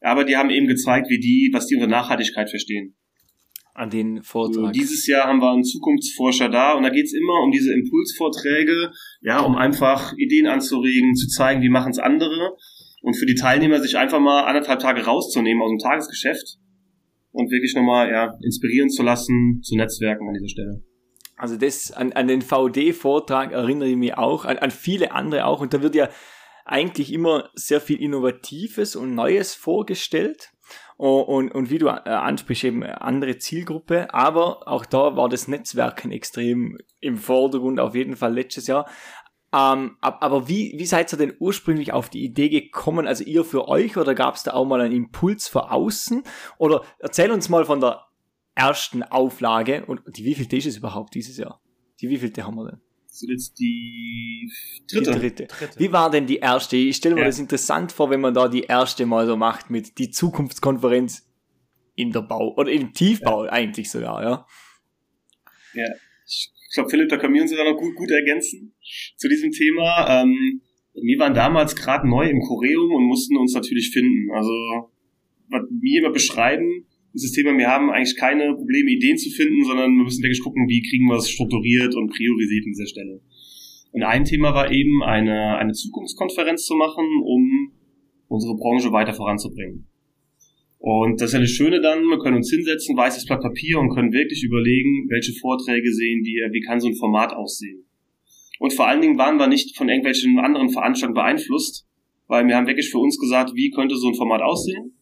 aber 0.00 0.24
die 0.24 0.36
haben 0.36 0.50
eben 0.50 0.66
gezeigt, 0.66 1.08
wie 1.08 1.18
die, 1.18 1.50
was 1.52 1.66
die 1.66 1.76
unter 1.76 1.86
Nachhaltigkeit 1.88 2.50
verstehen 2.50 2.94
an 3.78 3.90
den 3.90 4.22
Vortrag. 4.22 4.66
So, 4.66 4.70
dieses 4.70 5.06
Jahr 5.06 5.28
haben 5.28 5.40
wir 5.40 5.52
einen 5.52 5.64
Zukunftsforscher 5.64 6.48
da 6.48 6.72
und 6.72 6.82
da 6.82 6.90
geht's 6.90 7.12
immer 7.12 7.42
um 7.44 7.50
diese 7.50 7.72
Impulsvorträge, 7.72 8.90
ja, 9.20 9.40
um 9.40 9.56
einfach 9.56 10.12
Ideen 10.16 10.46
anzuregen, 10.46 11.14
zu 11.14 11.28
zeigen, 11.28 11.62
wie 11.62 11.68
machen 11.68 11.90
es 11.90 11.98
andere 11.98 12.56
und 13.02 13.14
für 13.14 13.26
die 13.26 13.34
Teilnehmer 13.34 13.80
sich 13.80 13.96
einfach 13.96 14.20
mal 14.20 14.44
anderthalb 14.44 14.80
Tage 14.80 15.04
rauszunehmen 15.04 15.62
aus 15.62 15.70
dem 15.70 15.78
Tagesgeschäft 15.78 16.58
und 17.30 17.50
wirklich 17.50 17.74
nochmal 17.74 18.10
ja, 18.10 18.34
inspirieren 18.42 18.90
zu 18.90 19.02
lassen, 19.02 19.60
zu 19.62 19.76
Netzwerken 19.76 20.26
an 20.28 20.34
dieser 20.34 20.48
Stelle. 20.48 20.82
Also 21.36 21.56
das 21.56 21.92
an, 21.92 22.12
an 22.12 22.26
den 22.26 22.42
VD-Vortrag 22.42 23.52
erinnere 23.52 23.88
ich 23.88 23.96
mich 23.96 24.14
auch, 24.14 24.44
an, 24.44 24.58
an 24.58 24.72
viele 24.72 25.12
andere 25.12 25.46
auch 25.46 25.60
und 25.60 25.72
da 25.72 25.82
wird 25.82 25.94
ja 25.94 26.08
eigentlich 26.64 27.12
immer 27.12 27.48
sehr 27.54 27.80
viel 27.80 28.02
Innovatives 28.02 28.96
und 28.96 29.14
Neues 29.14 29.54
vorgestellt. 29.54 30.50
Und, 30.98 31.54
und 31.54 31.70
wie 31.70 31.78
du 31.78 31.86
äh, 31.86 32.10
ansprichst, 32.10 32.64
eben 32.64 32.82
andere 32.82 33.38
Zielgruppe, 33.38 34.12
aber 34.12 34.66
auch 34.66 34.84
da 34.84 35.16
war 35.16 35.28
das 35.28 35.46
Netzwerken 35.46 36.10
extrem 36.10 36.76
im 36.98 37.16
Vordergrund, 37.16 37.78
auf 37.78 37.94
jeden 37.94 38.16
Fall 38.16 38.34
letztes 38.34 38.66
Jahr. 38.66 38.90
Ähm, 39.54 39.96
aber 40.00 40.48
wie, 40.48 40.74
wie 40.76 40.86
seid 40.86 41.12
ihr 41.12 41.16
denn 41.16 41.36
ursprünglich 41.38 41.92
auf 41.92 42.10
die 42.10 42.24
Idee 42.24 42.48
gekommen? 42.48 43.06
Also 43.06 43.22
ihr 43.22 43.44
für 43.44 43.68
euch 43.68 43.96
oder 43.96 44.16
gab 44.16 44.34
es 44.34 44.42
da 44.42 44.54
auch 44.54 44.66
mal 44.66 44.80
einen 44.80 44.92
Impuls 44.92 45.46
für 45.46 45.70
außen? 45.70 46.24
Oder 46.58 46.82
erzähl 46.98 47.30
uns 47.30 47.48
mal 47.48 47.64
von 47.64 47.80
der 47.80 48.04
ersten 48.56 49.04
Auflage 49.04 49.86
und 49.86 50.02
die 50.16 50.24
wievielte 50.24 50.56
ist 50.56 50.66
es 50.66 50.78
überhaupt 50.78 51.14
dieses 51.14 51.38
Jahr? 51.38 51.62
Die 52.00 52.10
wievielte 52.10 52.44
haben 52.44 52.56
wir 52.56 52.72
denn? 52.72 52.80
Ist 53.22 53.28
jetzt 53.28 53.58
die 53.58 54.50
dritte. 54.90 55.12
Die 55.12 55.18
dritte. 55.18 55.46
dritte. 55.46 55.80
Wie 55.80 55.92
war 55.92 56.10
denn 56.10 56.26
die 56.26 56.36
erste? 56.36 56.76
Ich 56.76 56.96
stelle 56.96 57.14
mir 57.14 57.22
ja. 57.22 57.26
das 57.26 57.38
interessant 57.38 57.90
vor, 57.92 58.10
wenn 58.10 58.20
man 58.20 58.34
da 58.34 58.48
die 58.48 58.62
erste 58.62 59.06
mal 59.06 59.26
so 59.26 59.36
macht 59.36 59.70
mit 59.70 59.98
die 59.98 60.10
Zukunftskonferenz 60.10 61.26
in 61.94 62.12
der 62.12 62.22
Bau 62.22 62.54
oder 62.56 62.70
im 62.70 62.92
Tiefbau 62.92 63.46
ja. 63.46 63.52
eigentlich 63.52 63.90
sogar, 63.90 64.22
ja. 64.22 64.46
Ja, 65.74 65.84
ich 66.26 66.74
glaube, 66.74 66.90
Philipp, 66.90 67.08
da 67.08 67.16
können 67.16 67.34
wir 67.34 67.42
uns 67.42 67.50
ja 67.50 67.64
noch 67.64 67.76
gut, 67.76 67.94
gut 67.96 68.10
ergänzen 68.10 68.74
zu 69.16 69.28
diesem 69.28 69.50
Thema. 69.50 70.22
Ähm, 70.22 70.60
wir 70.94 71.18
waren 71.18 71.34
damals 71.34 71.74
gerade 71.74 72.08
neu 72.08 72.28
im 72.28 72.40
Choreum 72.40 72.92
und 72.92 73.04
mussten 73.04 73.36
uns 73.36 73.54
natürlich 73.54 73.90
finden. 73.90 74.30
Also, 74.34 74.92
was 75.48 75.62
wir 75.80 76.00
immer 76.00 76.12
beschreiben, 76.12 76.86
dieses 77.14 77.32
Thema, 77.32 77.56
wir 77.56 77.68
haben 77.68 77.90
eigentlich 77.90 78.16
keine 78.16 78.54
Probleme, 78.54 78.90
Ideen 78.90 79.16
zu 79.16 79.30
finden, 79.30 79.64
sondern 79.64 79.96
wir 79.96 80.04
müssen 80.04 80.22
wirklich 80.22 80.42
gucken, 80.42 80.68
wie 80.68 80.82
kriegen 80.82 81.06
wir 81.06 81.16
es 81.16 81.30
strukturiert 81.30 81.94
und 81.94 82.10
priorisiert 82.10 82.64
an 82.66 82.72
dieser 82.72 82.86
Stelle. 82.86 83.20
Und 83.92 84.02
ein 84.02 84.24
Thema 84.24 84.54
war 84.54 84.70
eben, 84.70 85.02
eine, 85.02 85.56
eine 85.56 85.72
Zukunftskonferenz 85.72 86.64
zu 86.64 86.74
machen, 86.76 87.06
um 87.24 87.72
unsere 88.28 88.56
Branche 88.56 88.92
weiter 88.92 89.14
voranzubringen. 89.14 89.86
Und 90.78 91.20
das 91.20 91.30
ist 91.30 91.34
ja 91.34 91.40
das 91.40 91.50
Schöne 91.50 91.80
dann, 91.80 92.04
wir 92.04 92.18
können 92.18 92.36
uns 92.36 92.50
hinsetzen, 92.50 92.96
weißes 92.96 93.24
Blatt 93.24 93.40
Papier 93.40 93.80
und 93.80 93.90
können 93.94 94.12
wirklich 94.12 94.44
überlegen, 94.44 95.08
welche 95.08 95.32
Vorträge 95.32 95.92
sehen 95.92 96.22
wir, 96.24 96.52
wie 96.52 96.60
kann 96.60 96.78
so 96.78 96.86
ein 96.88 96.94
Format 96.94 97.32
aussehen. 97.32 97.84
Und 98.60 98.72
vor 98.72 98.86
allen 98.86 99.00
Dingen 99.00 99.18
waren 99.18 99.38
wir 99.38 99.48
nicht 99.48 99.76
von 99.76 99.88
irgendwelchen 99.88 100.38
anderen 100.38 100.68
Veranstaltungen 100.68 101.14
beeinflusst, 101.14 101.86
weil 102.28 102.46
wir 102.46 102.56
haben 102.56 102.66
wirklich 102.66 102.90
für 102.90 102.98
uns 102.98 103.18
gesagt, 103.18 103.54
wie 103.54 103.70
könnte 103.70 103.96
so 103.96 104.08
ein 104.08 104.14
Format 104.14 104.42
aussehen 104.42 104.97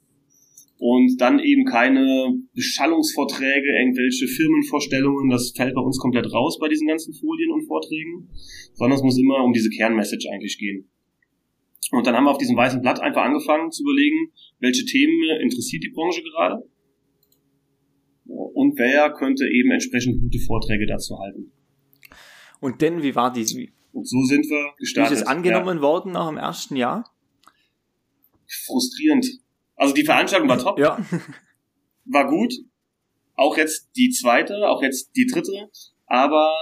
und 0.79 1.21
dann 1.21 1.39
eben 1.39 1.65
keine 1.65 2.39
Beschallungsvorträge, 2.55 3.69
irgendwelche 3.81 4.27
Firmenvorstellungen, 4.27 5.31
das 5.31 5.53
fällt 5.57 5.75
bei 5.75 5.81
uns 5.81 5.99
komplett 5.99 6.33
raus 6.33 6.59
bei 6.59 6.69
diesen 6.69 6.87
ganzen 6.87 7.15
Folien 7.15 7.51
und 7.53 7.67
Vorträgen, 7.67 8.29
sondern 8.75 8.99
es 8.99 9.03
muss 9.03 9.19
immer 9.19 9.43
um 9.43 9.53
diese 9.53 9.71
Kernmessage 9.71 10.29
eigentlich 10.33 10.59
gehen. 10.59 10.89
Und 11.93 12.07
dann 12.07 12.15
haben 12.15 12.25
wir 12.25 12.33
auf 12.33 12.39
diesem 12.39 12.57
weißen 12.57 12.83
Blatt 12.83 13.01
einfach 13.01 13.23
angefangen 13.23 13.71
zu 13.71 13.83
überlegen, 13.83 14.33
welche 14.59 14.85
Themen 14.85 15.41
interessiert 15.41 15.85
die 15.85 15.93
Branche 15.95 16.23
gerade 16.23 16.63
und 18.27 18.79
wer 18.79 19.13
könnte 19.13 19.45
eben 19.47 19.71
entsprechend 19.71 20.21
gute 20.21 20.39
Vorträge 20.39 20.87
dazu 20.87 21.19
halten. 21.19 21.53
Und 22.61 22.81
denn, 22.81 23.03
wie 23.03 23.15
war 23.15 23.33
die? 23.33 23.71
Und 23.93 24.09
so 24.09 24.23
sind 24.25 24.45
wir 24.47 24.73
gestartet. 24.79 25.11
Wie 25.11 25.15
ist 25.15 25.23
es 25.23 25.27
angenommen 25.27 25.77
ja. 25.77 25.83
worden 25.83 26.13
nach 26.13 26.29
dem 26.29 26.39
ersten 26.39 26.77
Jahr? 26.77 27.11
Frustrierend. 28.67 29.27
Also 29.77 29.95
die 29.95 30.05
Veranstaltung 30.05 30.49
war 30.49 30.59
top. 30.59 30.79
Ja. 30.79 30.99
War 32.09 32.29
gut. 32.29 32.55
Auch 33.35 33.57
jetzt 33.57 33.91
die 33.97 34.11
zweite, 34.11 34.69
auch 34.69 34.81
jetzt 34.81 35.11
die 35.17 35.27
dritte. 35.27 35.69
Aber 36.07 36.53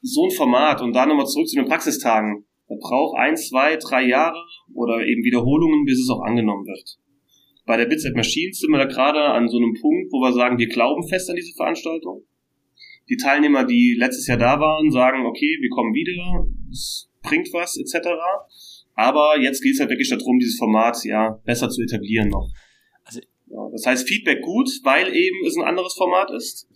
so 0.00 0.24
ein 0.24 0.30
Format 0.30 0.80
und 0.80 0.94
da 0.94 1.06
nochmal 1.06 1.26
zurück 1.26 1.48
zu 1.48 1.56
den 1.56 1.66
Praxistagen. 1.66 2.44
Das 2.68 2.78
braucht 2.78 3.18
ein, 3.18 3.36
zwei, 3.36 3.76
drei 3.76 4.06
Jahre 4.06 4.42
oder 4.72 5.06
eben 5.06 5.22
Wiederholungen, 5.22 5.84
bis 5.84 6.00
es 6.00 6.10
auch 6.10 6.22
angenommen 6.22 6.66
wird. 6.66 6.98
Bei 7.66 7.76
der 7.76 7.86
Bits 7.86 8.06
at 8.06 8.14
Machines 8.14 8.58
sind 8.58 8.70
wir 8.70 8.78
da 8.78 8.86
gerade 8.86 9.20
an 9.20 9.48
so 9.48 9.56
einem 9.56 9.74
Punkt, 9.74 10.12
wo 10.12 10.20
wir 10.20 10.32
sagen, 10.32 10.58
wir 10.58 10.68
glauben 10.68 11.06
fest 11.08 11.30
an 11.30 11.36
diese 11.36 11.54
Veranstaltung. 11.54 12.24
Die 13.08 13.16
Teilnehmer, 13.16 13.64
die 13.64 13.96
letztes 13.98 14.26
Jahr 14.26 14.38
da 14.38 14.58
waren, 14.60 14.90
sagen, 14.90 15.26
okay, 15.26 15.58
wir 15.60 15.70
kommen 15.70 15.94
wieder, 15.94 16.46
es 16.70 17.10
bringt 17.22 17.48
was, 17.52 17.76
etc. 17.76 18.08
Aber 18.94 19.38
jetzt 19.40 19.62
geht 19.62 19.74
es 19.74 19.80
halt 19.80 19.90
wirklich 19.90 20.08
darum, 20.08 20.38
dieses 20.38 20.56
Format 20.56 21.04
ja 21.04 21.40
besser 21.44 21.68
zu 21.68 21.82
etablieren 21.82 22.28
noch. 22.28 22.48
Also, 23.04 23.20
ja, 23.46 23.68
das 23.72 23.86
heißt 23.86 24.08
Feedback 24.08 24.40
gut, 24.42 24.68
weil 24.84 25.14
eben 25.14 25.46
es 25.46 25.56
ein 25.56 25.64
anderes 25.64 25.94
Format 25.94 26.30
ist. 26.30 26.68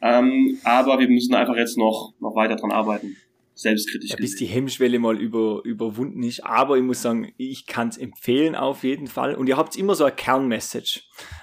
Ähm, 0.00 0.58
aber 0.64 0.98
wir 0.98 1.08
müssen 1.08 1.34
einfach 1.34 1.56
jetzt 1.56 1.76
noch, 1.76 2.14
noch 2.20 2.34
weiter 2.34 2.56
dran 2.56 2.70
arbeiten. 2.70 3.16
Selbstkritisch. 3.54 4.10
Ja, 4.10 4.16
bis 4.16 4.36
die 4.36 4.46
Hemmschwelle 4.46 5.00
mal 5.00 5.20
über, 5.20 5.62
überwunden 5.64 6.22
ist. 6.22 6.44
Aber 6.44 6.76
ich 6.76 6.82
muss 6.84 7.02
sagen, 7.02 7.32
ich 7.38 7.66
kann 7.66 7.88
es 7.88 7.98
empfehlen 7.98 8.54
auf 8.54 8.84
jeden 8.84 9.08
Fall. 9.08 9.34
Und 9.34 9.48
ihr 9.48 9.56
habt 9.56 9.76
immer 9.76 9.96
so 9.96 10.04
eine 10.04 10.14
Kernmessage. 10.14 11.00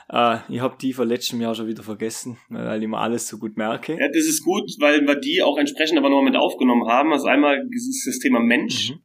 Äh, 0.07 0.37
ich 0.47 0.61
habe 0.61 0.77
die 0.81 0.93
vor 0.93 1.05
letztem 1.05 1.41
Jahr 1.41 1.55
schon 1.55 1.67
wieder 1.67 1.83
vergessen, 1.83 2.37
weil 2.47 2.81
ich 2.81 2.87
mir 2.87 2.99
alles 2.99 3.27
so 3.27 3.37
gut 3.37 3.57
merke. 3.57 3.99
Ja, 3.99 4.07
das 4.07 4.25
ist 4.25 4.45
gut, 4.45 4.71
weil 4.79 5.05
wir 5.05 5.15
die 5.15 5.41
auch 5.43 5.57
entsprechend 5.57 5.97
aber 5.97 6.09
nochmal 6.09 6.31
mit 6.31 6.37
aufgenommen 6.37 6.87
haben. 6.87 7.11
Also 7.11 7.27
einmal 7.27 7.67
ist 7.69 8.07
das 8.07 8.19
Thema 8.19 8.39
Mensch. 8.39 8.91
Mhm 8.91 8.99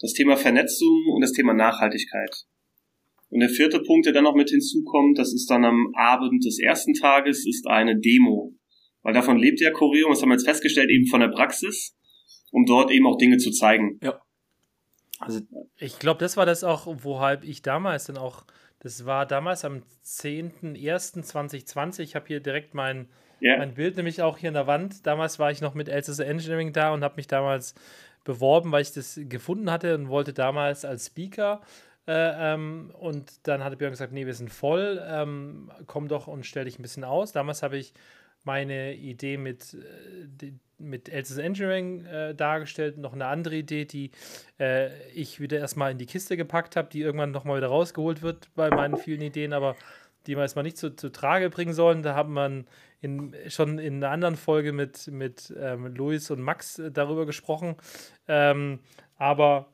das 0.00 0.12
Thema 0.12 0.36
Vernetzung 0.36 1.06
und 1.14 1.20
das 1.20 1.32
Thema 1.32 1.54
Nachhaltigkeit. 1.54 2.44
Und 3.30 3.40
der 3.40 3.48
vierte 3.48 3.80
Punkt, 3.80 4.06
der 4.06 4.12
dann 4.12 4.24
noch 4.24 4.36
mit 4.36 4.50
hinzukommt, 4.50 5.18
das 5.18 5.32
ist 5.34 5.50
dann 5.50 5.64
am 5.64 5.92
Abend 5.96 6.44
des 6.44 6.60
ersten 6.60 6.94
Tages, 6.94 7.46
ist 7.46 7.66
eine 7.66 7.98
Demo. 7.98 8.54
Weil 9.02 9.12
davon 9.12 9.38
lebt 9.38 9.60
ja 9.60 9.70
Choreo, 9.70 10.08
das 10.08 10.22
haben 10.22 10.28
wir 10.30 10.34
jetzt 10.34 10.46
festgestellt, 10.46 10.90
eben 10.90 11.06
von 11.06 11.20
der 11.20 11.28
Praxis, 11.28 11.96
um 12.52 12.64
dort 12.64 12.90
eben 12.90 13.06
auch 13.06 13.18
Dinge 13.18 13.38
zu 13.38 13.50
zeigen. 13.50 13.98
Ja. 14.02 14.20
Also 15.18 15.40
ich 15.78 15.98
glaube, 15.98 16.20
das 16.20 16.36
war 16.36 16.46
das 16.46 16.64
auch, 16.64 16.86
wohalb 17.02 17.44
ich 17.44 17.62
damals 17.62 18.06
dann 18.06 18.18
auch, 18.18 18.44
das 18.80 19.04
war 19.06 19.26
damals 19.26 19.64
am 19.64 19.82
10.01.2020, 20.04 22.00
ich 22.00 22.14
habe 22.14 22.26
hier 22.26 22.40
direkt 22.40 22.74
mein, 22.74 23.08
yeah. 23.42 23.58
mein 23.58 23.74
Bild 23.74 23.96
nämlich 23.96 24.22
auch 24.22 24.38
hier 24.38 24.48
in 24.48 24.54
der 24.54 24.66
Wand. 24.66 25.06
Damals 25.06 25.38
war 25.38 25.50
ich 25.50 25.60
noch 25.60 25.74
mit 25.74 25.88
LCS 25.88 26.20
Engineering 26.20 26.72
da 26.72 26.92
und 26.92 27.02
habe 27.02 27.16
mich 27.16 27.26
damals 27.26 27.74
beworben, 28.24 28.72
weil 28.72 28.82
ich 28.82 28.92
das 28.92 29.20
gefunden 29.28 29.70
hatte 29.70 29.94
und 29.94 30.08
wollte 30.08 30.32
damals 30.32 30.84
als 30.84 31.06
Speaker. 31.06 31.60
Äh, 32.06 32.54
ähm, 32.54 32.90
und 32.98 33.46
dann 33.46 33.64
hatte 33.64 33.76
Björn 33.76 33.92
gesagt, 33.92 34.12
nee, 34.12 34.26
wir 34.26 34.34
sind 34.34 34.50
voll, 34.50 35.02
ähm, 35.06 35.70
komm 35.86 36.08
doch 36.08 36.26
und 36.26 36.44
stell 36.44 36.64
dich 36.64 36.78
ein 36.78 36.82
bisschen 36.82 37.04
aus. 37.04 37.32
Damals 37.32 37.62
habe 37.62 37.78
ich 37.78 37.94
meine 38.44 38.94
Idee 38.94 39.38
mit, 39.38 39.74
äh, 39.74 40.52
mit 40.78 41.08
LCS 41.08 41.38
Engineering 41.38 42.04
äh, 42.04 42.34
dargestellt, 42.34 42.98
noch 42.98 43.14
eine 43.14 43.26
andere 43.26 43.56
Idee, 43.56 43.86
die 43.86 44.10
äh, 44.60 44.90
ich 45.12 45.40
wieder 45.40 45.58
erstmal 45.58 45.92
in 45.92 45.98
die 45.98 46.06
Kiste 46.06 46.36
gepackt 46.36 46.76
habe, 46.76 46.88
die 46.90 47.00
irgendwann 47.00 47.30
nochmal 47.30 47.56
wieder 47.56 47.68
rausgeholt 47.68 48.20
wird 48.20 48.48
bei 48.54 48.68
meinen 48.68 48.98
vielen 48.98 49.22
Ideen, 49.22 49.54
aber 49.54 49.76
die 50.26 50.36
wir 50.36 50.42
erstmal 50.42 50.64
nicht 50.64 50.76
zu, 50.76 50.94
zu 50.94 51.10
Trage 51.10 51.50
bringen 51.50 51.72
sollen. 51.72 52.02
Da 52.02 52.14
haben 52.14 52.32
man 52.32 52.66
in, 53.00 53.34
schon 53.48 53.78
in 53.78 54.02
einer 54.02 54.12
anderen 54.12 54.36
Folge 54.36 54.72
mit, 54.72 55.08
mit 55.08 55.52
ähm, 55.58 55.94
Luis 55.94 56.30
und 56.30 56.40
Max 56.40 56.78
äh, 56.78 56.90
darüber 56.90 57.26
gesprochen. 57.26 57.76
Ähm, 58.28 58.80
aber 59.16 59.66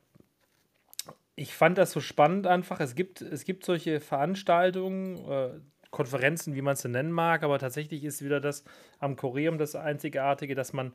ich 1.36 1.54
fand 1.54 1.78
das 1.78 1.92
so 1.92 2.00
spannend 2.00 2.46
einfach. 2.46 2.80
Es 2.80 2.94
gibt, 2.94 3.22
es 3.22 3.44
gibt 3.44 3.64
solche 3.64 4.00
Veranstaltungen, 4.00 5.16
äh, 5.28 5.50
Konferenzen, 5.90 6.54
wie 6.54 6.62
man 6.62 6.74
es 6.74 6.84
nennen 6.84 7.10
mag, 7.10 7.42
aber 7.42 7.58
tatsächlich 7.58 8.04
ist 8.04 8.22
wieder 8.22 8.40
das 8.40 8.64
am 8.98 9.16
Choreum 9.16 9.58
das 9.58 9.74
Einzigartige, 9.74 10.54
dass 10.54 10.72
man 10.72 10.92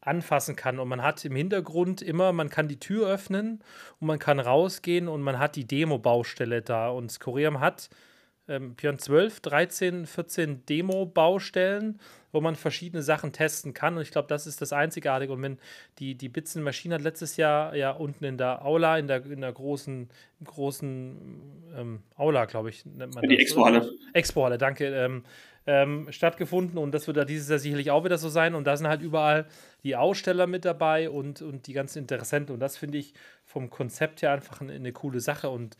anfassen 0.00 0.56
kann. 0.56 0.78
Und 0.78 0.88
man 0.88 1.02
hat 1.02 1.24
im 1.24 1.36
Hintergrund 1.36 2.02
immer, 2.02 2.32
man 2.32 2.48
kann 2.48 2.68
die 2.68 2.78
Tür 2.78 3.08
öffnen 3.08 3.62
und 4.00 4.06
man 4.06 4.18
kann 4.18 4.40
rausgehen 4.40 5.08
und 5.08 5.22
man 5.22 5.38
hat 5.38 5.56
die 5.56 5.66
Demo-Baustelle 5.66 6.62
da. 6.62 6.88
Und 6.88 7.18
Choreum 7.20 7.60
hat 7.60 7.90
ähm, 8.48 8.74
Björn 8.74 8.98
12, 8.98 9.40
13, 9.40 10.06
14 10.06 10.66
Demo-Baustellen, 10.66 11.98
wo 12.32 12.40
man 12.40 12.54
verschiedene 12.54 13.02
Sachen 13.02 13.32
testen 13.32 13.74
kann. 13.74 13.96
Und 13.96 14.02
ich 14.02 14.10
glaube, 14.10 14.28
das 14.28 14.46
ist 14.46 14.60
das 14.60 14.72
Einzigartige. 14.72 15.32
Und 15.32 15.42
wenn 15.42 15.58
die, 15.98 16.14
die 16.14 16.28
Bitzen 16.28 16.62
Maschine 16.62 16.96
hat 16.96 17.02
letztes 17.02 17.36
Jahr 17.36 17.74
ja 17.74 17.90
unten 17.90 18.24
in 18.24 18.38
der 18.38 18.64
Aula, 18.64 18.98
in 18.98 19.06
der, 19.06 19.24
in 19.26 19.40
der 19.40 19.52
großen, 19.52 20.08
großen 20.44 21.16
ähm, 21.76 22.02
Aula, 22.16 22.44
glaube 22.44 22.70
ich, 22.70 22.84
nennt 22.84 23.14
man 23.14 23.28
Die 23.28 23.38
Expo-Halle. 23.38 23.90
Expo-Halle, 24.12 24.58
danke. 24.58 24.86
Ähm, 24.86 25.24
ähm, 25.68 26.06
stattgefunden 26.10 26.78
und 26.78 26.92
das 26.92 27.08
wird 27.08 27.16
da 27.16 27.24
dieses 27.24 27.48
Jahr 27.48 27.58
sicherlich 27.58 27.90
auch 27.90 28.04
wieder 28.04 28.18
so 28.18 28.28
sein. 28.28 28.54
Und 28.54 28.66
da 28.66 28.76
sind 28.76 28.86
halt 28.86 29.02
überall 29.02 29.46
die 29.82 29.96
Aussteller 29.96 30.46
mit 30.46 30.64
dabei 30.64 31.10
und, 31.10 31.42
und 31.42 31.66
die 31.66 31.72
ganzen 31.72 31.98
Interessenten. 31.98 32.54
Und 32.54 32.60
das 32.60 32.76
finde 32.76 32.98
ich 32.98 33.14
vom 33.44 33.68
Konzept 33.68 34.22
her 34.22 34.32
einfach 34.32 34.60
eine, 34.60 34.74
eine 34.74 34.92
coole 34.92 35.20
Sache. 35.20 35.50
Und 35.50 35.76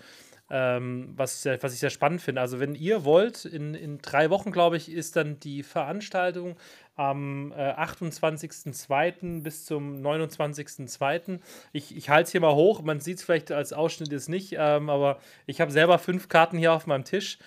ähm, 0.50 1.12
was, 1.16 1.44
was 1.44 1.72
ich 1.72 1.80
sehr 1.80 1.90
spannend 1.90 2.22
finde. 2.22 2.40
Also, 2.40 2.60
wenn 2.60 2.74
ihr 2.74 3.04
wollt, 3.04 3.44
in, 3.44 3.74
in 3.74 3.98
drei 3.98 4.30
Wochen, 4.30 4.52
glaube 4.52 4.76
ich, 4.76 4.90
ist 4.90 5.16
dann 5.16 5.40
die 5.40 5.62
Veranstaltung 5.62 6.56
am 6.96 7.52
äh, 7.52 7.72
28.02. 7.72 9.42
bis 9.42 9.66
zum 9.66 9.96
29.02. 10.02 11.40
Ich, 11.72 11.96
ich 11.96 12.08
halte 12.08 12.24
es 12.24 12.32
hier 12.32 12.40
mal 12.40 12.54
hoch. 12.54 12.82
Man 12.82 13.00
sieht 13.00 13.18
es 13.18 13.24
vielleicht 13.24 13.52
als 13.52 13.72
Ausschnitt 13.72 14.12
jetzt 14.12 14.28
nicht, 14.28 14.54
ähm, 14.58 14.88
aber 14.88 15.18
ich 15.46 15.60
habe 15.60 15.70
selber 15.70 15.98
fünf 15.98 16.28
Karten 16.28 16.58
hier 16.58 16.72
auf 16.72 16.86
meinem 16.86 17.04
Tisch. 17.04 17.38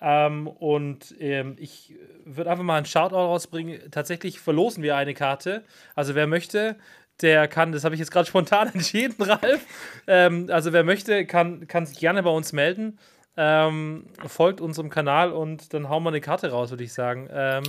Ähm, 0.00 0.46
und 0.48 1.14
ähm, 1.20 1.56
ich 1.58 1.94
würde 2.24 2.50
einfach 2.50 2.64
mal 2.64 2.76
einen 2.76 2.86
Shoutout 2.86 3.16
rausbringen. 3.16 3.90
Tatsächlich 3.90 4.40
verlosen 4.40 4.82
wir 4.82 4.96
eine 4.96 5.14
Karte. 5.14 5.64
Also 5.94 6.14
wer 6.14 6.26
möchte, 6.26 6.76
der 7.22 7.48
kann, 7.48 7.72
das 7.72 7.84
habe 7.84 7.94
ich 7.94 7.98
jetzt 7.98 8.10
gerade 8.10 8.26
spontan 8.26 8.68
entschieden, 8.74 9.22
Ralf. 9.22 9.60
Ähm, 10.06 10.48
also 10.50 10.72
wer 10.72 10.84
möchte, 10.84 11.26
kann, 11.26 11.66
kann 11.66 11.86
sich 11.86 11.98
gerne 11.98 12.22
bei 12.22 12.30
uns 12.30 12.52
melden. 12.52 12.98
Ähm, 13.36 14.06
folgt 14.26 14.60
unserem 14.60 14.90
Kanal 14.90 15.32
und 15.32 15.74
dann 15.74 15.88
hauen 15.88 16.04
wir 16.04 16.10
eine 16.10 16.20
Karte 16.20 16.50
raus, 16.50 16.70
würde 16.70 16.84
ich 16.84 16.92
sagen. 16.92 17.28
Ähm, 17.32 17.64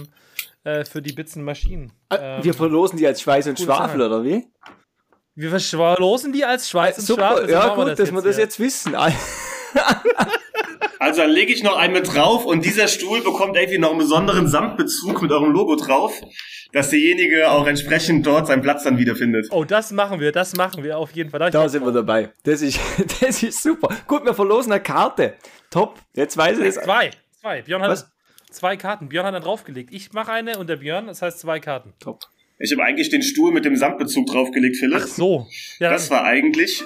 äh, 0.63 0.85
für 0.85 1.01
die 1.01 1.13
Bitzen 1.13 1.43
Maschinen. 1.43 1.91
Ah, 2.09 2.43
wir 2.43 2.53
verlosen 2.53 2.97
die 2.97 3.07
als 3.07 3.21
Schweiß 3.21 3.47
und 3.47 3.59
Schwafel, 3.59 4.01
oder 4.01 4.23
wie? 4.23 4.47
Wir 5.35 5.59
verlosen 5.59 6.33
die 6.33 6.45
als 6.45 6.69
Schweiß 6.69 6.99
und 6.99 7.05
Super, 7.05 7.37
Schwafel. 7.37 7.49
Ja, 7.49 7.75
gut, 7.75 7.87
das 7.87 7.97
dass 7.97 8.11
wir 8.11 8.21
das 8.21 8.37
jetzt 8.37 8.59
wissen. 8.59 8.95
Also 10.97 11.21
dann 11.21 11.29
lege 11.29 11.53
ich 11.53 11.61
noch 11.61 11.75
einen 11.75 11.93
mit 11.93 12.11
drauf 12.11 12.45
und 12.45 12.65
dieser 12.65 12.87
Stuhl 12.87 13.21
bekommt 13.21 13.55
irgendwie 13.57 13.77
noch 13.77 13.91
einen 13.91 13.99
besonderen 13.99 14.47
Samtbezug 14.47 15.21
mit 15.21 15.31
eurem 15.31 15.51
Logo 15.51 15.75
drauf, 15.75 16.19
dass 16.71 16.89
derjenige 16.89 17.49
auch 17.49 17.67
entsprechend 17.67 18.25
dort 18.25 18.47
seinen 18.47 18.61
Platz 18.61 18.83
dann 18.83 18.97
wiederfindet. 18.97 19.47
Oh, 19.51 19.63
das 19.63 19.91
machen 19.91 20.19
wir, 20.19 20.31
das 20.31 20.55
machen 20.55 20.83
wir 20.83 20.97
auf 20.97 21.11
jeden 21.11 21.29
Fall. 21.29 21.39
Da, 21.39 21.49
da 21.49 21.69
sind 21.69 21.85
wir 21.85 21.91
dabei. 21.91 22.31
Das 22.43 22.61
ist, 22.61 22.79
das 23.21 23.43
ist 23.43 23.61
super. 23.61 23.89
Gut, 24.07 24.25
wir 24.25 24.33
verlosen 24.33 24.71
eine 24.71 24.81
Karte. 24.81 25.35
Top. 25.69 25.99
Jetzt 26.13 26.37
weiß 26.37 26.59
ich 26.59 26.67
es. 26.67 26.75
Zwei. 26.75 27.11
Zwei. 27.41 27.61
Björn 27.61 27.81
hat 27.81 27.91
Was? 27.91 28.11
zwei 28.51 28.77
Karten. 28.77 29.09
Björn 29.09 29.25
hat 29.25 29.33
da 29.33 29.39
draufgelegt. 29.39 29.93
Ich 29.93 30.13
mache 30.13 30.31
eine 30.31 30.57
und 30.57 30.67
der 30.67 30.77
Björn, 30.77 31.07
das 31.07 31.21
heißt 31.21 31.39
zwei 31.39 31.59
Karten. 31.59 31.93
Top. 31.99 32.21
Ich 32.57 32.71
habe 32.71 32.83
eigentlich 32.83 33.09
den 33.09 33.21
Stuhl 33.21 33.51
mit 33.51 33.65
dem 33.65 33.75
Samtbezug 33.75 34.27
draufgelegt, 34.27 34.77
Philipp. 34.77 35.01
Ach 35.01 35.07
so. 35.07 35.47
Ja, 35.79 35.89
das 35.89 36.09
war 36.09 36.23
eigentlich 36.23 36.83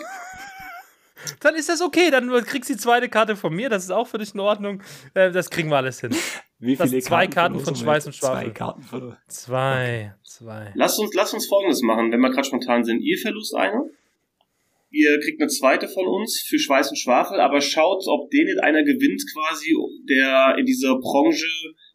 dann 1.40 1.56
ist 1.56 1.70
das 1.70 1.82
okay. 1.82 2.10
Dann 2.12 2.30
kriegst 2.44 2.70
du 2.70 2.74
die 2.74 2.80
zweite 2.80 3.10
Karte 3.10 3.36
von 3.36 3.54
mir. 3.54 3.70
Das 3.70 3.84
ist 3.84 3.92
auch 3.92 4.08
für 4.08 4.18
dich 4.18 4.34
in 4.34 4.40
Ordnung. 4.40 4.82
Äh, 5.14 5.32
das 5.32 5.50
kriegen 5.50 5.70
wir 5.70 5.78
alles 5.78 6.02
hin. 6.02 6.12
Wie 6.60 6.76
viele 6.76 6.98
das 6.98 7.06
zwei 7.06 7.28
Karten, 7.28 7.54
Karten 7.54 7.60
von 7.66 7.76
Schweiß 7.76 8.06
und 8.08 8.16
Schwafel. 8.16 8.48
Zwei 8.48 8.54
Karten 8.54 8.82
von 8.84 9.16
Zwei. 9.28 10.14
Zwei. 10.24 10.72
Lasst 10.76 11.00
uns, 11.00 11.14
lasst 11.14 11.34
uns 11.34 11.48
folgendes 11.48 11.82
machen, 11.82 12.12
wenn 12.12 12.20
wir 12.20 12.30
gerade 12.30 12.48
spontan 12.48 12.84
sind. 12.84 13.02
Ihr 13.02 13.18
verlust 13.18 13.56
eine. 13.56 13.90
Ihr 14.92 15.20
kriegt 15.20 15.40
eine 15.40 15.50
zweite 15.50 15.88
von 15.88 16.08
uns 16.08 16.44
für 16.48 16.58
Schweiß 16.58 16.90
und 16.90 16.98
Schwafel, 16.98 17.40
aber 17.40 17.62
schaut, 17.62 18.04
ob 18.08 18.32
den 18.32 18.48
jetzt 18.48 18.64
einer 18.64 18.84
gewinnt, 18.84 19.24
quasi, 19.34 19.76
der 20.10 20.56
in 20.58 20.66
dieser 20.66 20.98
Branche 20.98 21.46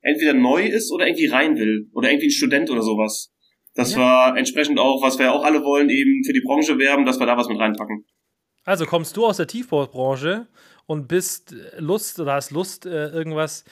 entweder 0.01 0.33
neu 0.33 0.65
ist 0.65 0.93
oder 0.93 1.07
irgendwie 1.07 1.27
rein 1.27 1.59
will. 1.59 1.89
Oder 1.93 2.11
irgendwie 2.11 2.29
ein 2.29 2.31
Student 2.31 2.71
oder 2.71 2.83
sowas. 2.83 3.33
Das 3.75 3.93
ja. 3.93 3.99
war 3.99 4.37
entsprechend 4.37 4.79
auch, 4.79 5.03
was 5.03 5.19
wir 5.19 5.33
auch 5.33 5.45
alle 5.45 5.65
wollen, 5.65 5.91
eben 5.91 6.23
für 6.25 6.33
die 6.33 6.43
Branche 6.43 6.79
werben, 6.79 7.05
dass 7.05 7.19
wir 7.19 7.27
da 7.27 7.37
was 7.37 7.49
mit 7.49 7.59
reinpacken. 7.59 8.05
Also 8.65 8.87
kommst 8.87 9.17
du 9.17 9.27
aus 9.27 9.37
der 9.37 9.47
Tiefbaubranche 9.47 10.47
und 10.87 11.09
bist 11.09 11.55
Lust 11.79 12.21
oder 12.21 12.35
hast 12.35 12.51
Lust, 12.51 12.87
äh, 12.87 13.09
irgendwas 13.09 13.65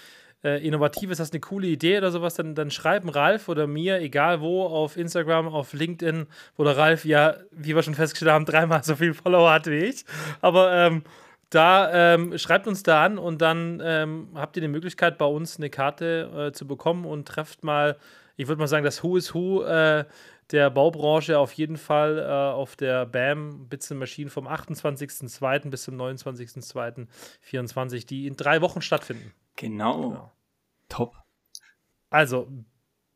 äh, 0.45 0.67
Innovatives, 0.67 1.21
hast 1.21 1.33
eine 1.33 1.41
coole 1.41 1.67
Idee 1.67 1.99
oder 1.99 2.11
sowas, 2.11 2.35
dann, 2.35 2.55
dann 2.55 2.71
schreiben 2.71 3.09
Ralf 3.09 3.49
oder 3.49 3.67
mir, 3.67 4.01
egal 4.01 4.41
wo, 4.41 4.65
auf 4.65 4.97
Instagram, 4.97 5.49
auf 5.49 5.73
LinkedIn, 5.73 6.27
wo 6.57 6.65
der 6.65 6.77
Ralf 6.77 7.05
ja, 7.05 7.37
wie 7.51 7.75
wir 7.75 7.83
schon 7.83 7.95
festgestellt 7.95 8.33
haben, 8.33 8.45
dreimal 8.45 8.83
so 8.83 8.97
viel 8.97 9.15
Follower 9.15 9.53
hat 9.53 9.67
wie 9.67 9.85
ich. 9.85 10.05
Aber 10.41 10.73
ähm, 10.73 11.05
da 11.51 12.15
ähm, 12.15 12.37
schreibt 12.39 12.67
uns 12.67 12.83
da 12.83 13.05
an 13.05 13.19
und 13.19 13.43
dann 13.43 13.81
ähm, 13.85 14.29
habt 14.35 14.57
ihr 14.57 14.63
die 14.63 14.69
Möglichkeit, 14.69 15.19
bei 15.19 15.27
uns 15.27 15.59
eine 15.59 15.71
Karte 15.71 16.49
äh, 16.49 16.53
zu 16.53 16.67
bekommen 16.67 17.05
und 17.05 17.29
trefft 17.29 17.63
mal, 17.63 17.97
ich 18.37 18.49
würde 18.49 18.61
mal 18.61 18.67
sagen, 18.67 18.85
das 18.85 19.03
Who 19.03 19.17
is 19.17 19.35
Who 19.35 19.63
äh, 19.63 20.05
der 20.51 20.71
Baubranche 20.71 21.39
auf 21.39 21.53
jeden 21.53 21.77
Fall 21.77 22.19
äh, 22.19 22.23
auf 22.23 22.77
der 22.77 23.07
BAM 23.07 23.69
Bits 23.69 23.91
Machine 23.91 24.31
vom 24.31 24.47
28.02. 24.47 25.71
bis 25.71 25.85
zum 25.85 26.01
29.02.24, 26.01 28.07
die 28.07 28.27
in 28.27 28.37
drei 28.37 28.61
Wochen 28.61 28.83
stattfinden. 28.83 29.33
Genau. 29.57 30.09
genau. 30.09 30.33
Top. 30.89 31.17
Also, 32.11 32.49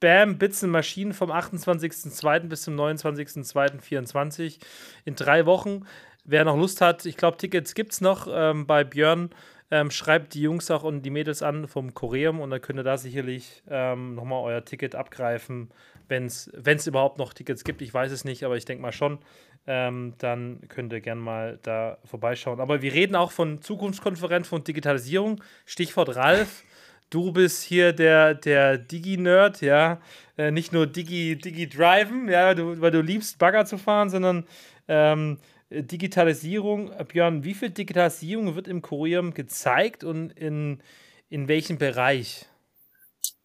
BAM 0.01 0.39
Bits 0.39 0.63
Maschinen 0.63 1.13
vom 1.13 1.31
28.02. 1.31 2.49
bis 2.49 2.63
zum 2.63 2.75
29.02.24 2.75 4.59
in 5.05 5.15
drei 5.15 5.47
Wochen. 5.47 5.87
Wer 6.25 6.45
noch 6.45 6.57
Lust 6.57 6.81
hat, 6.81 7.07
ich 7.07 7.17
glaube, 7.17 7.37
Tickets 7.37 7.75
gibt 7.75 7.93
es 7.93 8.01
noch 8.01 8.27
ähm, 8.29 8.67
bei 8.67 8.83
Björn. 8.83 9.31
Ähm, 9.71 9.91
schreibt 9.91 10.35
die 10.35 10.43
Jungs 10.43 10.71
auch 10.71 10.85
und 10.85 11.03
die 11.03 11.11
Mädels 11.11 11.43
an 11.43 11.67
vom 11.67 11.93
Choreum 11.93 12.41
und 12.41 12.51
dann 12.51 12.61
könnt 12.61 12.79
ihr 12.79 12.85
da 12.85 12.97
sicherlich 12.97 13.63
ähm, 13.69 14.15
nochmal 14.15 14.43
euer 14.45 14.65
Ticket 14.65 14.95
abgreifen 14.95 15.71
wenn 16.09 16.27
es 16.27 16.87
überhaupt 16.87 17.19
noch 17.19 17.33
Tickets 17.33 17.65
gibt, 17.65 17.83
ich 17.83 17.93
weiß 17.93 18.13
es 18.13 18.25
nicht, 18.25 18.45
aber 18.45 18.57
ich 18.57 18.65
denke 18.65 18.83
mal 18.83 18.93
schon, 18.93 19.19
ähm, 19.67 20.15
dann 20.19 20.61
könnt 20.69 20.93
ihr 20.93 21.01
gerne 21.01 21.21
mal 21.21 21.59
da 21.63 21.99
vorbeischauen. 22.05 22.61
Aber 22.61 22.83
wir 22.83 22.93
reden 22.93 23.17
auch 23.17 23.33
von 23.33 23.61
Zukunftskonferenz, 23.61 24.47
von 24.47 24.63
Digitalisierung. 24.63 25.43
Stichwort 25.65 26.15
Ralf. 26.15 26.63
Du 27.11 27.33
bist 27.33 27.63
hier 27.63 27.93
der, 27.93 28.35
der 28.35 28.79
Digi-Nerd, 28.79 29.61
ja. 29.61 30.01
Äh, 30.39 30.51
nicht 30.51 30.73
nur 30.73 30.87
Digi, 30.87 31.37
Digi-Driven, 31.37 32.29
ja, 32.29 32.55
du, 32.55 32.81
weil 32.81 32.91
du 32.91 33.01
liebst, 33.01 33.39
Bagger 33.39 33.65
zu 33.65 33.79
fahren, 33.79 34.11
sondern 34.11 34.45
ähm, 34.89 35.39
Digitalisierung. 35.71 36.91
Björn, 37.09 37.45
wie 37.45 37.55
viel 37.55 37.71
Digitalisierung 37.71 38.55
wird 38.55 38.69
im 38.69 38.83
Kurium 38.83 39.35
gezeigt 39.35 40.05
und 40.05 40.31
in, 40.31 40.83
in 41.29 41.49
welchem 41.49 41.79
Bereich? 41.79 42.47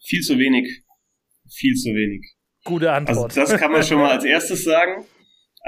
Viel 0.03 0.21
zu 0.21 0.37
wenig. 0.37 0.83
Viel 1.49 1.75
zu 1.75 1.89
wenig. 1.89 2.35
Gute 2.63 2.91
Antwort. 2.91 3.37
Also 3.37 3.41
das 3.41 3.59
kann 3.59 3.71
man 3.71 3.83
schon 3.83 3.97
mal 3.97 4.11
als 4.11 4.23
erstes 4.23 4.63
sagen. 4.63 5.05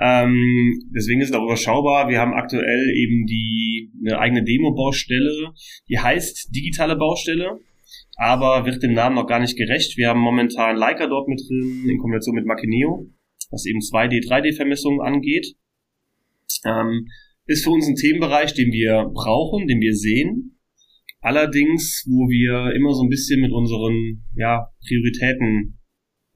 Ähm, 0.02 0.90
deswegen 0.96 1.22
ist 1.22 1.30
es 1.30 1.36
auch 1.36 1.44
überschaubar. 1.44 2.10
Wir 2.10 2.20
haben 2.20 2.34
aktuell 2.34 2.90
eben 2.96 3.26
die 3.28 3.92
eine 4.06 4.20
eigene 4.20 4.44
Demo-Baustelle, 4.44 5.54
die 5.88 6.00
heißt 6.00 6.50
digitale 6.56 6.96
Baustelle, 6.96 7.60
aber 8.16 8.66
wird 8.66 8.82
dem 8.82 8.94
Namen 8.94 9.16
noch 9.16 9.28
gar 9.28 9.40
nicht 9.40 9.56
gerecht. 9.56 9.98
Wir 9.98 10.10
haben 10.10 10.20
momentan 10.20 10.78
Leica 10.78 11.08
dort 11.08 11.28
mit 11.28 11.42
drin 11.48 11.88
in 11.88 12.00
Kombination 12.00 12.36
mit 12.36 12.46
Machineo, 12.46 13.08
was 13.52 13.66
eben 13.66 13.80
2D, 13.80 14.28
3D-Vermessungen 14.28 15.02
angeht. 15.02 15.56
Ähm, 16.66 17.08
ist 17.46 17.64
für 17.64 17.72
uns 17.72 17.88
ein 17.88 17.96
Themenbereich, 17.96 18.54
den 18.54 18.72
wir 18.72 19.10
brauchen, 19.14 19.68
den 19.68 19.82
wir 19.82 19.96
sehen. 19.96 20.60
Allerdings, 21.20 22.06
wo 22.08 22.30
wir 22.30 22.76
immer 22.76 22.94
so 22.94 23.04
ein 23.04 23.10
bisschen 23.10 23.42
mit 23.42 23.52
unseren 23.52 24.24
ja, 24.36 24.68
Prioritäten 24.88 25.80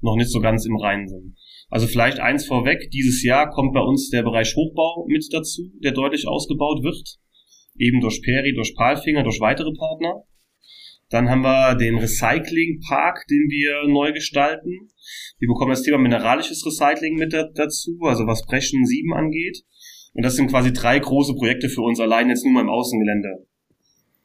noch 0.01 0.15
nicht 0.15 0.29
so 0.29 0.39
ganz 0.39 0.65
im 0.65 0.77
Reinen 0.77 1.07
sind. 1.07 1.35
Also 1.69 1.87
vielleicht 1.87 2.19
eins 2.19 2.45
vorweg, 2.45 2.89
dieses 2.91 3.23
Jahr 3.23 3.49
kommt 3.49 3.73
bei 3.73 3.81
uns 3.81 4.09
der 4.09 4.23
Bereich 4.23 4.55
Hochbau 4.55 5.05
mit 5.09 5.27
dazu, 5.31 5.71
der 5.83 5.91
deutlich 5.91 6.27
ausgebaut 6.27 6.83
wird. 6.83 7.17
Eben 7.77 7.99
durch 7.99 8.21
Peri, 8.21 8.53
durch 8.53 8.73
Palfinger, 8.75 9.23
durch 9.23 9.39
weitere 9.41 9.73
Partner. 9.77 10.23
Dann 11.09 11.29
haben 11.29 11.41
wir 11.41 11.75
den 11.75 11.97
Recycling-Park, 11.97 13.25
den 13.29 13.49
wir 13.49 13.87
neu 13.87 14.11
gestalten. 14.11 14.89
Wir 15.39 15.47
bekommen 15.47 15.71
das 15.71 15.83
Thema 15.83 15.97
mineralisches 15.97 16.65
Recycling 16.65 17.15
mit 17.15 17.33
dazu, 17.33 17.97
also 18.01 18.25
was 18.25 18.45
Brechen 18.45 18.85
7 18.85 19.13
angeht. 19.13 19.63
Und 20.17 20.23
das 20.23 20.35
sind 20.35 20.49
quasi 20.49 20.73
drei 20.73 20.97
große 20.97 21.35
Projekte 21.35 21.69
für 21.69 21.83
uns 21.83 21.99
allein 21.99 22.27
jetzt 22.29 22.43
nur 22.43 22.51
mal 22.51 22.61
im 22.61 22.69
Außengelände. 22.69 23.45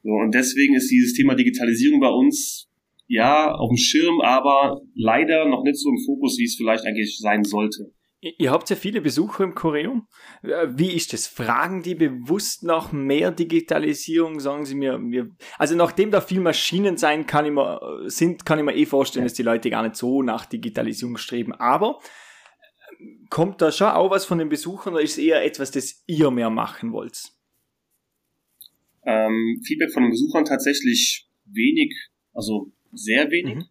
So, 0.01 0.09
und 0.09 0.33
deswegen 0.33 0.73
ist 0.73 0.89
dieses 0.89 1.13
Thema 1.13 1.35
Digitalisierung 1.35 1.99
bei 1.99 2.09
uns 2.09 2.67
ja 3.07 3.53
auf 3.53 3.69
dem 3.69 3.77
Schirm, 3.77 4.19
aber 4.21 4.81
leider 4.95 5.47
noch 5.47 5.63
nicht 5.63 5.77
so 5.77 5.89
im 5.89 5.99
Fokus, 6.03 6.39
wie 6.39 6.45
es 6.45 6.55
vielleicht 6.55 6.85
eigentlich 6.85 7.19
sein 7.19 7.43
sollte. 7.43 7.93
Ihr 8.21 8.51
habt 8.51 8.69
ja 8.71 8.75
viele 8.75 9.01
Besucher 9.01 9.43
im 9.43 9.53
Choreum. 9.53 10.07
Äh, 10.41 10.69
wie 10.69 10.93
ist 10.93 11.13
das? 11.13 11.27
Fragen 11.27 11.83
die 11.83 11.93
bewusst 11.93 12.63
nach 12.63 12.91
mehr 12.91 13.29
Digitalisierung? 13.31 14.39
Sagen 14.39 14.65
sie 14.65 14.75
mir, 14.75 14.97
mir 14.97 15.29
also 15.59 15.75
nachdem 15.75 16.09
da 16.09 16.21
viel 16.21 16.39
Maschinen 16.39 16.97
sein 16.97 17.27
kann, 17.27 17.45
immer, 17.45 17.81
sind, 18.05 18.45
kann 18.45 18.57
ich 18.57 18.65
mir 18.65 18.75
eh 18.75 18.85
vorstellen, 18.87 19.25
dass 19.25 19.33
die 19.33 19.43
Leute 19.43 19.69
gar 19.69 19.83
nicht 19.83 19.97
so 19.97 20.23
nach 20.23 20.45
Digitalisierung 20.45 21.17
streben. 21.17 21.53
Aber 21.53 21.99
äh, 21.99 22.22
kommt 23.33 23.63
da 23.63 23.71
schon 23.71 23.87
auch 23.87 24.11
was 24.11 24.25
von 24.25 24.37
den 24.37 24.47
Besuchern 24.47 24.93
oder 24.93 25.01
ist 25.01 25.13
es 25.13 25.17
eher 25.17 25.43
etwas, 25.43 25.71
das 25.71 26.03
ihr 26.05 26.29
mehr 26.29 26.51
machen 26.51 26.93
wollt? 26.93 27.31
Ähm, 29.07 29.59
Feedback 29.65 29.91
von 29.91 30.03
den 30.03 30.11
Besuchern 30.11 30.45
tatsächlich 30.45 31.27
wenig, 31.45 31.95
also 32.31 32.71
sehr 32.91 33.31
wenig 33.31 33.55
mhm. 33.55 33.65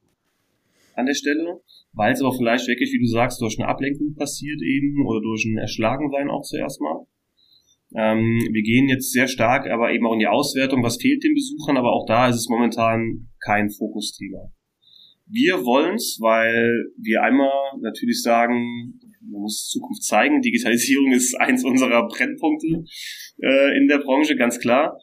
an 0.96 1.06
der 1.06 1.14
Stelle, 1.14 1.60
weil 1.92 2.12
es 2.12 2.20
aber 2.20 2.36
vielleicht 2.36 2.66
wirklich, 2.66 2.90
wie 2.92 2.98
du 2.98 3.06
sagst, 3.06 3.40
durch 3.40 3.56
eine 3.56 3.68
Ablenkung 3.68 4.16
passiert 4.16 4.60
eben 4.62 5.06
oder 5.06 5.20
durch 5.20 5.44
ein 5.44 5.56
Erschlagensein 5.58 6.28
auch 6.28 6.42
zuerst 6.42 6.80
mal. 6.80 7.06
Ähm, 7.94 8.40
wir 8.50 8.62
gehen 8.62 8.88
jetzt 8.88 9.12
sehr 9.12 9.28
stark 9.28 9.70
aber 9.70 9.92
eben 9.92 10.04
auch 10.08 10.14
in 10.14 10.18
die 10.18 10.26
Auswertung, 10.26 10.82
was 10.82 11.00
fehlt 11.00 11.22
den 11.22 11.34
Besuchern, 11.34 11.76
aber 11.76 11.92
auch 11.92 12.06
da 12.08 12.28
ist 12.28 12.34
es 12.34 12.48
momentan 12.48 13.28
kein 13.38 13.70
Fokusthema. 13.70 14.50
Wir 15.26 15.64
wollen's, 15.64 16.18
weil 16.20 16.90
wir 16.98 17.22
einmal 17.22 17.78
natürlich 17.80 18.22
sagen, 18.22 18.98
muss 19.30 19.68
Zukunft 19.68 20.04
zeigen, 20.04 20.40
Digitalisierung 20.40 21.12
ist 21.12 21.34
eins 21.40 21.64
unserer 21.64 22.06
Brennpunkte 22.08 22.84
äh, 23.42 23.76
in 23.76 23.88
der 23.88 23.98
Branche, 23.98 24.36
ganz 24.36 24.58
klar 24.58 24.98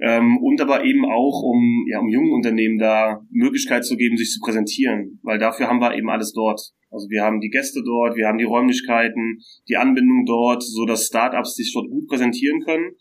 ähm, 0.00 0.38
und 0.42 0.60
aber 0.60 0.84
eben 0.84 1.04
auch, 1.04 1.42
um, 1.42 1.86
ja, 1.88 2.00
um 2.00 2.08
jungen 2.08 2.32
Unternehmen 2.32 2.78
da 2.78 3.20
Möglichkeit 3.30 3.84
zu 3.84 3.96
geben, 3.96 4.16
sich 4.16 4.30
zu 4.30 4.40
präsentieren, 4.40 5.20
weil 5.22 5.38
dafür 5.38 5.68
haben 5.68 5.80
wir 5.80 5.96
eben 5.96 6.10
alles 6.10 6.32
dort. 6.32 6.60
Also 6.90 7.08
wir 7.10 7.22
haben 7.22 7.40
die 7.40 7.50
Gäste 7.50 7.82
dort, 7.84 8.16
wir 8.16 8.26
haben 8.26 8.38
die 8.38 8.44
Räumlichkeiten, 8.44 9.38
die 9.68 9.76
Anbindung 9.76 10.24
dort, 10.26 10.62
so 10.62 10.84
dass 10.84 11.06
Startups 11.06 11.54
sich 11.54 11.72
dort 11.72 11.90
gut 11.90 12.08
präsentieren 12.08 12.60
können. 12.64 12.92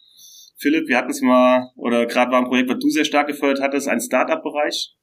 Philipp, 0.58 0.88
wir 0.88 0.98
hatten 0.98 1.12
es 1.12 1.22
mal, 1.22 1.72
oder 1.76 2.06
gerade 2.06 2.32
war 2.32 2.40
ein 2.40 2.48
Projekt, 2.48 2.70
was 2.70 2.80
du 2.80 2.90
sehr 2.90 3.06
stark 3.06 3.28
gefördert 3.28 3.62
hattest, 3.62 3.88
ein 3.88 4.00
Startup-Bereich, 4.00 4.96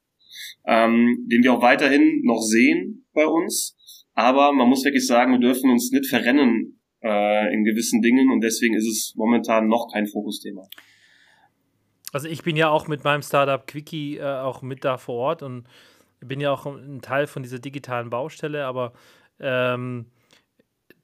ähm, 0.67 1.27
den 1.31 1.43
wir 1.43 1.53
auch 1.53 1.63
weiterhin 1.63 2.23
noch 2.25 2.41
sehen 2.41 3.07
bei 3.13 3.27
uns. 3.27 3.77
Aber 4.21 4.53
man 4.53 4.69
muss 4.69 4.85
wirklich 4.85 5.07
sagen, 5.07 5.33
wir 5.33 5.39
dürfen 5.39 5.71
uns 5.71 5.91
nicht 5.93 6.07
verrennen 6.07 6.79
äh, 7.03 7.55
in 7.55 7.65
gewissen 7.65 8.03
Dingen 8.03 8.31
und 8.31 8.43
deswegen 8.43 8.75
ist 8.75 8.87
es 8.87 9.15
momentan 9.17 9.67
noch 9.67 9.89
kein 9.91 10.07
Fokusthema. 10.07 10.69
Also 12.13 12.29
ich 12.29 12.43
bin 12.43 12.55
ja 12.55 12.69
auch 12.69 12.87
mit 12.87 13.03
meinem 13.03 13.23
Startup 13.23 13.67
Quickie 13.67 14.19
äh, 14.19 14.25
auch 14.25 14.61
mit 14.61 14.85
da 14.85 14.99
vor 14.99 15.15
Ort 15.15 15.43
und 15.43 15.65
bin 16.21 16.39
ja 16.39 16.53
auch 16.53 16.67
ein 16.67 17.01
Teil 17.01 17.27
von 17.27 17.43
dieser 17.43 17.61
digitalen 17.61 18.11
Baustelle, 18.11 18.67
aber 18.67 18.93
ähm, 19.39 20.05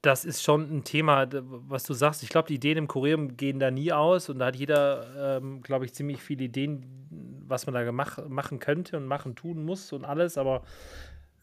das 0.02 0.26
ist 0.26 0.42
schon 0.42 0.70
ein 0.70 0.84
Thema, 0.84 1.26
was 1.32 1.84
du 1.84 1.94
sagst. 1.94 2.22
Ich 2.22 2.28
glaube, 2.28 2.48
die 2.48 2.56
Ideen 2.56 2.76
im 2.76 2.86
Kurium 2.86 3.38
gehen 3.38 3.58
da 3.58 3.70
nie 3.70 3.92
aus 3.92 4.28
und 4.28 4.40
da 4.40 4.46
hat 4.46 4.56
jeder, 4.56 5.38
ähm, 5.38 5.62
glaube 5.62 5.86
ich, 5.86 5.94
ziemlich 5.94 6.20
viele 6.20 6.44
Ideen, 6.44 6.84
was 7.46 7.66
man 7.66 7.74
da 7.74 7.90
mach, 7.92 8.28
machen 8.28 8.58
könnte 8.58 8.98
und 8.98 9.06
machen 9.06 9.36
tun 9.36 9.64
muss 9.64 9.94
und 9.94 10.04
alles, 10.04 10.36
aber 10.36 10.64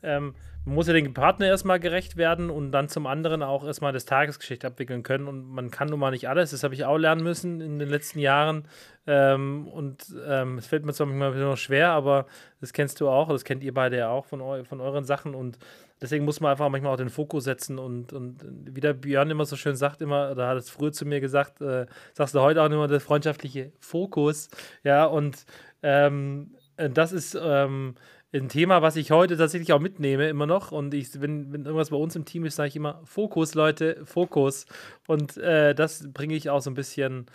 ähm, 0.03 0.35
man 0.65 0.75
muss 0.75 0.87
ja 0.87 0.93
dem 0.93 1.13
Partner 1.13 1.47
erstmal 1.47 1.79
gerecht 1.79 2.15
werden 2.15 2.49
und 2.49 2.71
dann 2.71 2.87
zum 2.87 3.05
anderen 3.05 3.43
auch 3.43 3.65
erstmal 3.65 3.91
das 3.91 4.05
Tagesgeschicht 4.05 4.63
abwickeln 4.63 5.03
können. 5.03 5.27
Und 5.27 5.49
man 5.49 5.71
kann 5.71 5.89
nun 5.89 5.99
mal 5.99 6.11
nicht 6.11 6.29
alles. 6.29 6.51
Das 6.51 6.63
habe 6.63 6.73
ich 6.73 6.85
auch 6.85 6.97
lernen 6.97 7.21
müssen 7.21 7.59
in 7.59 7.79
den 7.79 7.89
letzten 7.89 8.19
Jahren. 8.19 8.65
Ähm, 9.05 9.67
und 9.67 10.05
ähm, 10.25 10.57
es 10.57 10.67
fällt 10.67 10.85
mir 10.85 10.93
zwar 10.93 11.07
manchmal 11.07 11.35
noch 11.35 11.57
schwer, 11.57 11.89
aber 11.89 12.27
das 12.61 12.71
kennst 12.71 13.01
du 13.01 13.09
auch, 13.09 13.27
das 13.27 13.43
kennt 13.43 13.61
ihr 13.61 13.73
beide 13.73 13.97
ja 13.97 14.09
auch 14.09 14.25
von, 14.25 14.39
eu 14.39 14.63
von 14.63 14.79
euren 14.79 15.03
Sachen. 15.03 15.35
Und 15.35 15.57
deswegen 16.01 16.23
muss 16.23 16.39
man 16.39 16.51
einfach 16.51 16.69
manchmal 16.69 16.93
auch 16.93 16.97
den 16.97 17.09
Fokus 17.09 17.43
setzen. 17.43 17.77
Und, 17.77 18.13
und 18.13 18.37
wie 18.43 18.79
der 18.79 18.93
Björn 18.93 19.31
immer 19.31 19.45
so 19.45 19.57
schön 19.57 19.75
sagt, 19.75 20.01
immer, 20.01 20.31
oder 20.31 20.47
hat 20.47 20.57
es 20.57 20.69
früher 20.69 20.93
zu 20.93 21.05
mir 21.05 21.19
gesagt, 21.19 21.59
äh, 21.59 21.87
sagst 22.13 22.35
du 22.35 22.39
heute 22.39 22.61
auch 22.61 22.67
immer, 22.67 22.87
der 22.87 23.01
freundschaftliche 23.01 23.73
Fokus. 23.79 24.49
Ja, 24.85 25.05
und 25.05 25.45
ähm, 25.81 26.51
das 26.77 27.11
ist 27.11 27.37
ähm, 27.39 27.95
ein 28.41 28.49
Thema, 28.49 28.81
was 28.81 28.95
ich 28.95 29.11
heute 29.11 29.37
tatsächlich 29.37 29.73
auch 29.73 29.79
mitnehme, 29.79 30.27
immer 30.27 30.47
noch. 30.47 30.71
Und 30.71 30.93
ich, 30.93 31.21
wenn, 31.21 31.53
wenn 31.53 31.65
irgendwas 31.65 31.91
bei 31.91 31.97
uns 31.97 32.15
im 32.15 32.25
Team 32.25 32.45
ist, 32.45 32.55
sage 32.55 32.69
ich 32.69 32.75
immer: 32.75 33.01
Fokus, 33.05 33.53
Leute, 33.53 34.05
Fokus. 34.05 34.65
Und 35.07 35.37
äh, 35.37 35.75
das 35.75 36.11
bringe 36.11 36.35
ich 36.35 36.49
auch 36.49 36.61
so 36.61 36.71
ein 36.71 36.73
bisschen. 36.73 37.27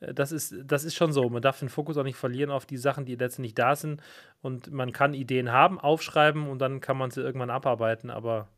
Äh, 0.00 0.14
das 0.14 0.32
ist, 0.32 0.54
das 0.64 0.84
ist 0.84 0.94
schon 0.94 1.12
so. 1.12 1.28
Man 1.28 1.42
darf 1.42 1.58
den 1.58 1.68
Fokus 1.68 1.96
auch 1.98 2.04
nicht 2.04 2.16
verlieren 2.16 2.50
auf 2.50 2.66
die 2.66 2.76
Sachen, 2.76 3.04
die 3.04 3.16
letztendlich 3.16 3.54
da 3.54 3.74
sind. 3.74 4.00
Und 4.42 4.72
man 4.72 4.92
kann 4.92 5.14
Ideen 5.14 5.50
haben, 5.50 5.80
aufschreiben 5.80 6.48
und 6.48 6.60
dann 6.60 6.80
kann 6.80 6.96
man 6.98 7.10
sie 7.10 7.22
irgendwann 7.22 7.50
abarbeiten. 7.50 8.10
Aber 8.10 8.48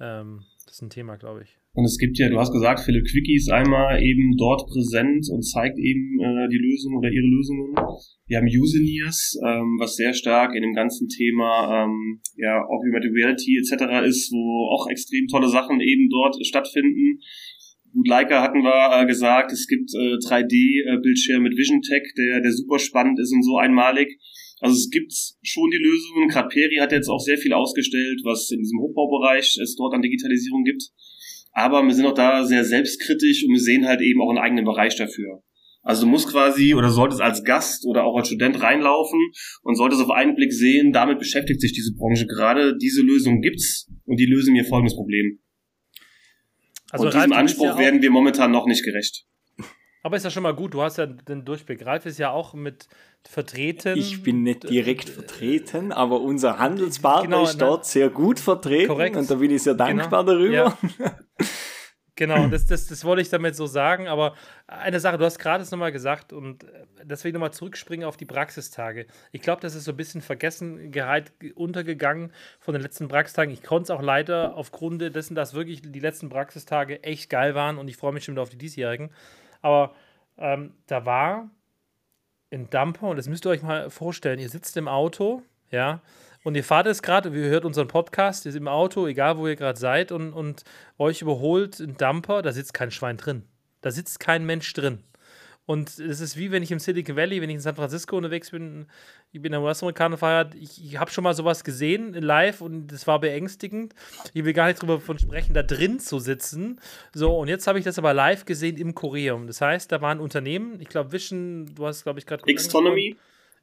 ähm, 0.00 0.44
das 0.66 0.74
ist 0.76 0.82
ein 0.82 0.90
Thema, 0.90 1.16
glaube 1.16 1.42
ich. 1.42 1.56
Und 1.74 1.84
es 1.84 1.98
gibt 1.98 2.18
ja, 2.18 2.28
du 2.28 2.38
hast 2.38 2.52
gesagt, 2.52 2.80
Philipp 2.80 3.04
Quickie 3.04 3.34
ist 3.34 3.50
einmal 3.50 4.00
eben 4.00 4.36
dort 4.38 4.64
präsent 4.70 5.26
und 5.30 5.42
zeigt 5.42 5.76
eben 5.76 6.20
äh, 6.20 6.48
die 6.48 6.62
Lösung 6.62 6.96
oder 6.96 7.10
ihre 7.10 7.26
Lösungen. 7.26 7.74
Wir 8.26 8.38
haben 8.38 8.46
Useniers, 8.46 9.36
ähm, 9.44 9.76
was 9.80 9.96
sehr 9.96 10.14
stark 10.14 10.54
in 10.54 10.62
dem 10.62 10.72
ganzen 10.72 11.08
Thema 11.08 11.84
ähm, 11.84 12.20
ja, 12.36 12.62
Augmented 12.62 13.10
Reality 13.12 13.58
etc. 13.58 14.06
ist, 14.06 14.30
wo 14.30 14.70
auch 14.70 14.88
extrem 14.88 15.26
tolle 15.26 15.48
Sachen 15.48 15.80
eben 15.80 16.08
dort 16.08 16.36
stattfinden. 16.46 17.18
Gut, 17.92 18.08
Leica 18.08 18.40
hatten 18.40 18.62
wir 18.62 19.02
äh, 19.02 19.06
gesagt, 19.06 19.50
es 19.50 19.66
gibt 19.66 19.90
äh, 19.94 20.18
3D-Bildschirm 20.18 21.42
mit 21.42 21.56
Vision 21.56 21.82
Tech, 21.82 22.02
der, 22.16 22.40
der 22.40 22.52
super 22.52 22.78
spannend 22.78 23.18
ist 23.18 23.32
und 23.32 23.42
so 23.42 23.58
einmalig. 23.58 24.18
Also 24.64 24.76
es 24.76 24.88
gibt 24.88 25.12
schon 25.42 25.70
die 25.70 25.76
Lösungen. 25.76 26.26
Gerade 26.28 26.48
Peri 26.48 26.76
hat 26.80 26.90
jetzt 26.90 27.10
auch 27.10 27.20
sehr 27.20 27.36
viel 27.36 27.52
ausgestellt, 27.52 28.22
was 28.24 28.50
in 28.50 28.60
diesem 28.60 28.80
Hochbaubereich 28.80 29.58
es 29.62 29.76
dort 29.76 29.92
an 29.92 30.00
Digitalisierung 30.00 30.64
gibt. 30.64 30.84
Aber 31.52 31.82
wir 31.82 31.92
sind 31.92 32.06
auch 32.06 32.14
da 32.14 32.46
sehr 32.46 32.64
selbstkritisch 32.64 33.44
und 33.44 33.52
wir 33.52 33.60
sehen 33.60 33.86
halt 33.86 34.00
eben 34.00 34.22
auch 34.22 34.30
einen 34.30 34.38
eigenen 34.38 34.64
Bereich 34.64 34.96
dafür. 34.96 35.42
Also 35.82 36.06
du 36.06 36.10
musst 36.10 36.30
quasi 36.30 36.74
oder 36.74 36.88
solltest 36.88 37.20
als 37.20 37.44
Gast 37.44 37.84
oder 37.84 38.04
auch 38.04 38.16
als 38.16 38.28
Student 38.28 38.62
reinlaufen 38.62 39.20
und 39.64 39.74
solltest 39.74 40.00
auf 40.00 40.10
einen 40.10 40.34
Blick 40.34 40.54
sehen, 40.54 40.94
damit 40.94 41.18
beschäftigt 41.18 41.60
sich 41.60 41.74
diese 41.74 41.92
Branche 41.94 42.26
gerade, 42.26 42.74
diese 42.78 43.02
Lösung 43.02 43.42
gibt's 43.42 43.92
und 44.06 44.18
die 44.18 44.24
lösen 44.24 44.54
mir 44.54 44.64
folgendes 44.64 44.96
Problem. 44.96 45.40
Also 46.90 47.04
und 47.04 47.12
diesem 47.12 47.32
Anspruch 47.34 47.66
ja 47.66 47.78
werden 47.78 48.00
wir 48.00 48.10
momentan 48.10 48.50
noch 48.50 48.66
nicht 48.66 48.82
gerecht. 48.82 49.26
Aber 50.04 50.18
ist 50.18 50.24
ja 50.24 50.30
schon 50.30 50.42
mal 50.42 50.54
gut, 50.54 50.74
du 50.74 50.82
hast 50.82 50.98
ja 50.98 51.06
den 51.06 51.46
Durchblick. 51.46 51.86
Ralf 51.86 52.04
ist 52.04 52.18
ja 52.18 52.30
auch 52.30 52.52
mit 52.52 52.88
vertreten. 53.26 53.96
Ich 53.96 54.22
bin 54.22 54.42
nicht 54.42 54.68
direkt 54.68 55.08
vertreten, 55.08 55.92
aber 55.92 56.20
unser 56.20 56.58
Handelspartner 56.58 57.38
genau, 57.38 57.44
ist 57.44 57.58
dort 57.58 57.86
sehr 57.86 58.10
gut 58.10 58.38
vertreten 58.38 58.88
korrekt. 58.88 59.16
und 59.16 59.30
da 59.30 59.36
bin 59.36 59.50
ich 59.50 59.62
sehr 59.62 59.72
dankbar 59.72 60.26
genau. 60.26 60.38
darüber. 60.38 60.78
Ja. 60.98 61.16
Genau, 62.16 62.46
das, 62.46 62.66
das, 62.66 62.86
das 62.86 63.04
wollte 63.04 63.22
ich 63.22 63.28
damit 63.28 63.56
so 63.56 63.66
sagen. 63.66 64.06
Aber 64.06 64.36
eine 64.68 65.00
Sache, 65.00 65.18
du 65.18 65.24
hast 65.24 65.40
gerade 65.40 65.64
es 65.64 65.72
nochmal 65.72 65.90
gesagt 65.90 66.32
und 66.32 66.64
deswegen 67.02 67.34
nochmal 67.34 67.52
zurückspringen 67.52 68.06
auf 68.06 68.16
die 68.16 68.24
Praxistage. 68.24 69.06
Ich 69.32 69.40
glaube, 69.40 69.60
das 69.62 69.74
ist 69.74 69.82
so 69.82 69.90
ein 69.90 69.96
bisschen 69.96 70.20
vergessen, 70.20 70.92
gehalt, 70.92 71.32
untergegangen 71.56 72.32
von 72.60 72.72
den 72.72 72.82
letzten 72.82 73.08
Praxistagen. 73.08 73.52
Ich 73.52 73.64
konnte 73.64 73.84
es 73.84 73.90
auch 73.90 74.00
leider 74.00 74.54
aufgrund 74.54 75.02
dessen, 75.02 75.34
dass 75.34 75.54
wirklich 75.54 75.82
die 75.82 75.98
letzten 75.98 76.28
Praxistage 76.28 77.02
echt 77.02 77.30
geil 77.30 77.56
waren 77.56 77.78
und 77.78 77.88
ich 77.88 77.96
freue 77.96 78.12
mich 78.12 78.22
schon 78.22 78.34
wieder 78.34 78.42
auf 78.42 78.50
die 78.50 78.58
diesjährigen. 78.58 79.10
Aber 79.64 79.94
ähm, 80.36 80.74
da 80.86 81.06
war 81.06 81.48
ein 82.52 82.68
Dumper 82.68 83.08
und 83.08 83.16
das 83.16 83.28
müsst 83.28 83.46
ihr 83.46 83.50
euch 83.50 83.62
mal 83.62 83.88
vorstellen. 83.88 84.38
Ihr 84.38 84.50
sitzt 84.50 84.76
im 84.76 84.88
Auto, 84.88 85.42
ja, 85.70 86.02
und 86.44 86.54
ihr 86.54 86.62
fahrt 86.62 86.86
es 86.86 87.02
gerade, 87.02 87.30
ihr 87.30 87.48
hört 87.48 87.64
unseren 87.64 87.88
Podcast, 87.88 88.44
ihr 88.44 88.52
seid 88.52 88.60
im 88.60 88.68
Auto, 88.68 89.06
egal 89.06 89.38
wo 89.38 89.46
ihr 89.48 89.56
gerade 89.56 89.78
seid, 89.78 90.12
und, 90.12 90.34
und 90.34 90.64
euch 90.98 91.22
überholt 91.22 91.80
ein 91.80 91.96
Dumper, 91.96 92.42
da 92.42 92.52
sitzt 92.52 92.74
kein 92.74 92.90
Schwein 92.90 93.16
drin. 93.16 93.44
Da 93.80 93.90
sitzt 93.90 94.20
kein 94.20 94.44
Mensch 94.44 94.70
drin. 94.74 95.02
Und 95.66 95.98
es 95.98 96.20
ist 96.20 96.36
wie 96.36 96.50
wenn 96.50 96.62
ich 96.62 96.70
im 96.70 96.78
Silicon 96.78 97.16
Valley, 97.16 97.40
wenn 97.40 97.48
ich 97.48 97.54
in 97.54 97.60
San 97.60 97.74
Francisco 97.74 98.16
unterwegs 98.16 98.50
bin, 98.50 98.86
ich 99.32 99.40
bin 99.40 99.52
in 99.52 99.60
US-Amerikaner 99.60 100.18
feiert, 100.18 100.54
ich, 100.54 100.84
ich 100.84 100.98
habe 100.98 101.10
schon 101.10 101.24
mal 101.24 101.34
sowas 101.34 101.64
gesehen 101.64 102.12
live 102.12 102.60
und 102.60 102.88
das 102.88 103.06
war 103.06 103.18
beängstigend. 103.18 103.94
Ich 104.34 104.44
will 104.44 104.52
gar 104.52 104.66
nicht 104.66 104.80
drüber 104.80 105.00
von 105.00 105.18
sprechen, 105.18 105.54
da 105.54 105.62
drin 105.62 106.00
zu 106.00 106.18
sitzen. 106.18 106.80
So, 107.14 107.38
und 107.38 107.48
jetzt 107.48 107.66
habe 107.66 107.78
ich 107.78 107.84
das 107.84 107.98
aber 107.98 108.12
live 108.12 108.44
gesehen 108.44 108.76
im 108.76 108.94
Koreum. 108.94 109.46
Das 109.46 109.62
heißt, 109.62 109.90
da 109.90 110.02
waren 110.02 110.20
Unternehmen, 110.20 110.80
ich 110.80 110.88
glaube 110.88 111.12
Vision, 111.12 111.74
du 111.74 111.86
hast, 111.86 112.02
glaube 112.02 112.18
ich, 112.18 112.26
gerade. 112.26 112.44
Xtonomy. 112.44 113.16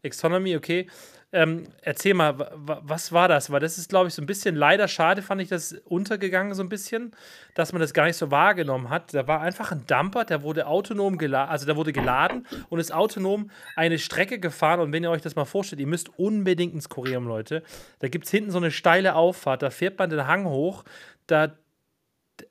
Xtonomy, 0.03 0.55
okay. 0.55 0.87
Ähm, 1.33 1.67
erzähl 1.81 2.13
mal, 2.13 2.35
was 2.55 3.13
war 3.13 3.29
das? 3.29 3.49
Weil 3.51 3.61
das 3.61 3.77
ist, 3.77 3.89
glaube 3.89 4.09
ich, 4.09 4.13
so 4.13 4.21
ein 4.21 4.25
bisschen 4.25 4.55
leider 4.55 4.89
schade, 4.89 5.21
fand 5.21 5.41
ich 5.41 5.47
das 5.47 5.73
untergegangen 5.85 6.53
so 6.53 6.61
ein 6.61 6.67
bisschen, 6.67 7.13
dass 7.53 7.71
man 7.71 7.79
das 7.79 7.93
gar 7.93 8.05
nicht 8.05 8.17
so 8.17 8.31
wahrgenommen 8.31 8.89
hat. 8.89 9.13
Da 9.13 9.27
war 9.27 9.39
einfach 9.39 9.71
ein 9.71 9.85
Dumper, 9.87 10.25
der 10.25 10.43
wurde 10.43 10.67
autonom 10.67 11.17
geladen, 11.17 11.49
also 11.49 11.65
der 11.65 11.77
wurde 11.77 11.93
geladen 11.93 12.45
und 12.67 12.79
ist 12.79 12.93
autonom 12.93 13.49
eine 13.77 13.97
Strecke 13.97 14.39
gefahren. 14.39 14.81
Und 14.81 14.91
wenn 14.91 15.03
ihr 15.03 15.11
euch 15.11 15.21
das 15.21 15.35
mal 15.35 15.45
vorstellt, 15.45 15.79
ihr 15.79 15.87
müsst 15.87 16.09
unbedingt 16.19 16.73
ins 16.73 16.89
Kurium, 16.89 17.25
Leute. 17.27 17.63
Da 17.99 18.09
gibt 18.09 18.25
es 18.25 18.31
hinten 18.31 18.51
so 18.51 18.57
eine 18.57 18.71
steile 18.71 19.15
Auffahrt, 19.15 19.61
da 19.61 19.69
fährt 19.69 19.97
man 19.99 20.09
den 20.09 20.27
Hang 20.27 20.45
hoch, 20.45 20.83
da 21.27 21.53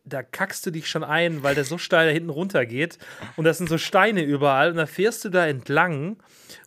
da 0.04 0.22
kackst 0.22 0.64
du 0.66 0.70
dich 0.70 0.88
schon 0.88 1.04
ein, 1.04 1.42
weil 1.42 1.54
der 1.54 1.64
so 1.64 1.78
steil 1.78 2.06
da 2.06 2.12
hinten 2.12 2.30
runter 2.30 2.66
geht. 2.66 2.98
Und 3.36 3.44
das 3.44 3.58
sind 3.58 3.68
so 3.68 3.78
Steine 3.78 4.22
überall. 4.22 4.70
Und 4.70 4.76
da 4.76 4.86
fährst 4.86 5.24
du 5.24 5.28
da 5.28 5.46
entlang 5.46 6.18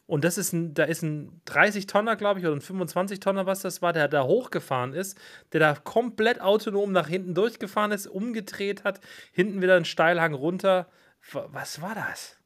und 0.05 0.25
das 0.25 0.37
ist 0.37 0.53
ein, 0.53 0.73
da 0.73 0.83
ist 0.83 1.01
ein 1.01 1.41
30 1.45 1.87
Tonner, 1.87 2.15
glaube 2.15 2.39
ich, 2.39 2.45
oder 2.45 2.55
ein 2.55 2.61
25 2.61 3.19
Tonner, 3.19 3.45
was 3.45 3.61
das 3.61 3.81
war, 3.81 3.93
der 3.93 4.07
da 4.07 4.25
hochgefahren 4.25 4.93
ist, 4.93 5.17
der 5.53 5.59
da 5.59 5.75
komplett 5.75 6.41
autonom 6.41 6.91
nach 6.91 7.07
hinten 7.07 7.33
durchgefahren 7.33 7.91
ist, 7.91 8.07
umgedreht 8.07 8.83
hat, 8.83 8.99
hinten 9.31 9.61
wieder 9.61 9.75
einen 9.75 9.85
Steilhang 9.85 10.33
runter. 10.33 10.89
Was 11.31 11.81
war 11.81 11.95
das? 11.95 12.37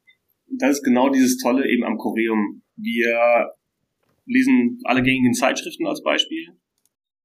Das 0.46 0.78
ist 0.78 0.84
genau 0.84 1.10
dieses 1.10 1.36
Tolle 1.38 1.68
eben 1.68 1.84
am 1.84 1.98
Choreum. 1.98 2.62
Wir 2.76 3.52
lesen 4.24 4.78
alle 4.84 5.02
gängigen 5.02 5.34
Zeitschriften 5.34 5.86
als 5.86 6.02
Beispiel 6.02 6.56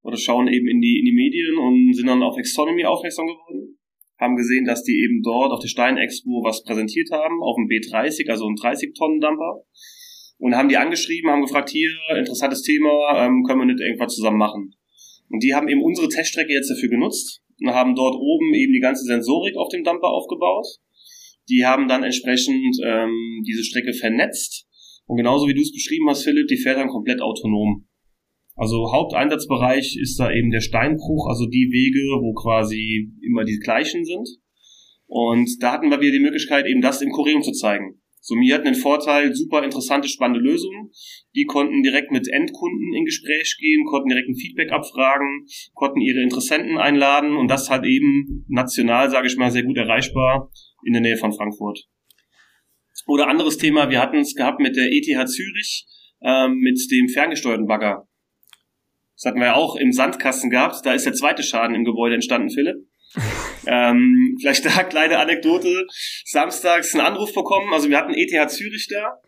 oder 0.03 0.17
schauen 0.17 0.47
eben 0.47 0.67
in 0.67 0.81
die, 0.81 0.99
in 0.99 1.05
die 1.05 1.15
Medien 1.15 1.57
und 1.57 1.93
sind 1.95 2.07
dann 2.07 2.23
auf 2.23 2.37
Exonomy 2.37 2.85
aufmerksam 2.85 3.27
geworden. 3.27 3.79
Haben 4.19 4.35
gesehen, 4.35 4.65
dass 4.65 4.83
die 4.83 5.03
eben 5.03 5.21
dort 5.23 5.51
auf 5.51 5.59
der 5.59 5.67
Stein 5.67 5.97
Expo 5.97 6.43
was 6.43 6.63
präsentiert 6.63 7.09
haben, 7.11 7.41
auf 7.41 7.55
dem 7.55 7.67
B30, 7.67 8.29
also 8.29 8.47
ein 8.47 8.55
30-Tonnen-Dumper 8.55 9.63
und 10.43 10.55
haben 10.55 10.67
die 10.67 10.77
angeschrieben, 10.77 11.31
haben 11.31 11.41
gefragt, 11.41 11.69
hier, 11.69 11.89
interessantes 12.17 12.63
Thema, 12.63 12.89
ähm, 13.25 13.43
können 13.47 13.59
wir 13.59 13.65
nicht 13.65 13.79
irgendwas 13.79 14.13
zusammen 14.13 14.37
machen. 14.37 14.75
Und 15.29 15.41
die 15.41 15.53
haben 15.53 15.69
eben 15.69 15.81
unsere 15.81 16.09
Teststrecke 16.09 16.51
jetzt 16.51 16.69
dafür 16.69 16.89
genutzt 16.89 17.41
und 17.61 17.69
haben 17.69 17.95
dort 17.95 18.15
oben 18.15 18.53
eben 18.53 18.73
die 18.73 18.81
ganze 18.81 19.05
Sensorik 19.05 19.55
auf 19.55 19.69
dem 19.69 19.85
Dumper 19.85 20.09
aufgebaut. 20.09 20.67
Die 21.49 21.65
haben 21.65 21.87
dann 21.87 22.03
entsprechend 22.03 22.77
ähm, 22.85 23.43
diese 23.47 23.63
Strecke 23.63 23.93
vernetzt. 23.93 24.67
Und 25.05 25.17
genauso 25.17 25.47
wie 25.47 25.53
du 25.53 25.61
es 25.61 25.73
beschrieben 25.73 26.09
hast, 26.09 26.23
Philipp, 26.23 26.47
die 26.47 26.57
fährt 26.57 26.77
dann 26.77 26.89
komplett 26.89 27.21
autonom. 27.21 27.87
Also 28.55 28.91
Haupteinsatzbereich 28.91 29.97
ist 29.99 30.19
da 30.19 30.31
eben 30.31 30.51
der 30.51 30.61
Steinbruch, 30.61 31.27
also 31.27 31.45
die 31.47 31.69
Wege, 31.71 32.21
wo 32.21 32.33
quasi 32.33 33.09
immer 33.21 33.45
die 33.45 33.59
gleichen 33.59 34.05
sind. 34.05 34.27
Und 35.07 35.49
da 35.61 35.73
hatten 35.73 35.89
wir 35.89 35.99
wieder 36.01 36.11
die 36.11 36.23
Möglichkeit, 36.23 36.65
eben 36.67 36.81
das 36.81 37.01
im 37.01 37.11
Kurium 37.11 37.41
zu 37.41 37.51
zeigen. 37.51 37.99
So, 38.25 38.35
mir 38.35 38.55
hatten 38.55 38.65
den 38.65 38.75
Vorteil, 38.75 39.35
super 39.35 39.65
interessante, 39.65 40.07
spannende 40.07 40.39
Lösungen. 40.39 40.91
Die 41.35 41.43
konnten 41.43 41.83
direkt 41.83 42.09
mit 42.09 42.25
Endkunden 42.29 42.93
in 42.95 43.03
Gespräch 43.03 43.57
gehen, 43.59 43.83
konnten 43.85 44.07
direkt 44.07 44.29
ein 44.29 44.35
Feedback 44.35 44.71
abfragen, 44.71 45.45
konnten 45.73 45.99
ihre 45.99 46.21
Interessenten 46.21 46.77
einladen 46.77 47.35
und 47.35 47.49
das 47.49 47.69
halt 47.69 47.85
eben 47.85 48.45
national, 48.47 49.09
sage 49.09 49.27
ich 49.27 49.35
mal, 49.35 49.51
sehr 49.51 49.63
gut 49.63 49.75
erreichbar 49.75 50.49
in 50.85 50.93
der 50.93 51.01
Nähe 51.01 51.17
von 51.17 51.33
Frankfurt. 51.33 51.85
Oder 53.07 53.27
anderes 53.27 53.57
Thema, 53.57 53.89
wir 53.89 53.99
hatten 53.99 54.19
es 54.19 54.35
gehabt 54.35 54.61
mit 54.61 54.77
der 54.77 54.89
ETH 54.89 55.27
Zürich, 55.27 55.85
ähm, 56.23 56.59
mit 56.59 56.79
dem 56.91 57.09
ferngesteuerten 57.09 57.67
Bagger. 57.67 58.07
Das 59.23 59.29
hatten 59.29 59.39
wir 59.39 59.47
ja 59.47 59.55
auch 59.55 59.77
im 59.77 59.93
Sandkasten 59.93 60.49
gehabt. 60.49 60.85
Da 60.85 60.93
ist 60.93 61.05
der 61.05 61.13
zweite 61.13 61.43
Schaden 61.43 61.77
im 61.77 61.85
Gebäude 61.85 62.15
entstanden, 62.15 62.49
Philipp. 62.49 62.75
ähm, 63.67 64.35
vielleicht 64.41 64.65
da 64.65 64.83
kleine 64.83 65.17
Anekdote. 65.17 65.87
Samstags 66.25 66.93
einen 66.93 67.05
Anruf 67.05 67.33
bekommen. 67.33 67.71
Also 67.71 67.87
wir 67.87 67.97
hatten 67.97 68.13
ETH 68.13 68.51
Zürich 68.51 68.89
da. 68.89 69.21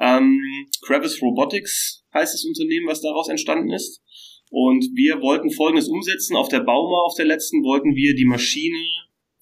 Ähm, 0.00 0.38
Kravis 0.86 1.20
Robotics 1.20 2.04
heißt 2.14 2.34
das 2.34 2.44
Unternehmen, 2.44 2.86
was 2.86 3.00
daraus 3.00 3.28
entstanden 3.28 3.72
ist. 3.72 4.00
Und 4.48 4.84
wir 4.94 5.20
wollten 5.20 5.50
Folgendes 5.50 5.88
umsetzen. 5.88 6.36
Auf 6.36 6.48
der 6.48 6.60
Bauma, 6.60 6.98
auf 7.04 7.16
der 7.16 7.26
letzten, 7.26 7.64
wollten 7.64 7.96
wir 7.96 8.14
die 8.14 8.26
Maschine 8.26 8.78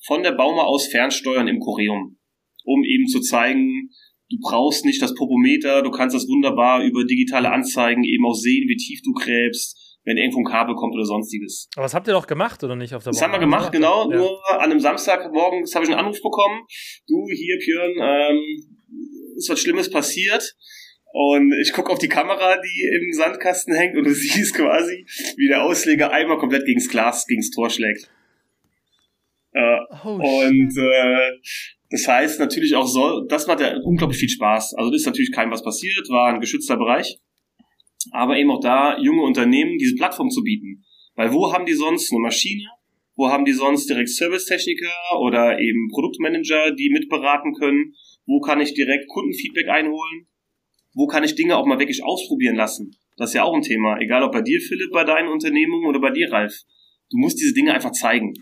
von 0.07 0.22
der 0.22 0.32
Bauma 0.32 0.62
aus 0.62 0.86
fernsteuern 0.86 1.46
im 1.46 1.61
Choreum. 1.61 2.16
Um 2.64 2.84
eben 2.84 3.07
zu 3.07 3.20
zeigen, 3.20 3.90
du 4.30 4.38
brauchst 4.40 4.86
nicht 4.86 5.03
das 5.03 5.14
Popometer, 5.14 5.82
du 5.82 5.90
kannst 5.90 6.16
das 6.16 6.26
wunderbar 6.26 6.82
über 6.84 7.05
digitale 7.05 7.53
Anzeigen 7.53 8.03
eben 8.05 8.24
auch 8.24 8.34
sehen, 8.34 8.66
wie 8.66 8.76
tief 8.76 9.03
du 9.03 9.12
gräbst, 9.12 9.89
wenn 10.05 10.16
irgendwo 10.16 10.40
ein 10.40 10.44
Kabel 10.44 10.74
kommt 10.74 10.94
oder 10.94 11.05
sonstiges. 11.05 11.68
Aber 11.76 11.84
das 11.84 11.94
habt 11.94 12.07
ihr 12.09 12.14
doch 12.14 12.26
gemacht, 12.26 12.62
oder 12.64 12.76
nicht? 12.76 12.94
Auf 12.94 13.05
der 13.05 13.12
das 13.12 13.22
haben 13.22 13.32
wir 13.32 13.38
gemacht, 13.38 13.72
genau. 13.72 14.11
Ja. 14.11 14.16
Nur 14.16 14.51
an 14.51 14.70
einem 14.70 14.80
Samstagmorgen 14.80 15.64
habe 15.74 15.84
ich 15.84 15.90
einen 15.90 16.01
Anruf 16.01 16.20
bekommen. 16.22 16.62
Du, 17.07 17.26
hier, 17.30 17.59
Björn, 17.59 17.92
ähm, 18.01 18.40
ist 19.36 19.51
was 19.51 19.61
Schlimmes 19.61 19.90
passiert. 19.90 20.57
Und 21.12 21.53
ich 21.61 21.72
gucke 21.72 21.90
auf 21.90 21.98
die 21.98 22.09
Kamera, 22.09 22.57
die 22.57 22.88
im 22.96 23.12
Sandkasten 23.12 23.74
hängt, 23.74 23.96
und 23.96 24.05
du 24.05 24.14
siehst 24.14 24.55
quasi, 24.55 25.05
wie 25.36 25.48
der 25.48 25.64
Ausleger 25.64 26.12
einmal 26.12 26.38
komplett 26.38 26.64
gegens 26.64 26.88
Glas, 26.88 27.26
gegens 27.26 27.51
Tor 27.51 27.68
schlägt. 27.68 28.09
Äh, 29.53 29.78
oh, 30.05 30.11
und 30.11 30.76
äh, 30.78 31.30
das 31.90 32.07
heißt 32.07 32.38
natürlich 32.38 32.76
auch 32.76 32.86
so, 32.86 33.26
das 33.28 33.48
macht 33.48 33.61
ja 33.61 33.76
unglaublich 33.82 34.20
viel 34.20 34.28
Spaß. 34.28 34.74
Also 34.74 34.92
das 34.92 35.01
ist 35.01 35.07
natürlich 35.07 35.32
keinem 35.32 35.51
was 35.51 35.64
passiert, 35.64 36.09
war 36.09 36.32
ein 36.32 36.40
geschützter 36.40 36.76
Bereich. 36.76 37.18
Aber 38.12 38.36
eben 38.38 38.51
auch 38.51 38.61
da 38.61 38.98
junge 38.98 39.22
Unternehmen 39.22 39.78
diese 39.78 39.96
Plattform 39.96 40.30
zu 40.30 40.42
bieten. 40.42 40.84
Weil 41.14 41.32
wo 41.32 41.53
haben 41.53 41.66
die 41.66 41.74
sonst 41.74 42.12
eine 42.12 42.20
Maschine? 42.20 42.66
Wo 43.16 43.28
haben 43.28 43.44
die 43.44 43.53
sonst 43.53 43.88
direkt 43.90 44.09
Servicetechniker 44.09 45.20
oder 45.20 45.59
eben 45.59 45.88
Produktmanager, 45.92 46.72
die 46.72 46.90
mitberaten 46.90 47.53
können? 47.55 47.94
Wo 48.26 48.40
kann 48.40 48.61
ich 48.61 48.72
direkt 48.74 49.09
Kundenfeedback 49.09 49.68
einholen? 49.68 50.26
wo 50.94 51.07
kann 51.07 51.24
ich 51.24 51.34
Dinge 51.34 51.57
auch 51.57 51.66
mal 51.66 51.78
wirklich 51.78 52.03
ausprobieren 52.03 52.57
lassen? 52.57 52.96
Das 53.16 53.30
ist 53.30 53.34
ja 53.34 53.44
auch 53.44 53.55
ein 53.55 53.62
Thema. 53.62 53.98
Egal 54.01 54.22
ob 54.22 54.32
bei 54.32 54.42
dir, 54.42 54.61
Philipp, 54.61 54.90
bei 54.92 55.05
deinen 55.05 55.28
Unternehmungen 55.28 55.86
oder 55.86 56.01
bei 56.01 56.11
dir, 56.11 56.32
Ralf. 56.32 56.55
Du 57.11 57.18
musst 57.18 57.38
diese 57.40 57.55
Dinge 57.55 57.74
einfach 57.74 57.92
zeigen. 57.92 58.34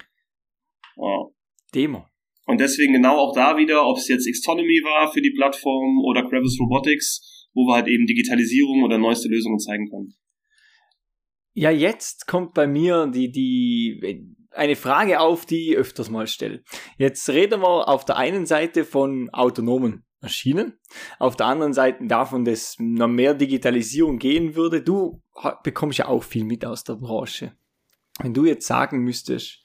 Ja. 0.97 1.27
Demo. 1.75 2.07
Und 2.47 2.61
deswegen 2.61 2.95
genau 2.95 3.17
auch 3.17 3.35
da 3.35 3.57
wieder, 3.57 3.87
ob 3.87 3.99
es 3.99 4.09
jetzt 4.09 4.31
Xtonomy 4.31 4.81
war 4.83 5.13
für 5.13 5.21
die 5.21 5.33
Plattform 5.33 5.99
oder 6.05 6.23
Gravis 6.23 6.59
Robotics, 6.61 7.38
wo 7.59 7.67
wir 7.67 7.75
halt 7.75 7.89
eben 7.89 8.07
Digitalisierung 8.07 8.85
oder 8.85 8.99
neueste 8.99 9.29
Lösungen 9.29 9.59
zeigen 9.59 9.91
können. 9.91 10.15
Ja, 11.55 11.71
jetzt 11.71 12.29
kommt 12.29 12.55
bei 12.55 12.69
mir 12.69 13.09
die, 13.09 13.33
die, 13.33 14.37
eine 14.53 14.77
Frage 14.77 15.19
auf, 15.19 15.45
die 15.45 15.71
ich 15.71 15.77
öfters 15.77 16.09
mal 16.09 16.29
stelle. 16.29 16.63
Jetzt 16.99 17.29
reden 17.29 17.61
wir 17.61 17.89
auf 17.89 18.05
der 18.05 18.17
einen 18.17 18.47
Seite 18.47 18.85
von 18.85 19.29
autonomen 19.31 20.05
Maschinen. 20.21 20.79
Auf 21.19 21.35
der 21.35 21.47
anderen 21.47 21.73
Seite 21.73 22.07
davon, 22.07 22.45
dass 22.45 22.77
noch 22.79 23.09
mehr 23.09 23.35
Digitalisierung 23.35 24.19
gehen 24.19 24.55
würde. 24.55 24.83
Du 24.83 25.21
bekommst 25.65 25.99
ja 25.99 26.07
auch 26.07 26.23
viel 26.23 26.45
mit 26.45 26.65
aus 26.65 26.85
der 26.85 26.95
Branche. 26.95 27.57
Wenn 28.21 28.35
du 28.35 28.45
jetzt 28.45 28.67
sagen 28.67 29.01
müsstest, 29.01 29.61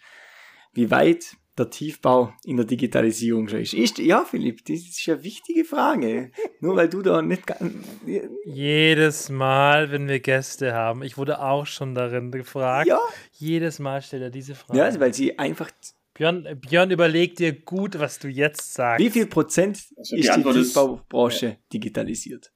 wie 0.73 0.89
weit 0.89 1.37
der 1.57 1.69
Tiefbau 1.69 2.33
in 2.43 2.57
der 2.57 2.65
Digitalisierung 2.65 3.47
schon 3.47 3.59
ist. 3.59 3.73
ist 3.73 3.99
ja, 3.99 4.25
Philipp, 4.25 4.65
das 4.65 4.77
ist 4.77 5.05
ja 5.05 5.13
eine 5.13 5.23
wichtige 5.23 5.63
Frage. 5.65 6.31
Nur 6.59 6.75
weil 6.75 6.89
du 6.89 7.01
da 7.01 7.21
nicht 7.21 7.43
Jedes 8.45 9.29
Mal, 9.29 9.91
wenn 9.91 10.07
wir 10.07 10.19
Gäste 10.19 10.73
haben, 10.73 11.03
ich 11.03 11.17
wurde 11.17 11.41
auch 11.41 11.65
schon 11.65 11.93
darin 11.93 12.31
gefragt. 12.31 12.87
Ja. 12.87 12.99
Jedes 13.31 13.79
Mal 13.79 14.01
stellt 14.01 14.23
er 14.23 14.31
diese 14.31 14.55
Frage. 14.55 14.79
Ja, 14.79 14.99
weil 14.99 15.13
sie 15.13 15.37
einfach 15.37 15.69
Björn, 16.15 16.47
Björn, 16.61 16.91
überleg 16.91 17.35
dir 17.35 17.53
gut, 17.53 17.97
was 17.97 18.19
du 18.19 18.27
jetzt 18.27 18.73
sagst. 18.73 19.03
Wie 19.03 19.09
viel 19.09 19.25
Prozent 19.25 19.83
also 19.97 20.15
ist 20.15 20.35
die 20.35 20.43
Tiefbaubranche 20.43 21.45
ja. 21.47 21.57
digitalisiert? 21.71 22.53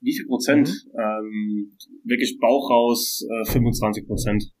Wie 0.00 0.14
viel 0.16 0.26
Prozent? 0.26 0.68
Mhm. 0.68 1.00
Ähm, 1.00 1.76
wirklich 2.04 2.38
Bauch 2.40 2.70
raus, 2.70 3.24
äh, 3.28 3.50
25 3.50 4.06
Prozent. 4.06 4.52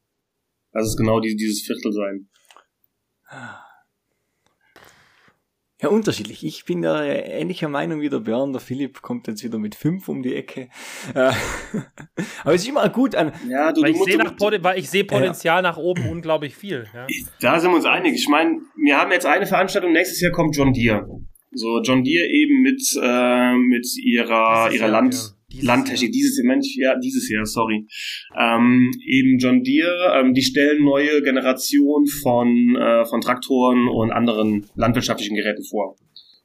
Das 0.72 0.86
ist 0.86 0.96
genau 0.96 1.20
die, 1.20 1.36
dieses 1.36 1.62
Viertel 1.62 1.92
sein. 1.92 2.28
Ja, 5.82 5.88
unterschiedlich. 5.88 6.44
Ich 6.44 6.64
bin 6.64 6.82
da 6.82 7.04
ähnlicher 7.04 7.68
Meinung 7.68 8.00
wie 8.00 8.08
der 8.08 8.20
Björn. 8.20 8.52
Der 8.52 8.60
Philipp 8.60 9.02
kommt 9.02 9.26
jetzt 9.26 9.42
wieder 9.42 9.58
mit 9.58 9.74
fünf 9.74 10.08
um 10.08 10.22
die 10.22 10.34
Ecke. 10.34 10.68
Äh, 11.14 11.32
aber 12.44 12.54
es 12.54 12.62
ist 12.62 12.68
immer 12.68 12.88
gut 12.88 13.16
an. 13.16 13.32
Ja, 13.48 13.72
du, 13.72 13.82
weil, 13.82 13.90
ich 13.90 13.98
sehe 13.98 14.16
nach, 14.16 14.34
weil 14.38 14.78
ich 14.78 14.88
sehe 14.88 15.04
Potenzial 15.04 15.58
ja. 15.58 15.62
nach 15.62 15.76
oben 15.76 16.08
unglaublich 16.08 16.54
viel. 16.54 16.86
Ja. 16.94 17.06
Da 17.40 17.58
sind 17.58 17.70
wir 17.72 17.76
uns 17.76 17.84
einig. 17.84 18.14
Ich 18.14 18.28
meine, 18.28 18.60
wir 18.76 18.96
haben 18.96 19.10
jetzt 19.10 19.26
eine 19.26 19.46
Veranstaltung, 19.46 19.92
nächstes 19.92 20.20
Jahr 20.20 20.30
kommt 20.30 20.56
John 20.56 20.72
Deere. 20.72 21.06
So, 21.50 21.82
John 21.82 22.04
Deere 22.04 22.28
eben 22.28 22.62
mit, 22.62 22.80
äh, 23.02 23.54
mit 23.56 23.86
ihrer, 23.96 24.70
ihrer 24.72 24.88
Land. 24.88 25.34
Dieses 25.52 25.66
Landtechnik, 25.66 26.08
Jahr. 26.08 26.12
dieses 26.12 26.44
Mensch, 26.44 26.76
ja, 26.76 26.98
dieses 26.98 27.30
Jahr, 27.30 27.44
sorry. 27.44 27.86
Ähm, 28.38 28.90
eben 29.06 29.38
John 29.38 29.62
Deere, 29.62 30.20
ähm, 30.20 30.34
die 30.34 30.42
stellen 30.42 30.84
neue 30.84 31.22
Generation 31.22 32.06
von, 32.06 32.76
äh, 32.76 33.04
von 33.06 33.20
Traktoren 33.20 33.88
und 33.88 34.10
anderen 34.10 34.66
landwirtschaftlichen 34.74 35.36
Geräten 35.36 35.64
vor. 35.64 35.96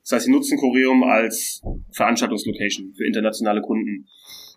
Das 0.04 0.14
heißt, 0.14 0.26
sie 0.26 0.32
nutzen 0.32 0.58
Corium 0.58 1.04
als 1.04 1.62
Veranstaltungslocation 1.92 2.94
für 2.96 3.06
internationale 3.06 3.62
Kunden. 3.62 4.08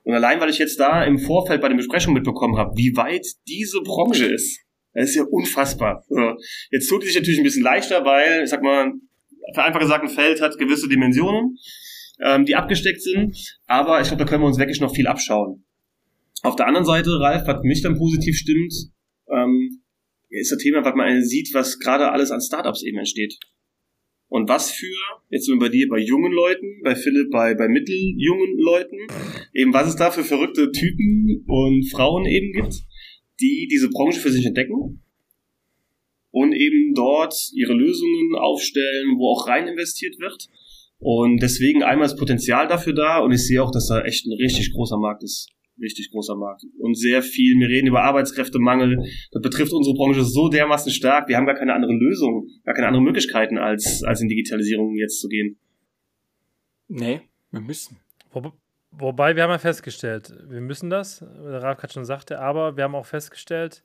Und 0.04 0.14
allein, 0.14 0.40
weil 0.40 0.50
ich 0.50 0.58
jetzt 0.58 0.78
da 0.78 1.04
im 1.04 1.18
Vorfeld 1.18 1.60
bei 1.60 1.68
den 1.68 1.76
Besprechungen 1.76 2.14
mitbekommen 2.14 2.56
habe, 2.56 2.76
wie 2.76 2.96
weit 2.96 3.26
diese 3.48 3.80
Branche 3.80 4.26
ist, 4.26 4.60
das 4.94 5.10
ist 5.10 5.16
ja 5.16 5.24
unfassbar. 5.24 6.04
Jetzt 6.70 6.88
tut 6.88 7.02
es 7.02 7.08
sich 7.08 7.16
natürlich 7.16 7.40
ein 7.40 7.44
bisschen 7.44 7.62
leichter, 7.62 8.04
weil, 8.04 8.44
ich 8.44 8.50
sag 8.50 8.62
mal, 8.62 8.92
vereinfacht 9.54 9.82
gesagt, 9.82 10.04
ein 10.04 10.10
Feld 10.10 10.40
hat 10.40 10.58
gewisse 10.58 10.88
Dimensionen 10.88 11.56
ähm, 12.22 12.44
die 12.44 12.54
abgesteckt 12.54 13.02
sind. 13.02 13.58
Aber 13.66 14.00
ich 14.00 14.08
glaube, 14.08 14.24
da 14.24 14.28
können 14.28 14.42
wir 14.42 14.46
uns 14.48 14.58
wirklich 14.58 14.80
noch 14.80 14.94
viel 14.94 15.06
abschauen. 15.06 15.64
Auf 16.42 16.56
der 16.56 16.66
anderen 16.66 16.86
Seite, 16.86 17.10
Ralf, 17.20 17.46
was 17.46 17.62
mich 17.62 17.82
dann 17.82 17.96
positiv 17.96 18.36
stimmt, 18.36 18.72
ähm, 19.28 19.82
ist 20.30 20.52
das 20.52 20.58
Thema, 20.58 20.84
was 20.84 20.94
man 20.94 21.22
sieht, 21.22 21.50
was 21.52 21.78
gerade 21.78 22.10
alles 22.10 22.30
an 22.30 22.40
Startups 22.40 22.82
eben 22.82 22.98
entsteht. 22.98 23.36
Und 24.28 24.48
was 24.48 24.70
für, 24.70 24.86
jetzt 25.28 25.46
sind 25.46 25.56
wir 25.56 25.66
bei 25.66 25.68
dir, 25.70 25.88
bei 25.88 25.98
jungen 25.98 26.32
Leuten, 26.32 26.82
bei 26.84 26.94
Philipp, 26.94 27.30
bei, 27.30 27.54
bei 27.54 27.66
mitteljungen 27.66 28.58
Leuten, 28.58 28.98
eben 29.52 29.74
was 29.74 29.88
es 29.88 29.96
da 29.96 30.12
für 30.12 30.22
verrückte 30.22 30.70
Typen 30.70 31.44
und 31.48 31.90
Frauen 31.90 32.26
eben 32.26 32.52
gibt, 32.52 32.74
die 33.40 33.68
diese 33.70 33.90
Branche 33.90 34.20
für 34.20 34.30
sich 34.30 34.46
entdecken 34.46 35.02
und 36.30 36.52
eben 36.52 36.94
dort 36.94 37.34
ihre 37.54 37.74
Lösungen 37.74 38.36
aufstellen, 38.36 39.16
wo 39.18 39.32
auch 39.32 39.48
rein 39.48 39.66
investiert 39.66 40.16
wird 40.20 40.48
und 41.00 41.42
deswegen 41.42 41.82
einmal 41.82 42.06
das 42.06 42.16
Potenzial 42.16 42.68
dafür 42.68 42.92
da 42.92 43.18
und 43.18 43.32
ich 43.32 43.46
sehe 43.46 43.62
auch, 43.62 43.70
dass 43.70 43.88
da 43.88 44.02
echt 44.02 44.26
ein 44.26 44.32
richtig 44.34 44.72
großer 44.72 44.98
Markt 44.98 45.22
ist. 45.22 45.48
Richtig 45.80 46.10
großer 46.10 46.36
Markt. 46.36 46.62
Und 46.78 46.94
sehr 46.94 47.22
viel, 47.22 47.58
wir 47.58 47.68
reden 47.68 47.86
über 47.86 48.02
Arbeitskräftemangel. 48.02 48.98
Das 49.30 49.40
betrifft 49.40 49.72
unsere 49.72 49.96
Branche 49.96 50.24
so 50.24 50.50
dermaßen 50.50 50.92
stark. 50.92 51.26
Wir 51.28 51.38
haben 51.38 51.46
gar 51.46 51.54
keine 51.54 51.72
andere 51.72 51.94
Lösung, 51.94 52.48
gar 52.64 52.74
keine 52.74 52.88
anderen 52.88 53.06
Möglichkeiten, 53.06 53.56
als, 53.56 54.02
als 54.04 54.20
in 54.20 54.28
Digitalisierung 54.28 54.94
jetzt 54.96 55.20
zu 55.20 55.28
gehen. 55.28 55.58
Nee, 56.88 57.22
wir 57.50 57.62
müssen. 57.62 57.96
Wo, 58.30 58.52
wobei, 58.90 59.36
wir 59.36 59.42
haben 59.42 59.50
ja 59.50 59.58
festgestellt, 59.58 60.34
wir 60.50 60.60
müssen 60.60 60.90
das, 60.90 61.20
der 61.20 61.62
Ralf 61.62 61.78
gerade 61.78 61.94
schon 61.94 62.04
sagte, 62.04 62.40
aber 62.40 62.76
wir 62.76 62.84
haben 62.84 62.94
auch 62.94 63.06
festgestellt, 63.06 63.82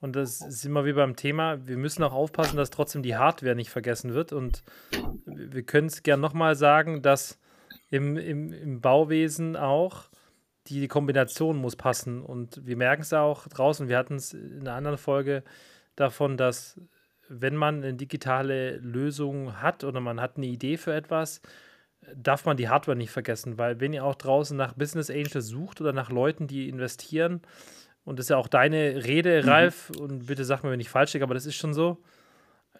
und 0.00 0.14
das 0.14 0.40
ist 0.40 0.64
immer 0.64 0.84
wie 0.84 0.92
beim 0.92 1.16
Thema, 1.16 1.66
wir 1.66 1.76
müssen 1.76 2.02
auch 2.02 2.12
aufpassen, 2.12 2.56
dass 2.56 2.70
trotzdem 2.70 3.02
die 3.02 3.16
Hardware 3.16 3.54
nicht 3.54 3.70
vergessen 3.70 4.12
wird. 4.14 4.32
Und 4.32 4.62
wir 5.24 5.62
können 5.62 5.86
es 5.86 6.02
gern 6.02 6.20
nochmal 6.20 6.54
sagen, 6.54 7.00
dass 7.02 7.40
im, 7.90 8.16
im, 8.16 8.52
im 8.52 8.80
Bauwesen 8.80 9.56
auch 9.56 10.10
die, 10.66 10.80
die 10.80 10.88
Kombination 10.88 11.56
muss 11.56 11.76
passen. 11.76 12.22
Und 12.22 12.66
wir 12.66 12.76
merken 12.76 13.02
es 13.02 13.12
auch 13.12 13.48
draußen, 13.48 13.88
wir 13.88 13.96
hatten 13.96 14.16
es 14.16 14.34
in 14.34 14.60
einer 14.60 14.74
anderen 14.74 14.98
Folge 14.98 15.42
davon, 15.94 16.36
dass 16.36 16.78
wenn 17.28 17.56
man 17.56 17.76
eine 17.76 17.94
digitale 17.94 18.76
Lösung 18.76 19.60
hat 19.60 19.82
oder 19.82 20.00
man 20.00 20.20
hat 20.20 20.36
eine 20.36 20.46
Idee 20.46 20.76
für 20.76 20.92
etwas, 20.92 21.40
darf 22.14 22.44
man 22.44 22.56
die 22.56 22.68
Hardware 22.68 22.96
nicht 22.96 23.10
vergessen, 23.10 23.58
weil 23.58 23.80
wenn 23.80 23.92
ihr 23.92 24.04
auch 24.04 24.14
draußen 24.14 24.56
nach 24.56 24.74
Business 24.74 25.10
Angels 25.10 25.46
sucht 25.46 25.80
oder 25.80 25.92
nach 25.92 26.10
Leuten, 26.10 26.46
die 26.46 26.68
investieren, 26.68 27.40
und 28.06 28.18
das 28.18 28.26
ist 28.26 28.30
ja 28.30 28.36
auch 28.36 28.48
deine 28.48 29.04
Rede, 29.04 29.42
mhm. 29.42 29.48
Ralf, 29.48 29.90
und 29.90 30.26
bitte 30.26 30.44
sag 30.44 30.62
mir, 30.62 30.70
wenn 30.70 30.80
ich 30.80 30.88
falsch 30.88 31.12
liege, 31.12 31.24
aber 31.24 31.34
das 31.34 31.44
ist 31.44 31.56
schon 31.56 31.74
so, 31.74 31.98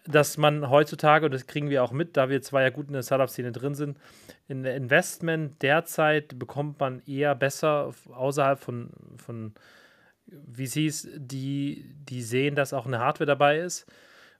dass 0.07 0.37
man 0.37 0.69
heutzutage, 0.69 1.25
und 1.25 1.33
das 1.33 1.47
kriegen 1.47 1.69
wir 1.69 1.83
auch 1.83 1.91
mit, 1.91 2.15
da 2.15 2.29
wir 2.29 2.41
zwei 2.41 2.63
ja 2.63 2.69
gut 2.69 2.87
in 2.87 2.93
der 2.93 3.03
Startup-Szene 3.03 3.51
drin 3.51 3.75
sind, 3.75 3.99
in 4.47 4.63
der 4.63 4.75
Investment 4.77 5.61
derzeit 5.61 6.39
bekommt 6.39 6.79
man 6.79 7.01
eher 7.05 7.35
besser 7.35 7.93
außerhalb 8.09 8.57
von, 8.57 8.89
von 9.17 9.53
VCs, 10.53 11.09
die, 11.17 11.93
die 12.09 12.21
sehen, 12.21 12.55
dass 12.55 12.71
auch 12.71 12.85
eine 12.85 12.99
Hardware 12.99 13.27
dabei 13.27 13.59
ist. 13.59 13.85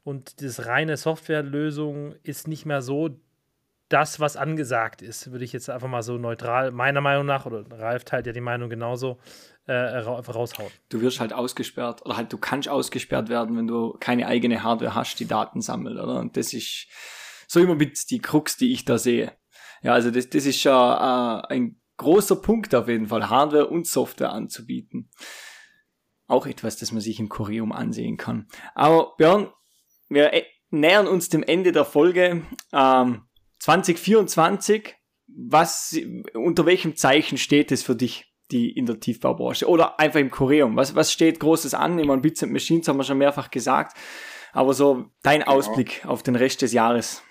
Und 0.06 0.42
das 0.42 0.66
reine 0.68 0.96
Softwarelösung 0.96 2.16
ist 2.24 2.48
nicht 2.48 2.66
mehr 2.66 2.82
so 2.82 3.20
das, 3.90 4.20
was 4.20 4.36
angesagt 4.36 5.02
ist, 5.02 5.32
würde 5.32 5.46
ich 5.46 5.54
jetzt 5.54 5.70
einfach 5.70 5.88
mal 5.88 6.04
so 6.04 6.18
neutral, 6.18 6.72
meiner 6.72 7.02
Meinung 7.02 7.26
nach, 7.26 7.46
oder 7.46 7.64
Ralf 7.72 8.04
teilt 8.04 8.28
ja 8.28 8.34
die 8.34 8.42
Meinung 8.42 8.70
genauso, 8.70 9.18
äh, 9.66 9.74
raushauen. 9.74 10.72
Du 10.90 11.02
wirst 11.02 11.20
halt 11.20 11.34
ausgesperrt, 11.34 12.06
oder 12.06 12.18
halt 12.18 12.32
du 12.32 12.38
kannst 12.38 12.70
ausgesperrt 12.70 13.30
werden, 13.30 13.58
wenn 13.58 13.68
du 13.68 13.96
keine 14.00 14.28
eigene 14.28 14.64
Hardware 14.64 14.96
hast, 14.96 15.20
die 15.20 15.28
Daten 15.28 15.62
sammelt, 15.62 15.98
oder? 15.98 16.20
Und 16.20 16.38
das 16.38 16.54
ist 16.54 16.88
so 17.48 17.60
immer 17.60 17.76
mit 17.76 18.10
die 18.10 18.20
Krux, 18.20 18.58
die 18.58 18.74
ich 18.74 18.86
da 18.86 18.98
sehe. 18.98 19.34
Ja, 19.82 19.94
also 19.94 20.12
das, 20.12 20.30
das 20.30 20.46
ist 20.46 20.62
schon 20.62 20.72
äh, 20.72 21.42
ein 21.50 21.82
großer 21.98 22.38
Punkt 22.38 22.74
auf 22.76 22.88
jeden 22.88 23.08
Fall, 23.08 23.30
Hardware 23.30 23.68
und 23.68 23.88
Software 23.88 24.32
anzubieten. 24.32 25.10
Auch 26.28 26.46
etwas, 26.46 26.78
das 26.78 26.92
man 26.92 27.02
sich 27.02 27.20
im 27.20 27.30
Kurium 27.30 27.72
ansehen 27.72 28.18
kann. 28.18 28.48
Aber 28.76 29.16
Björn, 29.18 29.52
wir 30.10 30.34
äh, 30.34 30.44
nähern 30.70 31.08
uns 31.08 31.30
dem 31.30 31.44
Ende 31.44 31.72
der 31.72 31.86
Folge. 31.86 32.44
Ähm, 32.74 33.27
2024, 33.68 34.96
was, 35.28 36.00
unter 36.34 36.66
welchem 36.66 36.96
Zeichen 36.96 37.38
steht 37.38 37.74
es 37.74 37.84
für 37.84 37.98
dich, 37.98 38.32
die 38.50 38.72
in 38.72 38.86
der 38.86 39.02
Tiefbaubranche? 39.02 39.68
Oder 39.68 40.00
einfach 40.00 40.22
im 40.22 40.32
Kurium? 40.32 40.78
Was, 40.78 40.96
was 40.96 41.12
steht 41.12 41.42
Großes 41.42 41.74
an? 41.74 42.00
Ich 42.00 42.08
meine, 42.08 42.22
Bits 42.22 42.46
Machines 42.46 42.88
haben 42.88 42.96
wir 42.96 43.04
schon 43.04 43.18
mehrfach 43.18 43.52
gesagt. 43.52 43.98
Aber 44.54 44.74
so 44.74 45.08
dein 45.22 45.42
genau. 45.42 45.52
Ausblick 45.52 46.06
auf 46.06 46.24
den 46.24 46.38
Rest 46.38 46.62
des 46.62 46.72
Jahres. 46.72 47.22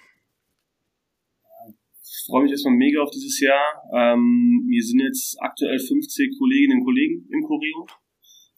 Ich 2.02 2.26
freue 2.26 2.42
mich 2.42 2.52
erstmal 2.52 2.74
mega 2.74 3.00
auf 3.00 3.10
dieses 3.10 3.40
Jahr. 3.40 3.82
Ähm, 3.94 4.66
wir 4.68 4.84
sind 4.84 5.00
jetzt 5.00 5.38
aktuell 5.40 5.78
50 5.78 6.36
Kolleginnen 6.38 6.80
und 6.80 6.84
Kollegen 6.84 7.26
im 7.32 7.42
Kurium. 7.46 7.86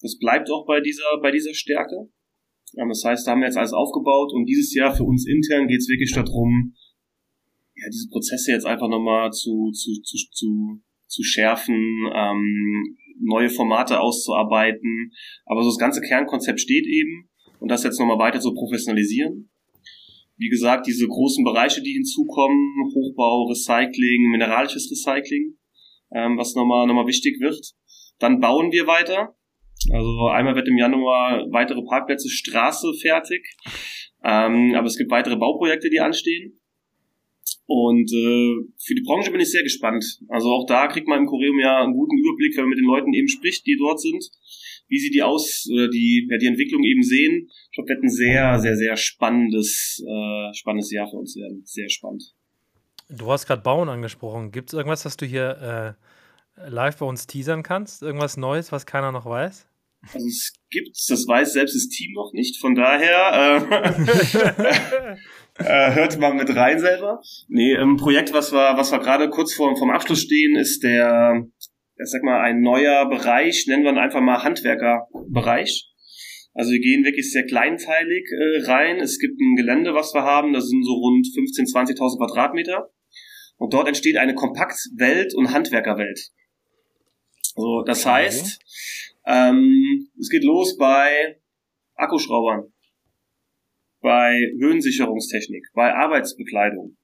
Das 0.01 0.19
bleibt 0.19 0.51
auch 0.51 0.67
bei 0.67 0.81
dieser, 0.81 1.21
bei 1.23 1.31
dieser 1.31 1.55
Stärke. 1.55 2.11
Ähm, 2.77 2.89
das 2.89 3.05
heißt, 3.05 3.25
da 3.25 3.31
haben 3.31 3.41
wir 3.41 3.47
jetzt 3.47 3.57
alles 3.57 3.73
aufgebaut 3.73 4.33
und 4.35 4.47
dieses 4.47 4.75
Jahr 4.75 4.93
für 4.97 5.05
uns 5.05 5.29
intern 5.29 5.69
geht 5.69 5.79
es 5.79 5.89
wirklich 5.89 6.13
darum, 6.13 6.75
ja, 7.81 7.89
diese 7.91 8.09
Prozesse 8.11 8.53
jetzt 8.53 8.67
einfach 8.67 8.89
nochmal 8.89 9.31
zu, 9.31 9.71
zu, 9.73 10.01
zu, 10.03 10.17
zu, 10.33 10.81
zu 11.07 11.23
schärfen, 11.23 11.77
ähm, 12.15 12.97
neue 13.21 13.51
Formate 13.51 14.01
auszuarbeiten. 14.01 15.13
Aber 15.47 15.63
so 15.63 15.71
das 15.71 15.79
ganze 15.79 16.01
Kernkonzept 16.01 16.61
steht 16.61 16.87
eben 16.87 17.29
und 17.61 17.71
das 17.71 17.85
jetzt 17.85 17.99
nochmal 17.99 18.19
weiter 18.19 18.41
zu 18.41 18.55
professionalisieren. 18.55 19.51
Wie 20.37 20.49
gesagt, 20.49 20.87
diese 20.87 21.07
großen 21.07 21.45
Bereiche, 21.45 21.83
die 21.83 21.93
hinzukommen, 21.93 22.93
Hochbau, 22.95 23.49
Recycling, 23.49 24.31
mineralisches 24.31 24.89
Recycling, 24.91 25.57
ähm, 26.15 26.39
was 26.39 26.55
nochmal 26.55 26.87
nochmal 26.87 27.07
wichtig 27.07 27.41
wird. 27.41 27.59
Dann 28.21 28.41
bauen 28.41 28.71
wir 28.71 28.87
weiter. 28.87 29.35
Also 29.93 30.29
einmal 30.29 30.55
wird 30.55 30.69
im 30.69 30.77
Januar 30.77 31.45
weitere 31.51 31.83
Parkplätze 31.83 32.29
Straße 32.29 32.93
fertig. 33.01 33.45
Ähm, 34.25 34.75
aber 34.77 34.87
es 34.87 34.97
gibt 34.97 35.11
weitere 35.11 35.37
Bauprojekte, 35.37 35.91
die 35.91 36.01
anstehen. 36.01 36.61
Und 37.71 38.11
äh, 38.11 38.65
für 38.83 38.95
die 38.95 39.03
Branche 39.03 39.31
bin 39.31 39.43
ich 39.43 39.51
sehr 39.51 39.63
gespannt. 39.63 40.03
Also 40.29 40.49
auch 40.49 40.65
da 40.67 40.87
kriegt 40.87 41.07
man 41.07 41.21
im 41.21 41.27
Choreum 41.27 41.59
ja 41.61 41.83
einen 41.83 41.93
guten 41.93 42.17
Überblick, 42.17 42.57
wenn 42.57 42.65
man 42.65 42.71
mit 42.71 42.79
den 42.79 42.87
Leuten 42.87 43.13
eben 43.13 43.29
spricht, 43.29 43.67
die 43.67 43.77
dort 43.79 44.01
sind, 44.01 44.25
wie 44.89 44.99
sie 44.99 45.11
die 45.11 45.23
aus 45.23 45.69
oder 45.71 45.87
die 45.89 46.27
ja, 46.31 46.39
die 46.39 46.47
Entwicklung 46.47 46.83
eben 46.83 47.03
sehen. 47.03 47.47
Ich 47.47 47.75
glaube, 47.75 47.91
wird 47.91 48.03
ein 48.05 48.09
sehr 48.09 48.59
sehr 48.59 48.75
sehr 48.75 48.97
spannendes 48.97 50.03
äh, 50.03 50.55
spannendes 50.55 50.91
Jahr 50.91 51.11
für 51.11 51.19
uns 51.19 51.37
werden. 51.37 51.61
Sehr 51.67 51.91
spannend. 51.91 52.33
Du 53.11 53.31
hast 53.31 53.47
gerade 53.47 53.61
Bauen 53.61 53.91
angesprochen. 53.91 54.51
Gibt 54.51 54.71
es 54.71 54.75
irgendwas, 54.75 55.05
was 55.05 55.19
du 55.19 55.27
hier 55.27 55.97
äh, 56.57 56.71
live 56.71 56.97
bei 56.97 57.05
uns 57.05 57.27
teasern 57.27 57.63
kannst? 57.63 58.03
Irgendwas 58.03 58.39
Neues, 58.39 58.73
was 58.73 58.87
keiner 58.87 59.13
noch 59.13 59.27
weiß? 59.27 59.67
Also 60.15 60.27
es 60.27 60.55
gibt, 60.71 60.97
das 61.09 61.27
weiß 61.27 61.53
selbst 61.53 61.75
das 61.75 61.89
Team 61.89 62.13
noch 62.15 62.33
nicht. 62.33 62.59
Von 62.61 62.75
daher 62.75 63.67
äh, 63.69 65.17
äh, 65.59 65.93
hört 65.93 66.19
mal 66.19 66.35
mit 66.35 66.55
rein 66.55 66.79
selber. 66.79 67.21
Nee, 67.49 67.77
ein 67.77 67.97
Projekt, 67.97 68.33
was 68.33 68.53
wir, 68.53 68.77
was 68.77 68.93
wir 68.93 68.99
gerade 68.99 69.29
kurz 69.31 69.55
vor, 69.55 69.77
vom 69.77 69.91
Abschluss 69.91 70.23
stehen, 70.23 70.57
ist 70.57 70.83
der, 70.83 71.45
ich 71.57 72.11
sag 72.11 72.23
mal, 72.23 72.41
ein 72.41 72.61
neuer 72.61 73.09
Bereich, 73.09 73.67
nennen 73.67 73.85
wir 73.85 73.93
ihn 73.93 73.99
einfach 73.99 74.21
mal 74.21 74.43
Handwerkerbereich. 74.43 75.89
Also 76.55 76.73
wir 76.73 76.81
gehen 76.81 77.05
wirklich 77.05 77.31
sehr 77.31 77.45
kleinteilig 77.45 78.27
äh, 78.33 78.71
rein. 78.71 78.99
Es 78.99 79.19
gibt 79.19 79.39
ein 79.41 79.57
Gelände, 79.57 79.95
was 79.95 80.13
wir 80.15 80.23
haben, 80.23 80.53
das 80.53 80.69
sind 80.69 80.85
so 80.85 80.93
rund 80.93 81.27
15.000, 81.27 81.97
20.000 81.97 82.19
Quadratmeter. 82.19 82.91
Und 83.59 83.75
dort 83.75 83.89
entsteht 83.89 84.17
eine 84.17 84.35
Kompaktwelt 84.35 85.35
und 85.35 85.53
Handwerkerwelt. 85.53 86.31
So, 87.55 87.83
das 87.85 88.07
heißt, 88.07 88.61
ähm, 89.27 90.09
es 90.19 90.29
geht 90.31 90.45
los 90.45 90.77
bei 90.77 91.41
Akkuschraubern, 91.95 92.73
bei 94.09 94.41
Höhensicherungstechnik, 94.59 95.67
bei 95.75 95.93
Arbeitsbekleidung. 95.93 96.97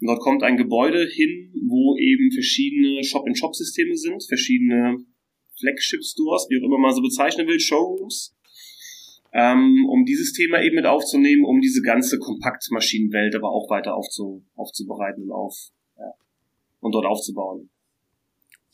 Und 0.00 0.06
dort 0.08 0.18
kommt 0.18 0.42
ein 0.42 0.56
Gebäude 0.56 1.06
hin, 1.06 1.52
wo 1.68 1.96
eben 1.96 2.32
verschiedene 2.32 3.04
Shop-in-Shop-Systeme 3.04 3.94
sind, 3.94 4.24
verschiedene 4.26 4.96
Flagship-Stores, 5.60 6.48
wie 6.50 6.58
auch 6.58 6.66
immer 6.66 6.78
man 6.78 6.92
so 6.92 7.00
bezeichnen 7.00 7.46
will, 7.46 7.60
Showrooms, 7.60 8.34
ähm, 9.32 9.86
um 9.88 10.04
dieses 10.04 10.32
Thema 10.32 10.60
eben 10.60 10.74
mit 10.74 10.86
aufzunehmen, 10.86 11.44
um 11.44 11.60
diese 11.60 11.80
ganze 11.80 12.18
Kompaktmaschinenwelt 12.18 13.36
aber 13.36 13.52
auch 13.52 13.70
weiter 13.70 13.94
aufzu 13.94 14.44
aufzubereiten 14.56 15.22
und, 15.22 15.30
auf, 15.30 15.54
ja, 15.96 16.12
und 16.80 16.92
dort 16.92 17.06
aufzubauen. 17.06 17.70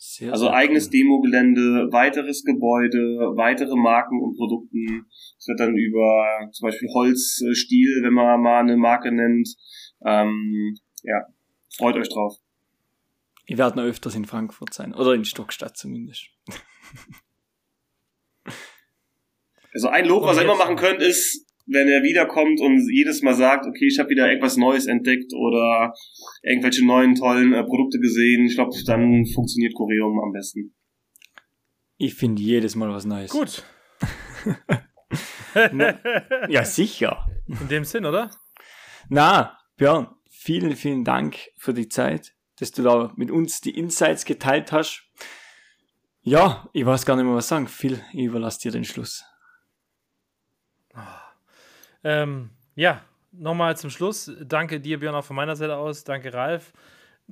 Sehr, 0.06 0.32
also 0.32 0.44
sehr 0.46 0.54
eigenes 0.54 0.86
cool. 0.86 0.90
Demogelände, 0.90 1.88
weiteres 1.90 2.44
Gebäude, 2.44 2.98
weitere 3.36 3.74
Marken 3.74 4.20
und 4.22 4.36
Produkten. 4.36 5.06
Es 5.38 5.48
wird 5.48 5.58
dann 5.58 5.74
über 5.76 6.50
zum 6.52 6.66
Beispiel 6.66 6.90
Holzstil, 6.92 8.02
wenn 8.02 8.12
man 8.12 8.42
mal 8.42 8.60
eine 8.60 8.76
Marke 8.76 9.10
nennt. 9.10 9.48
Ähm, 10.04 10.76
ja, 11.02 11.24
freut 11.78 11.96
euch 11.96 12.10
drauf. 12.10 12.36
Ich 13.46 13.56
werde 13.56 13.78
noch 13.78 13.84
öfters 13.84 14.14
in 14.14 14.26
Frankfurt 14.26 14.74
sein. 14.74 14.92
Oder 14.92 15.14
in 15.14 15.24
Stockstadt 15.24 15.78
zumindest. 15.78 16.26
Also 19.72 19.88
ein 19.88 20.04
Lob, 20.04 20.24
was 20.24 20.36
ihr 20.36 20.42
immer 20.42 20.56
machen 20.56 20.76
könnt, 20.76 21.00
ist, 21.00 21.46
wenn 21.66 21.88
er 21.88 22.02
wiederkommt 22.02 22.60
und 22.60 22.88
jedes 22.90 23.22
Mal 23.22 23.34
sagt, 23.34 23.66
okay, 23.66 23.86
ich 23.86 23.98
habe 23.98 24.10
wieder 24.10 24.28
irgendwas 24.28 24.56
Neues 24.56 24.86
entdeckt 24.86 25.32
oder 25.34 25.94
irgendwelche 26.42 26.84
neuen 26.84 27.14
tollen 27.14 27.52
äh, 27.54 27.64
Produkte 27.64 27.98
gesehen, 27.98 28.46
ich 28.46 28.54
glaube, 28.54 28.72
dann 28.86 29.24
funktioniert 29.26 29.74
Choreum 29.74 30.20
am 30.22 30.32
besten. 30.32 30.74
Ich 31.96 32.14
finde 32.14 32.42
jedes 32.42 32.74
Mal 32.74 32.90
was 32.90 33.04
Neues. 33.04 33.30
Gut. 33.30 33.64
Na, 35.72 35.98
ja, 36.48 36.64
sicher. 36.64 37.26
In 37.46 37.68
dem 37.68 37.84
Sinn, 37.84 38.04
oder? 38.04 38.30
Na, 39.08 39.56
Björn, 39.76 40.08
vielen, 40.28 40.76
vielen 40.76 41.04
Dank 41.04 41.36
für 41.56 41.72
die 41.72 41.88
Zeit, 41.88 42.34
dass 42.58 42.72
du 42.72 42.82
da 42.82 43.12
mit 43.16 43.30
uns 43.30 43.60
die 43.60 43.78
Insights 43.78 44.24
geteilt 44.24 44.72
hast. 44.72 45.08
Ja, 46.22 46.68
ich 46.72 46.84
weiß 46.84 47.06
gar 47.06 47.16
nicht 47.16 47.26
mehr 47.26 47.34
was 47.34 47.48
sagen. 47.48 47.68
Phil, 47.68 48.00
ich 48.12 48.24
überlasse 48.24 48.60
dir 48.60 48.72
den 48.72 48.84
Schluss. 48.84 49.24
Ähm, 52.04 52.50
ja, 52.76 53.00
nochmal 53.32 53.76
zum 53.76 53.90
Schluss. 53.90 54.30
Danke 54.40 54.80
dir, 54.80 55.00
Björn, 55.00 55.14
auch 55.14 55.24
von 55.24 55.36
meiner 55.36 55.56
Seite 55.56 55.76
aus. 55.76 56.04
Danke, 56.04 56.32
Ralf. 56.32 56.72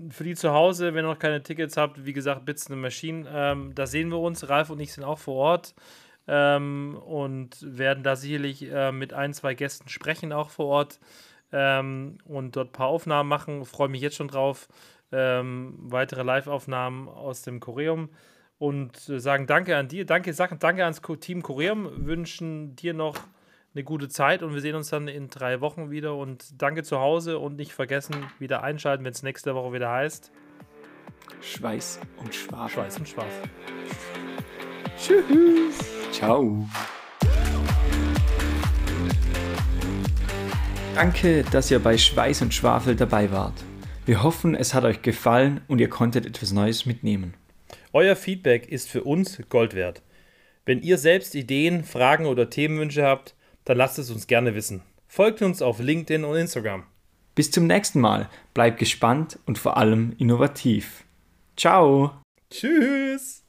Für 0.08 0.24
die 0.24 0.34
zu 0.34 0.52
Hause, 0.52 0.94
wenn 0.94 1.04
ihr 1.04 1.08
noch 1.08 1.18
keine 1.18 1.42
Tickets 1.42 1.76
habt, 1.76 2.06
wie 2.06 2.14
gesagt, 2.14 2.46
Bits 2.46 2.66
in 2.66 2.76
the 2.76 2.80
Machine, 2.80 3.28
ähm, 3.30 3.74
da 3.74 3.86
sehen 3.86 4.08
wir 4.08 4.18
uns. 4.18 4.48
Ralf 4.48 4.70
und 4.70 4.80
ich 4.80 4.92
sind 4.92 5.04
auch 5.04 5.18
vor 5.18 5.34
Ort 5.34 5.74
ähm, 6.26 6.96
und 7.04 7.58
werden 7.60 8.02
da 8.02 8.16
sicherlich 8.16 8.70
äh, 8.70 8.90
mit 8.90 9.12
ein, 9.12 9.34
zwei 9.34 9.54
Gästen 9.54 9.90
sprechen, 9.90 10.32
auch 10.32 10.48
vor 10.48 10.66
Ort 10.66 10.98
ähm, 11.52 12.16
und 12.24 12.56
dort 12.56 12.70
ein 12.70 12.72
paar 12.72 12.86
Aufnahmen 12.86 13.28
machen. 13.28 13.66
Freue 13.66 13.88
mich 13.88 14.00
jetzt 14.00 14.16
schon 14.16 14.28
drauf. 14.28 14.68
Ähm, 15.14 15.74
weitere 15.78 16.22
Live-Aufnahmen 16.22 17.06
aus 17.06 17.42
dem 17.42 17.60
Choreum 17.60 18.08
und 18.56 19.10
äh, 19.10 19.20
sagen 19.20 19.46
Danke 19.46 19.76
an 19.76 19.88
dir, 19.88 20.06
danke, 20.06 20.32
danke 20.32 20.84
ans 20.84 21.02
Team 21.20 21.42
Choreum, 21.42 22.06
wünschen 22.06 22.76
dir 22.76 22.94
noch 22.94 23.18
eine 23.74 23.84
gute 23.84 24.08
Zeit 24.08 24.42
und 24.42 24.52
wir 24.52 24.60
sehen 24.60 24.74
uns 24.74 24.90
dann 24.90 25.08
in 25.08 25.28
drei 25.28 25.60
Wochen 25.60 25.90
wieder. 25.90 26.14
Und 26.14 26.60
danke 26.60 26.82
zu 26.82 26.98
Hause 26.98 27.38
und 27.38 27.56
nicht 27.56 27.72
vergessen, 27.72 28.14
wieder 28.38 28.62
einschalten, 28.62 29.04
wenn 29.04 29.12
es 29.12 29.22
nächste 29.22 29.54
Woche 29.54 29.72
wieder 29.72 29.90
heißt. 29.90 30.30
Schweiß 31.40 32.00
und 32.18 32.34
Schwafel. 32.34 32.74
Schweiß 32.74 32.98
und 32.98 33.08
Schwafel. 33.08 33.50
Tschüss. 34.98 35.78
Ciao. 36.12 36.68
Danke, 40.94 41.42
dass 41.44 41.70
ihr 41.70 41.78
bei 41.78 41.96
Schweiß 41.96 42.42
und 42.42 42.52
Schwafel 42.52 42.94
dabei 42.94 43.32
wart. 43.32 43.64
Wir 44.04 44.22
hoffen, 44.22 44.54
es 44.54 44.74
hat 44.74 44.84
euch 44.84 45.00
gefallen 45.00 45.62
und 45.68 45.80
ihr 45.80 45.88
konntet 45.88 46.26
etwas 46.26 46.52
Neues 46.52 46.84
mitnehmen. 46.84 47.34
Euer 47.94 48.16
Feedback 48.16 48.68
ist 48.68 48.90
für 48.90 49.04
uns 49.04 49.40
Gold 49.48 49.74
wert. 49.74 50.02
Wenn 50.66 50.82
ihr 50.82 50.98
selbst 50.98 51.34
Ideen, 51.34 51.84
Fragen 51.84 52.26
oder 52.26 52.50
Themenwünsche 52.50 53.04
habt, 53.04 53.34
dann 53.64 53.76
lasst 53.76 53.98
es 53.98 54.10
uns 54.10 54.26
gerne 54.26 54.54
wissen. 54.54 54.82
Folgt 55.06 55.42
uns 55.42 55.62
auf 55.62 55.78
LinkedIn 55.78 56.24
und 56.24 56.36
Instagram. 56.36 56.84
Bis 57.34 57.50
zum 57.50 57.66
nächsten 57.66 58.00
Mal. 58.00 58.28
Bleibt 58.54 58.78
gespannt 58.78 59.38
und 59.46 59.58
vor 59.58 59.76
allem 59.76 60.14
innovativ. 60.18 61.04
Ciao. 61.56 62.12
Tschüss. 62.50 63.41